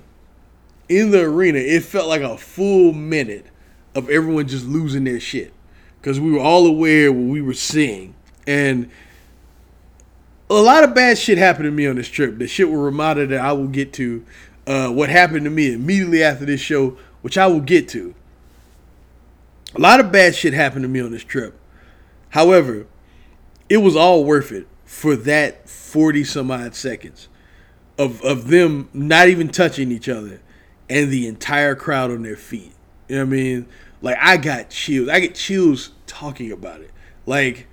in 0.89 1.11
the 1.11 1.21
arena, 1.21 1.59
it 1.59 1.83
felt 1.83 2.07
like 2.07 2.21
a 2.21 2.37
full 2.37 2.93
minute 2.93 3.45
of 3.97 4.09
everyone 4.09 4.47
just 4.47 4.65
losing 4.65 5.03
their 5.03 5.19
shit 5.19 5.53
because 5.99 6.19
we 6.19 6.31
were 6.31 6.39
all 6.39 6.67
aware 6.67 7.11
what 7.11 7.29
we 7.29 7.41
were 7.41 7.53
seeing 7.53 8.13
and 8.45 8.89
a 10.49 10.53
lot 10.53 10.83
of 10.83 10.95
bad 10.95 11.17
shit 11.17 11.37
happened 11.37 11.65
to 11.65 11.71
me 11.71 11.87
on 11.87 11.97
this 11.97 12.07
trip. 12.07 12.37
The 12.37 12.47
shit 12.47 12.69
will 12.69 12.77
remind 12.77 13.19
that 13.19 13.39
I 13.39 13.51
will 13.51 13.67
get 13.67 13.93
to. 13.93 14.25
Uh, 14.65 14.89
what 14.89 15.09
happened 15.09 15.45
to 15.45 15.49
me 15.49 15.73
immediately 15.73 16.23
after 16.23 16.45
this 16.45 16.61
show, 16.61 16.97
which 17.21 17.37
I 17.37 17.47
will 17.47 17.61
get 17.61 17.87
to. 17.89 18.13
A 19.75 19.79
lot 19.79 19.99
of 19.99 20.11
bad 20.11 20.35
shit 20.35 20.53
happened 20.53 20.83
to 20.83 20.87
me 20.87 21.01
on 21.01 21.11
this 21.11 21.23
trip. 21.23 21.59
However, 22.29 22.87
it 23.69 23.77
was 23.77 23.95
all 23.95 24.23
worth 24.23 24.51
it 24.51 24.67
for 24.85 25.15
that 25.15 25.67
40 25.69 26.23
some 26.23 26.51
odd 26.51 26.75
seconds 26.75 27.27
of, 27.97 28.21
of 28.23 28.47
them 28.47 28.89
not 28.93 29.27
even 29.27 29.49
touching 29.49 29.91
each 29.91 30.07
other 30.07 30.39
and 30.89 31.11
the 31.11 31.27
entire 31.27 31.75
crowd 31.75 32.11
on 32.11 32.23
their 32.23 32.37
feet. 32.37 32.73
You 33.07 33.17
know 33.17 33.25
what 33.25 33.27
I 33.27 33.31
mean? 33.31 33.67
Like 34.01 34.17
I 34.19 34.37
got 34.37 34.69
chills. 34.69 35.09
I 35.09 35.19
get 35.19 35.35
chills 35.35 35.91
talking 36.05 36.51
about 36.51 36.81
it. 36.81 36.91
Like 37.25 37.67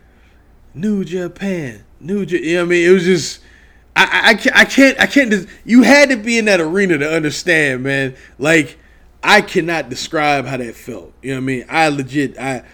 New 0.74 1.04
Japan, 1.04 1.84
New 2.00 2.26
Japan. 2.26 2.44
You 2.44 2.54
know 2.54 2.60
what 2.60 2.66
I 2.66 2.70
mean? 2.70 2.90
It 2.90 2.92
was 2.92 3.04
just. 3.04 3.40
I, 3.96 4.30
I, 4.30 4.34
can't 4.34 4.56
I 4.56 4.64
can't 4.64 5.00
I 5.00 5.06
can't 5.06 5.48
you 5.64 5.82
had 5.82 6.08
to 6.08 6.16
be 6.16 6.36
in 6.36 6.46
that 6.46 6.60
arena 6.60 6.98
to 6.98 7.08
understand 7.08 7.84
man 7.84 8.16
like 8.40 8.76
I 9.22 9.40
cannot 9.40 9.88
describe 9.88 10.46
how 10.46 10.56
that 10.56 10.74
felt 10.74 11.12
you 11.22 11.30
know 11.30 11.36
what 11.36 11.42
I 11.42 11.46
mean 11.46 11.64
I 11.68 11.88
legit 11.90 12.36
I 12.36 12.64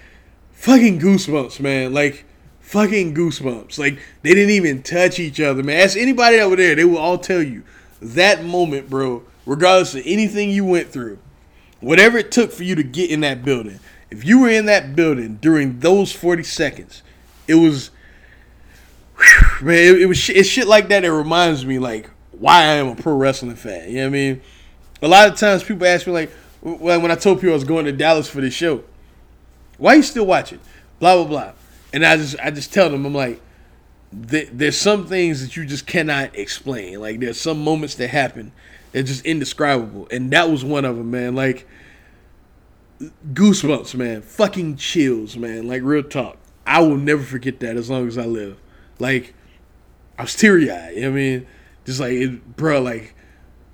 fucking 0.53 0.99
goosebumps 0.99 1.61
man 1.61 1.93
like 1.93 2.25
fucking 2.61 3.15
goosebumps 3.15 3.79
like 3.79 3.99
they 4.23 4.33
didn't 4.33 4.55
even 4.55 4.83
touch 4.83 5.19
each 5.19 5.41
other 5.41 5.63
man 5.63 5.81
ask 5.81 5.95
anybody 5.99 6.39
that 6.39 6.49
were 6.49 6.57
there 6.57 6.75
they 6.75 6.87
will 6.87 6.97
all 6.97 7.19
tell 7.19 7.43
you 7.43 7.65
that 8.01 8.43
moment 8.43 8.89
bro 8.89 9.23
regardless 9.45 9.95
of 9.95 10.03
anything 10.07 10.49
you 10.49 10.65
went 10.65 10.89
through 10.89 11.19
whatever 11.81 12.19
it 12.19 12.31
took 12.31 12.53
for 12.53 12.63
you 12.63 12.75
to 12.75 12.83
get 12.83 13.11
in 13.11 13.21
that 13.21 13.45
building. 13.45 13.81
If 14.11 14.25
you 14.25 14.41
were 14.41 14.51
in 14.51 14.67
that 14.67 14.97
building 14.97 15.37
during 15.37 15.81
those 15.81 16.13
40 16.13 16.43
seconds, 16.43 17.03
it 17.47 17.55
was 17.55 17.91
whew, 19.17 19.67
man, 19.67 19.77
it, 19.77 20.03
it 20.03 20.07
was 20.07 20.29
it's 20.31 20.49
shit 20.49 20.67
like 20.67 20.89
that 20.89 21.01
that 21.01 21.13
reminds 21.13 21.65
me 21.65 21.79
like 21.79 22.11
why 22.33 22.63
I 22.63 22.75
am 22.75 22.89
a 22.89 22.97
pro 22.97 23.15
wrestling 23.15 23.57
fan. 23.57 23.89
You 23.89 23.97
know 23.97 24.03
what 24.03 24.07
I 24.07 24.11
mean? 24.11 24.43
A 25.03 25.09
lot 25.09 25.31
of 25.31 25.39
times 25.39 25.63
people 25.63 25.87
ask 25.87 26.07
me 26.07 26.13
like 26.13 26.33
when 26.61 27.11
I 27.11 27.15
told 27.15 27.39
people 27.39 27.51
I 27.51 27.55
was 27.55 27.65
going 27.65 27.87
to 27.87 27.93
Dallas 27.93 28.29
for 28.29 28.41
this 28.41 28.55
show, 28.55 28.85
why 29.79 29.95
are 29.95 29.97
you 29.97 30.03
still 30.03 30.27
watching? 30.27 30.61
Blah 30.99 31.17
blah 31.17 31.25
blah. 31.25 31.53
And 31.93 32.05
I 32.05 32.17
just 32.17 32.37
I 32.41 32.51
just 32.51 32.73
tell 32.73 32.91
them 32.91 33.07
I'm 33.07 33.15
like 33.15 33.41
there's 34.13 34.77
some 34.77 35.07
things 35.07 35.41
that 35.41 35.57
you 35.57 35.65
just 35.65 35.87
cannot 35.87 36.37
explain. 36.37 37.01
Like 37.01 37.21
there's 37.21 37.41
some 37.41 37.63
moments 37.63 37.95
that 37.97 38.09
happen 38.09 38.53
it's 38.93 39.11
just 39.11 39.25
indescribable. 39.25 40.09
And 40.11 40.31
that 40.33 40.51
was 40.51 40.65
one 40.65 40.85
of 40.85 40.97
them, 40.97 41.11
man. 41.11 41.35
Like 41.35 41.67
goosebumps, 43.33 43.95
man. 43.95 44.23
Fucking 44.23 44.77
chills, 44.77 45.37
man. 45.37 45.69
Like 45.69 45.83
real 45.83 46.03
talk. 46.03 46.37
I 46.67 46.81
will 46.81 46.97
never 46.97 47.23
forget 47.23 47.61
that 47.61 47.77
as 47.77 47.91
long 47.91 48.07
as 48.09 48.19
I 48.19 48.27
live. 48.27 48.59
Like 48.99 49.35
I 50.19 50.23
was 50.23 50.35
teary 50.35 50.71
eyed. 50.71 50.95
You 50.95 51.03
know 51.03 51.11
what 51.11 51.15
I 51.15 51.21
mean? 51.21 51.47
Just 51.85 52.01
like, 52.01 52.13
it, 52.13 52.57
bro, 52.57 52.81
like 52.81 53.15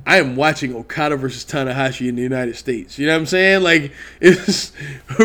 I 0.06 0.18
am 0.18 0.36
watching 0.36 0.74
Okada 0.74 1.16
versus 1.16 1.44
Tanahashi 1.44 2.08
in 2.08 2.16
the 2.16 2.22
United 2.22 2.56
States. 2.56 2.98
You 2.98 3.06
know 3.06 3.14
what 3.14 3.20
I'm 3.20 3.26
saying? 3.26 3.62
Like 3.62 3.92
it's, 4.20 4.72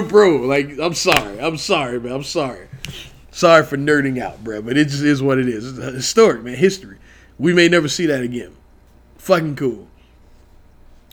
bro. 0.07 0.37
Like 0.37 0.79
I'm 0.79 0.93
sorry. 0.93 1.39
I'm 1.39 1.57
sorry, 1.57 1.99
man. 1.99 2.13
I'm 2.13 2.23
sorry. 2.23 2.67
Sorry 3.33 3.63
for 3.63 3.77
nerding 3.77 4.21
out, 4.21 4.43
bro. 4.43 4.61
But 4.61 4.77
it 4.77 4.89
just 4.89 5.03
is 5.03 5.21
what 5.21 5.37
it 5.37 5.47
is. 5.47 5.77
It's 5.77 5.95
historic, 5.95 6.43
man. 6.43 6.55
History. 6.55 6.97
We 7.37 7.53
may 7.53 7.69
never 7.69 7.87
see 7.87 8.05
that 8.07 8.21
again 8.21 8.55
fucking 9.21 9.55
cool. 9.55 9.87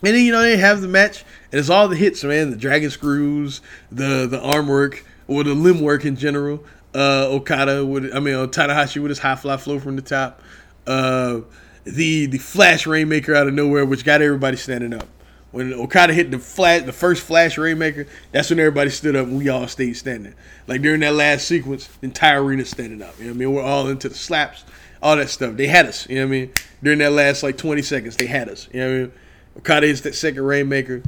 And 0.03 0.15
then 0.15 0.25
you 0.25 0.33
know 0.33 0.43
they 0.43 0.57
have 0.57 0.81
the 0.81 0.89
match, 0.89 1.25
and 1.53 1.59
it's 1.59 1.69
all 1.69 1.89
the 1.89 1.97
hits, 1.97 2.23
man. 2.25 2.51
The 2.51 2.57
dragon 2.57 2.91
screws, 2.91 3.61
the 3.91 4.27
the 4.27 4.41
arm 4.41 4.69
work, 4.69 5.05
or 5.27 5.45
the 5.45 5.55
limb 5.55 5.81
work 5.81 6.05
in 6.05 6.17
general. 6.17 6.65
Uh, 6.95 7.27
Okada 7.29 7.85
with, 7.85 8.11
I 8.15 8.21
mean, 8.21 8.35
uh, 8.35 8.47
Tanahashi 8.47 9.03
with 9.03 9.11
his 9.11 9.19
high 9.19 9.37
fly 9.37 9.57
flow 9.57 9.79
from 9.79 9.97
the 9.97 10.03
top. 10.03 10.41
Uh, 10.87 11.41
the 11.85 12.27
the 12.27 12.39
flash 12.39 12.87
rainmaker 12.87 13.35
out 13.35 13.49
of 13.49 13.55
nowhere, 13.55 13.85
which 13.85 14.05
got 14.05 14.23
everybody 14.23 14.57
standing 14.57 14.95
up. 14.95 15.07
When 15.51 15.73
Okada 15.73 16.13
hit 16.13 16.31
the 16.31 16.39
flat, 16.39 16.87
the 16.87 16.93
first 16.93 17.23
flash 17.23 17.59
rainmaker, 17.59 18.07
that's 18.33 18.51
when 18.51 18.59
everybody 18.59 18.91
stood 18.91 19.17
up 19.17 19.27
and 19.27 19.39
we 19.39 19.49
all 19.49 19.67
stayed 19.67 19.95
standing. 19.95 20.35
Like 20.67 20.83
during 20.83 21.01
that 21.01 21.15
last 21.15 21.49
sequence, 21.49 21.87
the 21.87 22.07
entire 22.07 22.43
arena 22.43 22.65
standing 22.65 23.03
up. 23.03 23.19
You 23.19 23.25
know 23.25 23.31
what 23.31 23.37
I 23.37 23.39
mean? 23.39 23.53
We're 23.55 23.63
all 23.63 23.89
into 23.89 24.09
the 24.09 24.15
slaps, 24.15 24.65
all 25.03 25.17
that 25.17 25.31
stuff. 25.31 25.57
They 25.57 25.67
had 25.67 25.87
us. 25.87 26.09
You 26.09 26.17
know 26.17 26.23
what 26.23 26.29
I 26.29 26.31
mean? 26.31 26.53
During 26.83 26.99
that 27.01 27.13
last 27.13 27.43
like 27.43 27.57
20 27.57 27.83
seconds, 27.83 28.17
they 28.17 28.27
had 28.27 28.49
us. 28.49 28.69
You 28.73 28.81
know 28.81 28.87
what 28.87 28.95
I 28.95 28.99
mean? 29.01 29.13
Okada 29.59 29.87
hits 29.87 30.01
that 30.03 30.15
second 30.15 30.45
rainmaker, 30.45 31.03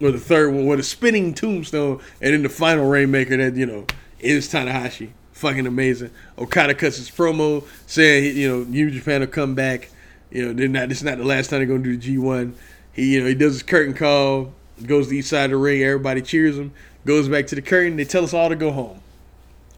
or 0.00 0.10
the 0.10 0.18
third 0.18 0.52
one 0.52 0.66
with 0.66 0.80
a 0.80 0.82
spinning 0.82 1.34
tombstone, 1.34 2.00
and 2.20 2.34
then 2.34 2.42
the 2.42 2.48
final 2.48 2.88
rainmaker 2.88 3.36
that 3.36 3.56
you 3.56 3.66
know 3.66 3.86
is 4.18 4.48
Tanahashi. 4.48 5.10
Fucking 5.32 5.66
amazing. 5.66 6.10
Okada 6.38 6.74
cuts 6.74 6.96
his 6.96 7.10
promo 7.10 7.66
saying, 7.86 8.36
you 8.36 8.48
know, 8.48 8.64
New 8.64 8.90
Japan 8.90 9.20
will 9.20 9.26
come 9.28 9.54
back. 9.54 9.90
You 10.30 10.46
know, 10.46 10.52
they're 10.52 10.66
not. 10.66 10.88
This 10.88 10.98
is 10.98 11.04
not 11.04 11.18
the 11.18 11.24
last 11.24 11.50
time 11.50 11.60
they're 11.60 11.66
gonna 11.66 11.84
do 11.84 11.96
the 11.96 12.02
G 12.02 12.18
one. 12.18 12.56
He, 12.92 13.14
you 13.14 13.20
know, 13.20 13.26
he 13.26 13.34
does 13.34 13.52
his 13.52 13.62
curtain 13.62 13.94
call, 13.94 14.52
goes 14.84 15.08
to 15.08 15.14
east 15.14 15.30
side 15.30 15.44
of 15.44 15.50
the 15.50 15.56
ring. 15.58 15.82
Everybody 15.82 16.22
cheers 16.22 16.58
him. 16.58 16.72
Goes 17.04 17.28
back 17.28 17.46
to 17.48 17.54
the 17.54 17.62
curtain. 17.62 17.96
They 17.96 18.04
tell 18.04 18.24
us 18.24 18.34
all 18.34 18.48
to 18.48 18.56
go 18.56 18.72
home. 18.72 19.00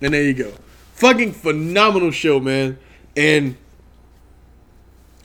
And 0.01 0.15
there 0.15 0.23
you 0.23 0.35
go. 0.35 0.53
Fucking 0.95 1.33
phenomenal 1.33 2.11
show, 2.11 2.41
man. 2.41 2.79
And 3.19 3.57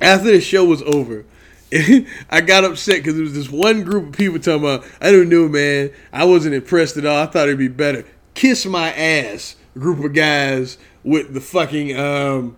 after 0.01 0.31
the 0.31 0.41
show 0.41 0.65
was 0.65 0.81
over, 0.81 1.25
I 2.31 2.41
got 2.41 2.63
upset 2.63 2.97
because 2.97 3.13
there 3.13 3.23
was 3.23 3.35
this 3.35 3.51
one 3.51 3.83
group 3.83 4.07
of 4.07 4.11
people 4.13 4.39
talking 4.39 4.63
about, 4.63 4.83
I 4.99 5.11
don't 5.11 5.29
know, 5.29 5.47
man. 5.47 5.91
I 6.11 6.25
wasn't 6.25 6.55
impressed 6.55 6.97
at 6.97 7.05
all. 7.05 7.21
I 7.21 7.27
thought 7.27 7.47
it'd 7.49 7.59
be 7.59 7.67
better. 7.67 8.03
Kiss 8.33 8.65
my 8.65 8.91
ass, 8.93 9.55
group 9.77 10.03
of 10.03 10.13
guys 10.13 10.79
with 11.03 11.35
the 11.35 11.41
fucking 11.41 11.95
um 11.99 12.55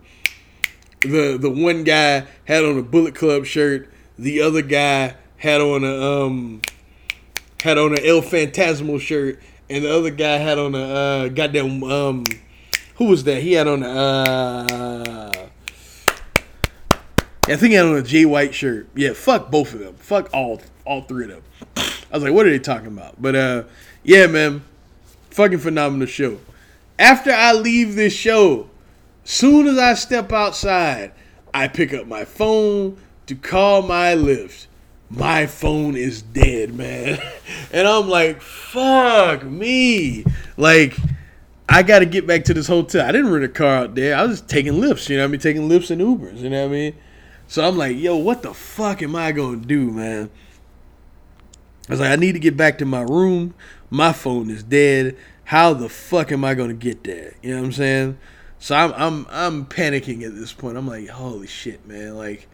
the 1.00 1.36
the 1.38 1.50
one 1.50 1.84
guy 1.84 2.26
had 2.46 2.64
on 2.64 2.78
a 2.78 2.82
Bullet 2.82 3.14
Club 3.14 3.44
shirt, 3.44 3.90
the 4.18 4.40
other 4.40 4.62
guy 4.62 5.16
had 5.36 5.60
on 5.60 5.84
a 5.84 6.24
um 6.24 6.62
had 7.62 7.76
on 7.76 7.92
an 7.92 8.04
El 8.06 8.22
Phantasmo 8.22 8.98
shirt, 8.98 9.42
and 9.68 9.84
the 9.84 9.94
other 9.94 10.10
guy 10.10 10.38
had 10.38 10.58
on 10.58 10.74
a 10.74 10.78
uh, 10.78 11.28
goddamn 11.28 11.82
um 11.84 12.24
who 12.96 13.06
was 13.06 13.24
that? 13.24 13.42
He 13.42 13.52
had 13.52 13.68
on 13.68 13.82
a 13.82 13.88
uh 13.88 15.46
I 17.48 17.54
think 17.54 17.70
he 17.70 17.74
had 17.74 17.86
on 17.86 17.96
a 17.96 18.02
Jay 18.02 18.24
White 18.24 18.54
shirt. 18.54 18.88
Yeah, 18.94 19.12
fuck 19.12 19.50
both 19.50 19.72
of 19.72 19.80
them. 19.80 19.94
Fuck 19.94 20.30
all 20.32 20.60
all 20.84 21.02
three 21.02 21.24
of 21.24 21.30
them. 21.30 21.42
I 21.76 22.14
was 22.14 22.22
like, 22.22 22.32
what 22.32 22.46
are 22.46 22.50
they 22.50 22.58
talking 22.58 22.88
about? 22.88 23.20
But 23.20 23.36
uh 23.36 23.64
yeah, 24.02 24.26
man. 24.26 24.64
Fucking 25.30 25.58
phenomenal 25.58 26.06
show. 26.06 26.38
After 26.98 27.30
I 27.30 27.52
leave 27.52 27.94
this 27.94 28.14
show, 28.14 28.70
soon 29.24 29.66
as 29.66 29.76
I 29.76 29.94
step 29.94 30.32
outside, 30.32 31.12
I 31.52 31.68
pick 31.68 31.92
up 31.92 32.06
my 32.06 32.24
phone 32.24 32.96
to 33.26 33.34
call 33.34 33.82
my 33.82 34.14
Lyft. 34.14 34.66
My 35.10 35.46
phone 35.46 35.96
is 35.96 36.22
dead, 36.22 36.74
man. 36.74 37.20
And 37.72 37.86
I'm 37.86 38.08
like, 38.08 38.40
fuck 38.40 39.44
me. 39.44 40.24
Like, 40.56 40.96
I 41.68 41.82
got 41.82 41.98
to 41.98 42.06
get 42.06 42.26
back 42.26 42.44
to 42.44 42.54
this 42.54 42.68
hotel. 42.68 43.06
I 43.06 43.12
didn't 43.12 43.30
rent 43.30 43.44
a 43.44 43.48
car 43.48 43.76
out 43.76 43.94
there. 43.94 44.16
I 44.16 44.22
was 44.22 44.40
just 44.40 44.48
taking 44.48 44.74
Lyfts, 44.74 45.08
you 45.08 45.16
know 45.16 45.24
I 45.24 45.26
mean? 45.26 45.40
Taking 45.40 45.68
Lyfts 45.68 45.90
and 45.90 46.00
Ubers, 46.00 46.38
you 46.38 46.48
know 46.48 46.62
what 46.62 46.70
I 46.70 46.72
mean? 46.72 46.94
So 47.48 47.66
I'm 47.66 47.76
like, 47.76 47.96
yo, 47.96 48.16
what 48.16 48.42
the 48.42 48.54
fuck 48.54 49.02
am 49.02 49.16
I 49.16 49.32
going 49.32 49.62
to 49.62 49.66
do, 49.66 49.90
man? 49.90 50.30
I 51.88 51.92
was 51.92 52.00
like, 52.00 52.10
I 52.10 52.16
need 52.16 52.32
to 52.32 52.38
get 52.38 52.56
back 52.56 52.78
to 52.78 52.84
my 52.84 53.02
room. 53.02 53.54
My 53.90 54.12
phone 54.12 54.50
is 54.50 54.62
dead. 54.62 55.16
How 55.44 55.72
the 55.72 55.88
fuck 55.88 56.32
am 56.32 56.44
I 56.44 56.54
going 56.54 56.70
to 56.70 56.74
get 56.74 57.04
there? 57.04 57.34
You 57.42 57.50
know 57.50 57.60
what 57.60 57.66
I'm 57.66 57.72
saying? 57.72 58.18
So 58.58 58.74
I'm 58.74 58.92
I'm 58.94 59.26
I'm 59.30 59.66
panicking 59.66 60.24
at 60.24 60.34
this 60.34 60.52
point. 60.52 60.76
I'm 60.76 60.88
like, 60.88 61.08
holy 61.08 61.46
shit, 61.46 61.86
man! 61.86 62.16
Like, 62.16 62.48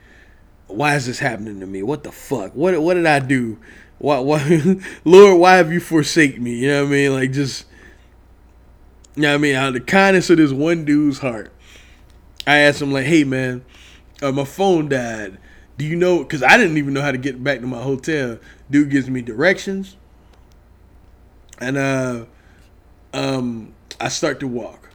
why 0.67 0.97
is 0.97 1.07
this 1.07 1.21
happening 1.21 1.61
to 1.61 1.67
me? 1.67 1.83
What 1.83 2.03
the 2.03 2.13
fuck? 2.13 2.55
What 2.55 2.81
what 2.83 2.95
did 2.95 3.07
I 3.07 3.21
do? 3.21 3.59
Why 3.99 4.19
why 4.19 4.81
Lord, 5.05 5.39
why 5.41 5.57
have 5.57 5.73
you 5.73 5.81
forsaken 5.81 6.43
me? 6.43 6.57
You 6.57 6.69
know 6.69 6.83
what 6.83 6.89
I 6.89 6.93
mean? 6.93 7.13
Like 7.15 7.33
just 7.33 7.67
you 9.17 9.23
know 9.23 9.35
I 9.35 9.39
mean? 9.39 9.55
Out 9.55 9.69
of 9.69 9.75
the 9.75 9.81
kindness 9.81 10.31
of 10.31 10.39
this 10.39 10.53
one 10.53 10.85
dude's 10.85 11.19
heart. 11.19 11.53
I 12.47 12.59
asked 12.59 12.83
him 12.83 12.93
like, 12.93 13.07
hey 13.07 13.25
man, 13.25 13.65
uh, 14.23 14.33
my 14.33 14.45
phone 14.45 14.89
died. 14.89 15.39
Do 15.79 15.85
you 15.85 15.97
know? 15.97 16.19
Because 16.19 16.43
I 16.43 16.57
didn't 16.57 16.79
even 16.79 16.95
know 16.95 17.03
how 17.03 17.13
to 17.13 17.19
get 17.19 17.43
back 17.43 17.61
to 17.61 17.67
my 17.67 17.81
hotel. 17.83 18.39
Dude 18.71 18.91
gives 18.91 19.11
me 19.11 19.23
directions, 19.23 19.97
and 21.59 21.77
uh, 21.77 22.25
um, 23.13 23.75
I 24.01 24.09
start 24.09 24.39
to 24.41 24.49
walk. 24.49 24.91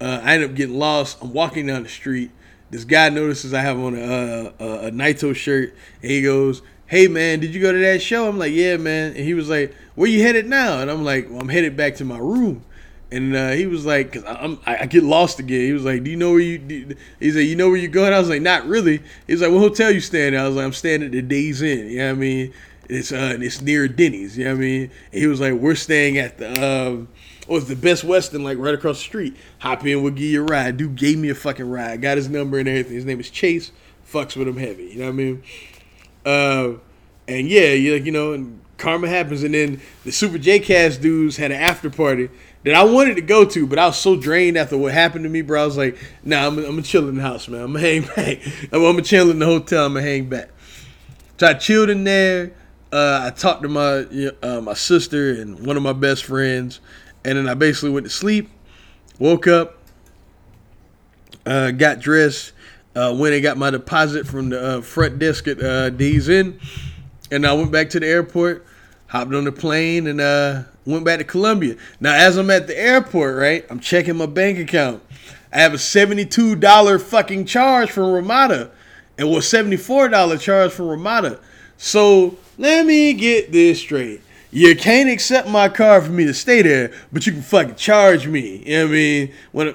Uh, 0.00 0.20
I 0.22 0.34
end 0.34 0.44
up 0.44 0.54
getting 0.54 0.78
lost. 0.78 1.18
I'm 1.22 1.32
walking 1.32 1.66
down 1.66 1.84
the 1.84 1.88
street. 1.88 2.30
This 2.70 2.84
guy 2.84 3.08
notices 3.08 3.54
I 3.54 3.62
have 3.62 3.78
on 3.78 3.96
a, 3.96 4.52
a, 4.58 4.86
a 4.88 4.90
Naito 4.90 5.34
shirt, 5.34 5.74
and 6.02 6.10
he 6.10 6.22
goes, 6.22 6.60
"Hey 6.86 7.08
man, 7.08 7.40
did 7.40 7.54
you 7.54 7.62
go 7.62 7.72
to 7.72 7.78
that 7.78 8.02
show?" 8.02 8.28
I'm 8.28 8.38
like, 8.38 8.52
"Yeah, 8.52 8.76
man." 8.76 9.12
And 9.12 9.24
he 9.24 9.32
was 9.32 9.48
like, 9.48 9.74
"Where 9.94 10.10
you 10.10 10.22
headed 10.22 10.46
now?" 10.46 10.80
And 10.80 10.90
I'm 10.90 11.04
like, 11.04 11.30
well, 11.30 11.40
"I'm 11.40 11.48
headed 11.48 11.76
back 11.76 11.94
to 11.96 12.04
my 12.04 12.18
room." 12.18 12.64
And 13.10 13.36
uh, 13.36 13.50
he 13.50 13.66
was 13.66 13.86
like, 13.86 14.12
"Cause 14.12 14.24
I'm, 14.26 14.58
I, 14.66 14.78
I 14.78 14.86
get 14.86 15.04
lost 15.04 15.38
again." 15.38 15.60
He 15.60 15.72
was 15.72 15.84
like, 15.84 16.02
"Do 16.02 16.10
you 16.10 16.16
know 16.16 16.32
where 16.32 16.40
you?" 16.40 16.58
Do? 16.58 16.94
He's 17.20 17.36
like, 17.36 17.46
"You 17.46 17.54
know 17.54 17.68
where 17.68 17.76
you're 17.76 17.90
going?" 17.90 18.12
I 18.12 18.18
was 18.18 18.28
like, 18.28 18.42
"Not 18.42 18.66
really." 18.66 19.00
He's 19.28 19.42
like, 19.42 19.52
"What 19.52 19.60
hotel 19.60 19.92
you 19.92 20.00
staying 20.00 20.34
at?" 20.34 20.40
I 20.40 20.48
was 20.48 20.56
like, 20.56 20.64
"I'm 20.64 20.72
staying 20.72 21.04
at 21.04 21.12
the 21.12 21.22
Days 21.22 21.62
Inn." 21.62 21.88
You 21.88 21.98
know 21.98 22.06
what 22.06 22.10
I 22.10 22.14
mean? 22.14 22.54
It's 22.88 23.12
uh, 23.12 23.36
it's 23.40 23.60
near 23.60 23.86
Denny's. 23.86 24.36
You 24.36 24.44
know 24.44 24.52
what 24.52 24.58
I 24.58 24.60
mean? 24.60 24.90
And 25.12 25.20
he 25.20 25.26
was 25.28 25.40
like, 25.40 25.54
"We're 25.54 25.76
staying 25.76 26.18
at 26.18 26.38
the." 26.38 26.50
Um, 26.60 27.08
oh, 27.48 27.60
the 27.60 27.76
Best 27.76 28.04
Western, 28.04 28.44
like 28.44 28.58
right 28.58 28.74
across 28.74 28.98
the 28.98 29.04
street. 29.04 29.36
Hop 29.58 29.86
in, 29.86 30.02
we'll 30.02 30.12
give 30.12 30.24
you 30.24 30.42
a 30.42 30.44
ride. 30.44 30.76
Dude 30.76 30.96
gave 30.96 31.18
me 31.18 31.28
a 31.28 31.34
fucking 31.34 31.68
ride. 31.68 32.02
Got 32.02 32.16
his 32.16 32.28
number 32.28 32.58
and 32.58 32.68
everything. 32.68 32.94
His 32.94 33.04
name 33.04 33.20
is 33.20 33.30
Chase. 33.30 33.72
Fucks 34.10 34.36
with 34.36 34.48
him 34.48 34.56
heavy. 34.56 34.84
You 34.84 34.98
know 34.98 35.04
what 35.04 35.10
I 35.10 35.12
mean? 35.12 35.42
Uh, 36.24 36.72
and 37.28 37.48
yeah, 37.48 37.72
you 37.72 37.94
you 37.94 38.12
know, 38.12 38.32
and 38.32 38.60
karma 38.78 39.08
happens. 39.08 39.42
And 39.42 39.54
then 39.54 39.80
the 40.04 40.12
Super 40.12 40.38
J 40.38 40.58
Cast 40.60 41.00
dudes 41.00 41.36
had 41.36 41.50
an 41.50 41.60
after 41.60 41.90
party 41.90 42.30
that 42.66 42.74
I 42.74 42.82
wanted 42.82 43.14
to 43.14 43.22
go 43.22 43.44
to, 43.44 43.64
but 43.64 43.78
I 43.78 43.86
was 43.86 43.96
so 43.96 44.16
drained 44.16 44.58
after 44.58 44.76
what 44.76 44.92
happened 44.92 45.22
to 45.22 45.30
me, 45.30 45.40
bro. 45.40 45.62
I 45.62 45.64
was 45.66 45.76
like, 45.76 45.96
nah, 46.24 46.48
I'm, 46.48 46.56
gonna 46.60 46.82
chill 46.82 47.08
in 47.08 47.14
the 47.14 47.22
house, 47.22 47.46
man. 47.46 47.60
I'm 47.60 47.72
gonna 47.72 47.86
hang 47.86 48.02
back. 48.02 48.44
I'm, 48.72 48.82
gonna 48.82 49.02
chill 49.02 49.30
in 49.30 49.38
the 49.38 49.46
hotel. 49.46 49.86
I'm 49.86 49.94
gonna 49.94 50.04
hang 50.04 50.28
back. 50.28 50.48
So 51.38 51.46
I 51.46 51.54
chilled 51.54 51.90
in 51.90 52.02
there. 52.02 52.54
Uh, 52.90 53.20
I 53.22 53.30
talked 53.30 53.62
to 53.62 53.68
my 53.68 54.32
uh, 54.42 54.60
my 54.62 54.74
sister 54.74 55.40
and 55.40 55.64
one 55.64 55.76
of 55.76 55.84
my 55.84 55.92
best 55.92 56.24
friends, 56.24 56.80
and 57.24 57.38
then 57.38 57.48
I 57.48 57.54
basically 57.54 57.90
went 57.90 58.04
to 58.06 58.10
sleep. 58.10 58.50
Woke 59.20 59.46
up, 59.46 59.78
uh, 61.46 61.70
got 61.70 62.00
dressed, 62.00 62.52
uh, 62.96 63.14
went 63.16 63.34
and 63.34 63.44
got 63.44 63.56
my 63.56 63.70
deposit 63.70 64.26
from 64.26 64.48
the 64.48 64.78
uh, 64.78 64.80
front 64.80 65.20
desk 65.20 65.46
at 65.46 65.62
uh, 65.62 65.90
Days 65.90 66.28
Inn, 66.28 66.58
and 67.30 67.46
I 67.46 67.52
went 67.52 67.70
back 67.70 67.90
to 67.90 68.00
the 68.00 68.08
airport, 68.08 68.66
hopped 69.06 69.32
on 69.34 69.44
the 69.44 69.52
plane, 69.52 70.08
and 70.08 70.20
went 70.86 71.04
back 71.04 71.18
to 71.18 71.24
Columbia. 71.24 71.76
Now, 72.00 72.14
as 72.14 72.36
I'm 72.36 72.50
at 72.50 72.66
the 72.66 72.78
airport, 72.78 73.36
right, 73.36 73.66
I'm 73.68 73.80
checking 73.80 74.16
my 74.16 74.26
bank 74.26 74.58
account. 74.58 75.02
I 75.52 75.58
have 75.58 75.74
a 75.74 75.78
$72 75.78 77.02
fucking 77.02 77.46
charge 77.46 77.90
from 77.90 78.12
Ramada. 78.12 78.70
and 79.18 79.30
was 79.30 79.46
$74 79.46 80.40
charge 80.40 80.72
from 80.72 80.88
Ramada. 80.88 81.40
So 81.76 82.36
let 82.58 82.86
me 82.86 83.12
get 83.14 83.52
this 83.52 83.80
straight. 83.80 84.22
You 84.50 84.76
can't 84.76 85.10
accept 85.10 85.48
my 85.48 85.68
card 85.68 86.04
for 86.04 86.12
me 86.12 86.24
to 86.24 86.34
stay 86.34 86.62
there, 86.62 86.92
but 87.12 87.26
you 87.26 87.32
can 87.32 87.42
fucking 87.42 87.74
charge 87.74 88.26
me. 88.26 88.62
You 88.64 88.76
know 88.76 88.84
what 88.84 88.88
I 88.88 88.92
mean? 88.92 89.32
When 89.52 89.74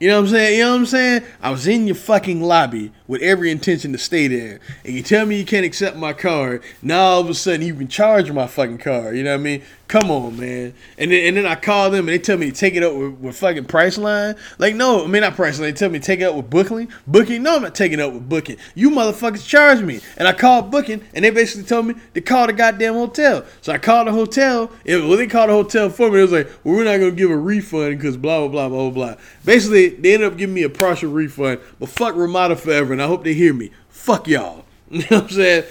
you 0.00 0.06
know 0.06 0.20
what 0.20 0.28
I'm 0.28 0.30
saying? 0.30 0.58
You 0.58 0.64
know 0.64 0.72
what 0.72 0.78
I'm 0.78 0.86
saying? 0.86 1.22
I 1.42 1.50
was 1.50 1.66
in 1.66 1.86
your 1.88 1.96
fucking 1.96 2.40
lobby 2.40 2.92
with 3.08 3.20
every 3.20 3.50
intention 3.50 3.90
to 3.92 3.98
stay 3.98 4.28
there, 4.28 4.60
and 4.84 4.94
you 4.94 5.02
tell 5.02 5.26
me 5.26 5.38
you 5.38 5.44
can't 5.44 5.66
accept 5.66 5.96
my 5.96 6.12
card. 6.12 6.62
Now 6.82 7.00
all 7.00 7.20
of 7.20 7.28
a 7.28 7.34
sudden 7.34 7.66
you 7.66 7.74
can 7.74 7.88
charge 7.88 8.30
my 8.30 8.46
fucking 8.46 8.78
card. 8.78 9.16
You 9.16 9.24
know 9.24 9.32
what 9.32 9.40
I 9.40 9.42
mean? 9.42 9.62
Come 9.88 10.10
on, 10.10 10.38
man. 10.38 10.74
And 10.98 11.10
then 11.10 11.28
and 11.28 11.36
then 11.38 11.46
I 11.46 11.54
call 11.54 11.90
them 11.90 12.00
and 12.00 12.08
they 12.08 12.18
tell 12.18 12.36
me 12.36 12.50
to 12.50 12.52
take 12.56 12.74
it 12.74 12.82
up 12.82 12.94
with, 12.94 13.12
with 13.20 13.36
fucking 13.38 13.64
Priceline. 13.64 14.38
Like, 14.58 14.74
no, 14.74 15.02
I 15.02 15.06
mean 15.06 15.22
not 15.22 15.34
Priceline. 15.34 15.60
They 15.60 15.72
tell 15.72 15.88
me 15.88 15.98
to 15.98 16.04
take 16.04 16.20
it 16.20 16.24
up 16.24 16.34
with 16.34 16.50
Booking. 16.50 16.92
Booking? 17.06 17.42
No, 17.42 17.56
I'm 17.56 17.62
not 17.62 17.74
taking 17.74 17.98
it 17.98 18.02
up 18.02 18.12
with 18.12 18.28
Booking. 18.28 18.58
You 18.74 18.90
motherfuckers 18.90 19.48
charge 19.48 19.80
me. 19.80 20.00
And 20.18 20.28
I 20.28 20.34
called 20.34 20.70
Booking 20.70 21.02
and 21.14 21.24
they 21.24 21.30
basically 21.30 21.66
told 21.66 21.86
me 21.86 21.94
to 22.12 22.20
call 22.20 22.46
the 22.46 22.52
goddamn 22.52 22.94
hotel. 22.94 23.46
So 23.62 23.72
I 23.72 23.78
called 23.78 24.08
the 24.08 24.12
hotel. 24.12 24.70
And 24.84 25.08
well, 25.08 25.16
they 25.16 25.26
called 25.26 25.48
the 25.48 25.54
hotel 25.54 25.88
for 25.88 26.10
me. 26.10 26.18
It 26.18 26.22
was 26.22 26.32
like, 26.32 26.50
well, 26.64 26.76
we're 26.76 26.84
not 26.84 26.98
gonna 26.98 27.10
give 27.12 27.30
a 27.30 27.36
refund 27.36 27.96
because 27.96 28.18
blah 28.18 28.46
blah 28.46 28.68
blah 28.68 28.90
blah 28.90 28.90
blah. 28.90 29.14
Basically, 29.46 29.88
they 29.88 30.12
ended 30.12 30.30
up 30.30 30.36
giving 30.36 30.54
me 30.54 30.64
a 30.64 30.70
partial 30.70 31.10
refund. 31.10 31.60
But 31.80 31.88
fuck 31.88 32.14
Ramada 32.14 32.56
forever, 32.56 32.92
and 32.92 33.00
I 33.00 33.06
hope 33.06 33.24
they 33.24 33.32
hear 33.32 33.54
me. 33.54 33.70
Fuck 33.88 34.28
y'all. 34.28 34.66
You 34.90 35.00
know 35.00 35.20
what 35.20 35.22
I'm 35.24 35.28
saying? 35.28 35.64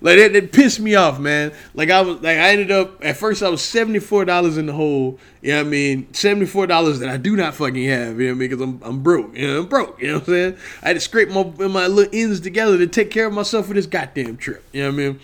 like 0.00 0.16
that, 0.18 0.32
that 0.32 0.52
pissed 0.52 0.78
me 0.78 0.94
off, 0.94 1.18
man. 1.18 1.52
Like 1.74 1.90
I 1.90 2.02
was 2.02 2.20
like 2.20 2.38
I 2.38 2.50
ended 2.50 2.70
up 2.70 3.04
at 3.04 3.16
first 3.16 3.42
I 3.42 3.48
was 3.48 3.60
seventy 3.60 3.98
four 3.98 4.24
dollars 4.24 4.56
in 4.56 4.66
the 4.66 4.72
hole. 4.72 5.18
You 5.42 5.52
know 5.52 5.58
what 5.58 5.66
I 5.66 5.70
mean? 5.70 6.14
Seventy 6.14 6.46
four 6.46 6.68
dollars 6.68 7.00
that 7.00 7.08
I 7.08 7.16
do 7.16 7.34
not 7.34 7.54
fucking 7.54 7.84
have. 7.88 8.20
You 8.20 8.28
know 8.28 8.32
what 8.32 8.36
I 8.36 8.38
mean? 8.38 8.38
Because 8.38 8.60
I'm 8.60 8.80
I'm 8.84 9.02
broke. 9.02 9.36
You 9.36 9.48
know 9.48 9.60
I'm 9.62 9.66
broke. 9.66 10.00
You 10.00 10.06
know 10.06 10.14
what 10.14 10.28
I'm 10.28 10.34
saying? 10.34 10.56
I 10.84 10.88
had 10.88 10.92
to 10.94 11.00
scrape 11.00 11.30
my 11.30 11.42
my 11.66 11.88
little 11.88 12.14
ends 12.14 12.38
together 12.38 12.78
to 12.78 12.86
take 12.86 13.10
care 13.10 13.26
of 13.26 13.32
myself 13.32 13.66
for 13.66 13.74
this 13.74 13.86
goddamn 13.86 14.36
trip. 14.36 14.62
You 14.72 14.84
know 14.84 14.90
what 14.90 14.94
I 14.94 14.96
mean? 14.98 15.20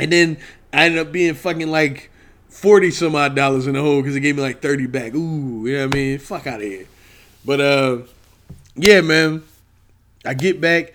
And 0.00 0.12
then 0.12 0.38
I 0.72 0.86
ended 0.86 1.06
up 1.06 1.12
being 1.12 1.34
fucking 1.34 1.70
like 1.70 2.10
forty 2.48 2.90
some 2.90 3.14
odd 3.14 3.36
dollars 3.36 3.68
in 3.68 3.74
the 3.74 3.82
hole 3.82 4.02
because 4.02 4.16
it 4.16 4.20
gave 4.20 4.34
me 4.34 4.42
like 4.42 4.60
thirty 4.60 4.86
back. 4.86 5.14
Ooh, 5.14 5.64
you 5.64 5.76
know 5.76 5.86
what 5.86 5.94
I 5.94 5.96
mean? 5.96 6.18
Fuck 6.18 6.48
out 6.48 6.56
of 6.56 6.66
here. 6.66 6.86
But 7.44 7.60
uh, 7.60 7.98
yeah, 8.74 9.00
man. 9.00 9.44
I 10.24 10.34
get 10.34 10.60
back. 10.60 10.92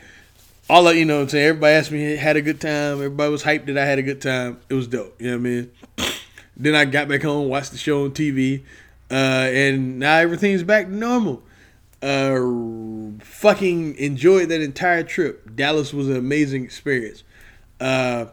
All 0.69 0.87
of 0.87 0.95
you 0.95 1.03
know 1.03 1.17
what 1.17 1.23
I'm 1.23 1.29
saying. 1.29 1.45
Everybody 1.49 1.73
asked 1.73 1.91
me 1.91 2.15
had 2.15 2.37
a 2.37 2.41
good 2.41 2.61
time. 2.61 2.93
Everybody 2.93 3.31
was 3.31 3.43
hyped 3.43 3.65
that 3.65 3.77
I 3.77 3.85
had 3.85 3.99
a 3.99 4.01
good 4.01 4.21
time. 4.21 4.61
It 4.69 4.73
was 4.73 4.87
dope. 4.87 5.21
You 5.21 5.31
know 5.31 5.37
what 5.37 5.39
I 5.39 5.49
mean? 5.49 5.71
then 6.57 6.73
I 6.73 6.85
got 6.85 7.09
back 7.09 7.21
home, 7.21 7.49
watched 7.49 7.71
the 7.71 7.77
show 7.77 8.05
on 8.05 8.11
TV, 8.11 8.63
uh, 9.11 9.13
and 9.13 9.99
now 9.99 10.15
everything's 10.15 10.63
back 10.63 10.85
to 10.85 10.93
normal. 10.93 11.43
Uh, 12.01 13.19
fucking 13.23 13.95
enjoyed 13.97 14.49
that 14.49 14.61
entire 14.61 15.03
trip. 15.03 15.53
Dallas 15.53 15.93
was 15.93 16.07
an 16.07 16.15
amazing 16.15 16.63
experience. 16.63 17.23
Uh, 17.81 18.27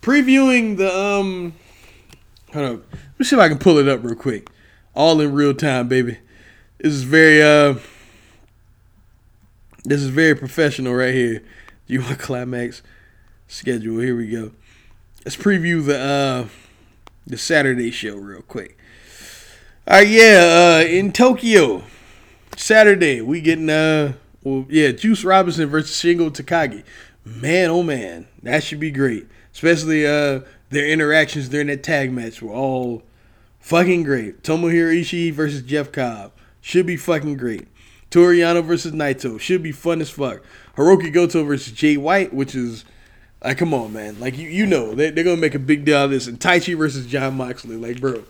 previewing 0.00 0.78
the 0.78 0.94
um, 0.94 1.54
hold 2.54 2.64
on, 2.64 2.84
let 2.90 3.18
me 3.18 3.24
see 3.26 3.36
if 3.36 3.40
I 3.40 3.48
can 3.48 3.58
pull 3.58 3.76
it 3.76 3.86
up 3.86 4.02
real 4.02 4.14
quick. 4.14 4.48
All 4.94 5.20
in 5.20 5.32
real 5.32 5.54
time, 5.54 5.88
baby. 5.88 6.18
This 6.78 6.94
is 6.94 7.02
very 7.02 7.42
uh, 7.42 7.78
this 9.84 10.02
is 10.02 10.08
very 10.08 10.34
professional 10.34 10.94
right 10.94 11.14
here. 11.14 11.42
You 11.86 12.02
want 12.02 12.18
climax 12.20 12.82
schedule? 13.48 14.00
Here 14.00 14.16
we 14.16 14.28
go. 14.28 14.52
Let's 15.24 15.36
preview 15.36 15.84
the 15.84 15.98
uh 15.98 16.48
the 17.26 17.38
Saturday 17.38 17.90
show 17.90 18.16
real 18.16 18.42
quick. 18.42 18.76
All 19.86 19.96
right, 19.96 20.08
yeah, 20.08 20.80
uh, 20.80 20.86
in 20.86 21.12
Tokyo, 21.12 21.82
Saturday 22.56 23.20
we 23.20 23.40
getting 23.40 23.70
uh, 23.70 24.14
well, 24.42 24.66
yeah, 24.68 24.92
Juice 24.92 25.24
Robinson 25.24 25.68
versus 25.68 25.96
Shingo 25.96 26.30
Takagi. 26.30 26.84
Man, 27.24 27.70
oh 27.70 27.82
man, 27.82 28.26
that 28.42 28.62
should 28.62 28.80
be 28.80 28.90
great. 28.90 29.26
Especially 29.52 30.06
uh, 30.06 30.40
their 30.70 30.86
interactions 30.86 31.48
during 31.48 31.66
that 31.66 31.82
tag 31.82 32.12
match 32.12 32.40
were 32.40 32.52
all 32.52 33.02
fucking 33.58 34.02
great. 34.04 34.42
Tomohiro 34.42 34.98
Ishii 35.00 35.32
versus 35.32 35.62
Jeff 35.62 35.92
Cobb 35.92 36.32
should 36.60 36.86
be 36.86 36.96
fucking 36.96 37.36
great. 37.36 37.68
Toru 38.10 38.36
Yano 38.36 38.64
versus 38.64 38.92
Naito 38.92 39.38
should 39.38 39.62
be 39.62 39.72
fun 39.72 40.00
as 40.00 40.10
fuck. 40.10 40.42
Hiroki 40.76 41.12
Goto 41.12 41.44
versus 41.44 41.72
Jay 41.72 41.96
White, 41.96 42.34
which 42.34 42.54
is 42.54 42.84
like, 43.42 43.58
come 43.58 43.72
on, 43.72 43.92
man. 43.92 44.18
Like 44.18 44.36
you, 44.36 44.48
you 44.48 44.66
know 44.66 44.94
they, 44.94 45.10
they're 45.10 45.24
gonna 45.24 45.36
make 45.36 45.54
a 45.54 45.60
big 45.60 45.84
deal 45.84 45.98
out 45.98 46.06
of 46.06 46.10
this. 46.10 46.26
And 46.26 46.38
Taichi 46.38 46.76
versus 46.76 47.06
John 47.06 47.36
Moxley, 47.36 47.76
like, 47.76 48.00
bro. 48.00 48.24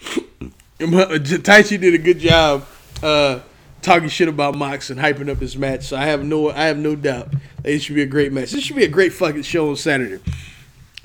Taichi 0.78 1.80
did 1.80 1.94
a 1.94 1.98
good 1.98 2.18
job 2.18 2.66
uh, 3.02 3.40
talking 3.80 4.08
shit 4.08 4.28
about 4.28 4.56
Mox 4.56 4.90
and 4.90 4.98
hyping 4.98 5.30
up 5.30 5.38
his 5.38 5.56
match. 5.56 5.86
So 5.86 5.96
I 5.96 6.06
have 6.06 6.24
no, 6.24 6.50
I 6.50 6.64
have 6.64 6.78
no 6.78 6.96
doubt 6.96 7.30
that 7.62 7.72
it 7.72 7.80
should 7.80 7.94
be 7.94 8.02
a 8.02 8.06
great 8.06 8.32
match. 8.32 8.50
This 8.50 8.64
should 8.64 8.76
be 8.76 8.84
a 8.84 8.88
great 8.88 9.12
fucking 9.12 9.42
show 9.42 9.70
on 9.70 9.76
Saturday. 9.76 10.22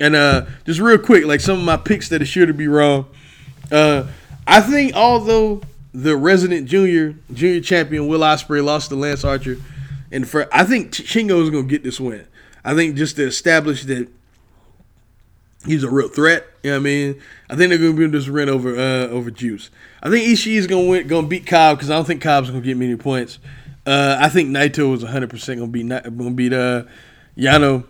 And 0.00 0.16
uh, 0.16 0.46
just 0.64 0.80
real 0.80 0.98
quick, 0.98 1.24
like 1.24 1.40
some 1.40 1.58
of 1.58 1.64
my 1.64 1.76
picks 1.76 2.08
that 2.08 2.20
are 2.20 2.26
sure 2.26 2.46
to 2.46 2.54
be 2.54 2.66
wrong. 2.66 3.06
Uh, 3.70 4.08
I 4.46 4.60
think 4.60 4.94
although 4.94 5.62
the 5.92 6.16
resident 6.16 6.68
junior 6.68 7.16
junior 7.32 7.60
champion 7.60 8.06
Will 8.06 8.20
Ospreay 8.20 8.64
lost 8.64 8.90
to 8.90 8.96
Lance 8.96 9.24
Archer, 9.24 9.58
and 10.12 10.28
for 10.28 10.48
I 10.54 10.64
think 10.64 10.92
Shingo 10.92 11.42
is 11.42 11.50
gonna 11.50 11.64
get 11.64 11.82
this 11.82 12.00
win. 12.00 12.26
I 12.64 12.74
think 12.74 12.96
just 12.96 13.16
to 13.16 13.26
establish 13.26 13.84
that 13.84 14.08
he's 15.66 15.82
a 15.82 15.90
real 15.90 16.08
threat. 16.08 16.46
You 16.62 16.70
know 16.70 16.76
what 16.76 16.80
I 16.80 16.84
mean? 16.84 17.20
I 17.48 17.56
think 17.56 17.70
they're 17.70 17.78
gonna 17.78 17.94
be 17.94 18.06
this 18.06 18.28
win 18.28 18.48
over 18.48 18.76
uh, 18.76 19.08
over 19.08 19.30
Juice. 19.30 19.70
I 20.02 20.10
think 20.10 20.26
Ishii 20.26 20.56
is 20.56 20.66
gonna 20.66 20.86
win, 20.86 21.06
gonna 21.06 21.26
beat 21.26 21.46
Cobb 21.46 21.78
because 21.78 21.90
I 21.90 21.96
don't 21.96 22.04
think 22.04 22.22
Cobb's 22.22 22.50
gonna 22.50 22.62
get 22.62 22.76
many 22.76 22.96
points. 22.96 23.38
Uh, 23.86 24.16
I 24.20 24.28
think 24.28 24.50
Naito 24.50 24.94
is 24.94 25.02
100 25.02 25.30
percent 25.30 25.58
gonna 25.58 25.72
beat 25.72 25.88
gonna 25.88 26.30
beat 26.30 26.52
uh, 26.52 26.84
Yano. 27.36 27.84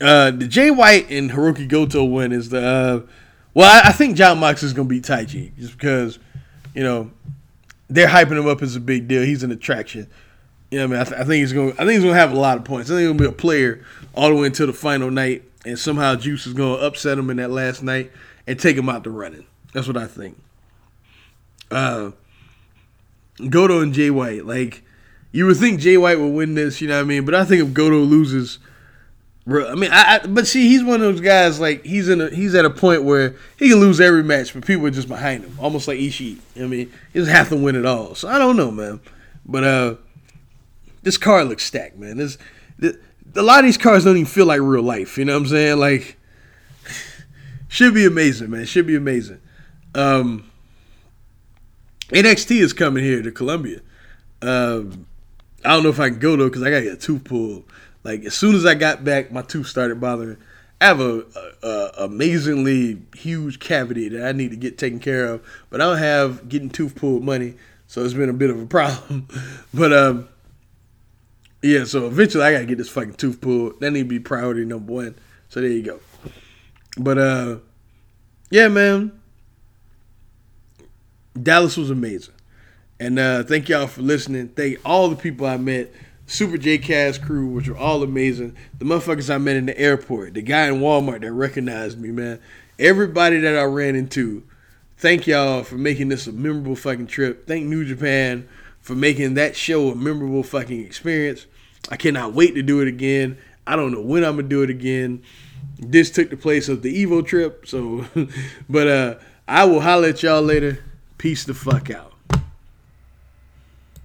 Uh, 0.00 0.32
the 0.32 0.48
Jay 0.48 0.70
White 0.70 1.10
and 1.10 1.30
Hiroki 1.30 1.68
Goto 1.68 2.04
win 2.04 2.32
is 2.32 2.48
the 2.48 2.64
uh, 2.64 3.00
well. 3.54 3.70
I, 3.70 3.90
I, 3.90 3.92
think 3.92 4.16
John 4.16 4.38
Mox 4.38 4.62
is 4.62 4.72
gonna 4.72 4.88
beat 4.88 5.04
Taichi 5.04 5.56
just 5.56 5.72
because 5.72 6.18
you 6.74 6.82
know 6.82 7.10
they're 7.88 8.08
hyping 8.08 8.38
him 8.38 8.46
up 8.46 8.62
as 8.62 8.76
a 8.76 8.80
big 8.80 9.08
deal. 9.08 9.22
He's 9.22 9.42
an 9.42 9.50
attraction. 9.50 10.08
You 10.70 10.78
know, 10.78 10.84
I 10.84 10.86
mean, 10.86 11.00
I, 11.00 11.04
th- 11.04 11.20
I 11.20 11.24
think 11.24 11.40
he's 11.40 11.52
going. 11.52 11.72
I 11.72 11.84
think 11.84 11.92
he's 11.92 12.02
to 12.02 12.14
have 12.14 12.32
a 12.32 12.38
lot 12.38 12.56
of 12.56 12.64
points. 12.64 12.90
I 12.90 12.94
think 12.94 13.18
to 13.18 13.22
be 13.22 13.28
a 13.28 13.32
player 13.32 13.84
all 14.14 14.30
the 14.30 14.34
way 14.34 14.46
until 14.46 14.66
the 14.66 14.72
final 14.72 15.10
night, 15.10 15.42
and 15.66 15.78
somehow 15.78 16.14
Juice 16.16 16.46
is 16.46 16.54
going 16.54 16.78
to 16.78 16.84
upset 16.84 17.18
him 17.18 17.28
in 17.30 17.36
that 17.36 17.50
last 17.50 17.82
night 17.82 18.10
and 18.46 18.58
take 18.58 18.76
him 18.76 18.88
out 18.88 19.04
the 19.04 19.10
running. 19.10 19.44
That's 19.72 19.86
what 19.86 19.96
I 19.96 20.06
think. 20.06 20.40
Uh, 21.70 22.12
Goto 23.48 23.80
and 23.80 23.92
Jay 23.92 24.10
White, 24.10 24.46
like 24.46 24.82
you 25.32 25.46
would 25.46 25.56
think 25.56 25.80
Jay 25.80 25.96
White 25.96 26.18
would 26.18 26.32
win 26.32 26.54
this, 26.54 26.80
you 26.80 26.88
know 26.88 26.96
what 26.96 27.04
I 27.04 27.04
mean? 27.04 27.24
But 27.24 27.34
I 27.34 27.44
think 27.44 27.62
if 27.62 27.74
Goto 27.74 27.96
loses, 27.96 28.58
I 29.44 29.74
mean, 29.74 29.90
I, 29.90 30.16
I, 30.16 30.26
but 30.26 30.46
see, 30.46 30.68
he's 30.68 30.84
one 30.84 30.96
of 30.96 31.00
those 31.00 31.20
guys. 31.20 31.58
Like 31.58 31.84
he's 31.84 32.08
in 32.08 32.20
a 32.20 32.30
he's 32.30 32.54
at 32.54 32.64
a 32.64 32.70
point 32.70 33.02
where 33.02 33.34
he 33.58 33.70
can 33.70 33.80
lose 33.80 34.00
every 34.00 34.22
match, 34.22 34.54
but 34.54 34.64
people 34.64 34.86
are 34.86 34.90
just 34.90 35.08
behind 35.08 35.44
him, 35.44 35.56
almost 35.60 35.88
like 35.88 35.98
Ishii. 35.98 36.38
I 36.56 36.60
mean, 36.60 36.92
he 37.12 37.18
doesn't 37.18 37.34
have 37.34 37.48
to 37.48 37.56
win 37.56 37.74
it 37.74 37.84
all. 37.84 38.14
So 38.14 38.28
I 38.28 38.38
don't 38.38 38.56
know, 38.56 38.70
man. 38.70 39.00
But 39.44 39.64
uh, 39.64 39.94
this 41.02 41.18
car 41.18 41.44
looks 41.44 41.64
stacked, 41.64 41.98
man. 41.98 42.18
This, 42.18 42.38
this, 42.78 42.96
a 43.34 43.42
lot 43.42 43.60
of 43.60 43.64
these 43.64 43.78
cars 43.78 44.04
don't 44.04 44.16
even 44.16 44.26
feel 44.26 44.46
like 44.46 44.60
real 44.60 44.82
life. 44.82 45.18
You 45.18 45.24
know 45.24 45.32
what 45.32 45.42
I'm 45.42 45.48
saying? 45.48 45.78
Like, 45.78 46.16
should 47.68 47.94
be 47.94 48.06
amazing, 48.06 48.50
man. 48.50 48.64
Should 48.64 48.86
be 48.86 48.94
amazing. 48.94 49.40
Um, 49.94 50.50
NXT 52.10 52.60
is 52.60 52.72
coming 52.72 53.02
here 53.02 53.22
to 53.22 53.32
Columbia. 53.32 53.80
Um, 54.40 55.06
I 55.64 55.70
don't 55.70 55.82
know 55.82 55.88
if 55.88 55.98
I 55.98 56.10
can 56.10 56.18
go 56.18 56.36
though 56.36 56.48
because 56.48 56.62
I 56.62 56.70
got 56.70 56.78
to 56.78 56.84
get 56.84 56.92
a 56.94 56.96
tooth 56.96 57.24
pulled. 57.24 57.64
Like 58.04 58.24
as 58.24 58.34
soon 58.34 58.54
as 58.54 58.66
I 58.66 58.74
got 58.74 59.04
back, 59.04 59.30
my 59.30 59.42
tooth 59.42 59.66
started 59.66 60.00
bothering. 60.00 60.38
I 60.80 60.86
have 60.86 61.00
a, 61.00 61.24
a, 61.62 61.66
a, 61.66 61.92
amazingly 62.04 63.02
huge 63.14 63.60
cavity 63.60 64.08
that 64.08 64.26
I 64.26 64.32
need 64.32 64.50
to 64.50 64.56
get 64.56 64.78
taken 64.78 64.98
care 64.98 65.26
of, 65.26 65.46
but 65.70 65.80
I 65.80 65.84
don't 65.84 65.98
have 65.98 66.48
getting 66.48 66.70
tooth 66.70 66.96
pulled 66.96 67.22
money, 67.22 67.54
so 67.86 68.04
it's 68.04 68.14
been 68.14 68.28
a 68.28 68.32
bit 68.32 68.50
of 68.50 68.60
a 68.60 68.66
problem. 68.78 69.28
but 69.72 69.92
um, 69.92 70.28
yeah, 71.62 71.84
so 71.84 72.08
eventually 72.08 72.42
I 72.42 72.52
gotta 72.52 72.66
get 72.66 72.78
this 72.78 72.88
fucking 72.88 73.14
tooth 73.14 73.40
pulled. 73.40 73.78
That 73.80 73.92
need 73.92 74.02
to 74.02 74.08
be 74.08 74.18
priority 74.18 74.64
number 74.64 74.92
one. 74.92 75.14
So 75.48 75.60
there 75.60 75.70
you 75.70 75.82
go. 75.82 76.00
But 76.98 77.18
uh, 77.18 77.58
yeah, 78.50 78.66
man, 78.66 79.20
Dallas 81.40 81.76
was 81.76 81.90
amazing, 81.90 82.34
and 82.98 83.20
uh, 83.20 83.44
thank 83.44 83.68
y'all 83.68 83.86
for 83.86 84.02
listening. 84.02 84.48
Thank 84.48 84.80
all 84.84 85.08
the 85.08 85.16
people 85.16 85.46
I 85.46 85.58
met. 85.58 85.92
Super 86.32 86.56
J 86.56 86.78
Cast 86.78 87.20
crew, 87.20 87.46
which 87.46 87.68
were 87.68 87.76
all 87.76 88.02
amazing. 88.02 88.56
The 88.78 88.86
motherfuckers 88.86 89.32
I 89.32 89.36
met 89.36 89.56
in 89.56 89.66
the 89.66 89.78
airport, 89.78 90.32
the 90.32 90.40
guy 90.40 90.66
in 90.66 90.80
Walmart 90.80 91.20
that 91.20 91.32
recognized 91.32 92.00
me, 92.00 92.10
man. 92.10 92.40
Everybody 92.78 93.38
that 93.40 93.54
I 93.54 93.64
ran 93.64 93.94
into, 93.96 94.42
thank 94.96 95.26
y'all 95.26 95.62
for 95.62 95.74
making 95.74 96.08
this 96.08 96.26
a 96.26 96.32
memorable 96.32 96.74
fucking 96.74 97.08
trip. 97.08 97.46
Thank 97.46 97.66
New 97.66 97.84
Japan 97.84 98.48
for 98.80 98.94
making 98.94 99.34
that 99.34 99.56
show 99.56 99.90
a 99.90 99.94
memorable 99.94 100.42
fucking 100.42 100.80
experience. 100.80 101.44
I 101.90 101.96
cannot 101.96 102.32
wait 102.32 102.54
to 102.54 102.62
do 102.62 102.80
it 102.80 102.88
again. 102.88 103.36
I 103.66 103.76
don't 103.76 103.92
know 103.92 104.00
when 104.00 104.24
I'm 104.24 104.36
gonna 104.36 104.48
do 104.48 104.62
it 104.62 104.70
again. 104.70 105.22
This 105.78 106.10
took 106.10 106.30
the 106.30 106.38
place 106.38 106.70
of 106.70 106.80
the 106.80 107.04
Evo 107.04 107.26
trip, 107.26 107.66
so 107.66 108.06
but 108.70 108.88
uh 108.88 109.14
I 109.46 109.66
will 109.66 109.82
holler 109.82 110.08
at 110.08 110.22
y'all 110.22 110.40
later. 110.40 110.82
Peace 111.18 111.44
the 111.44 111.52
fuck 111.52 111.90
out. 111.90 112.11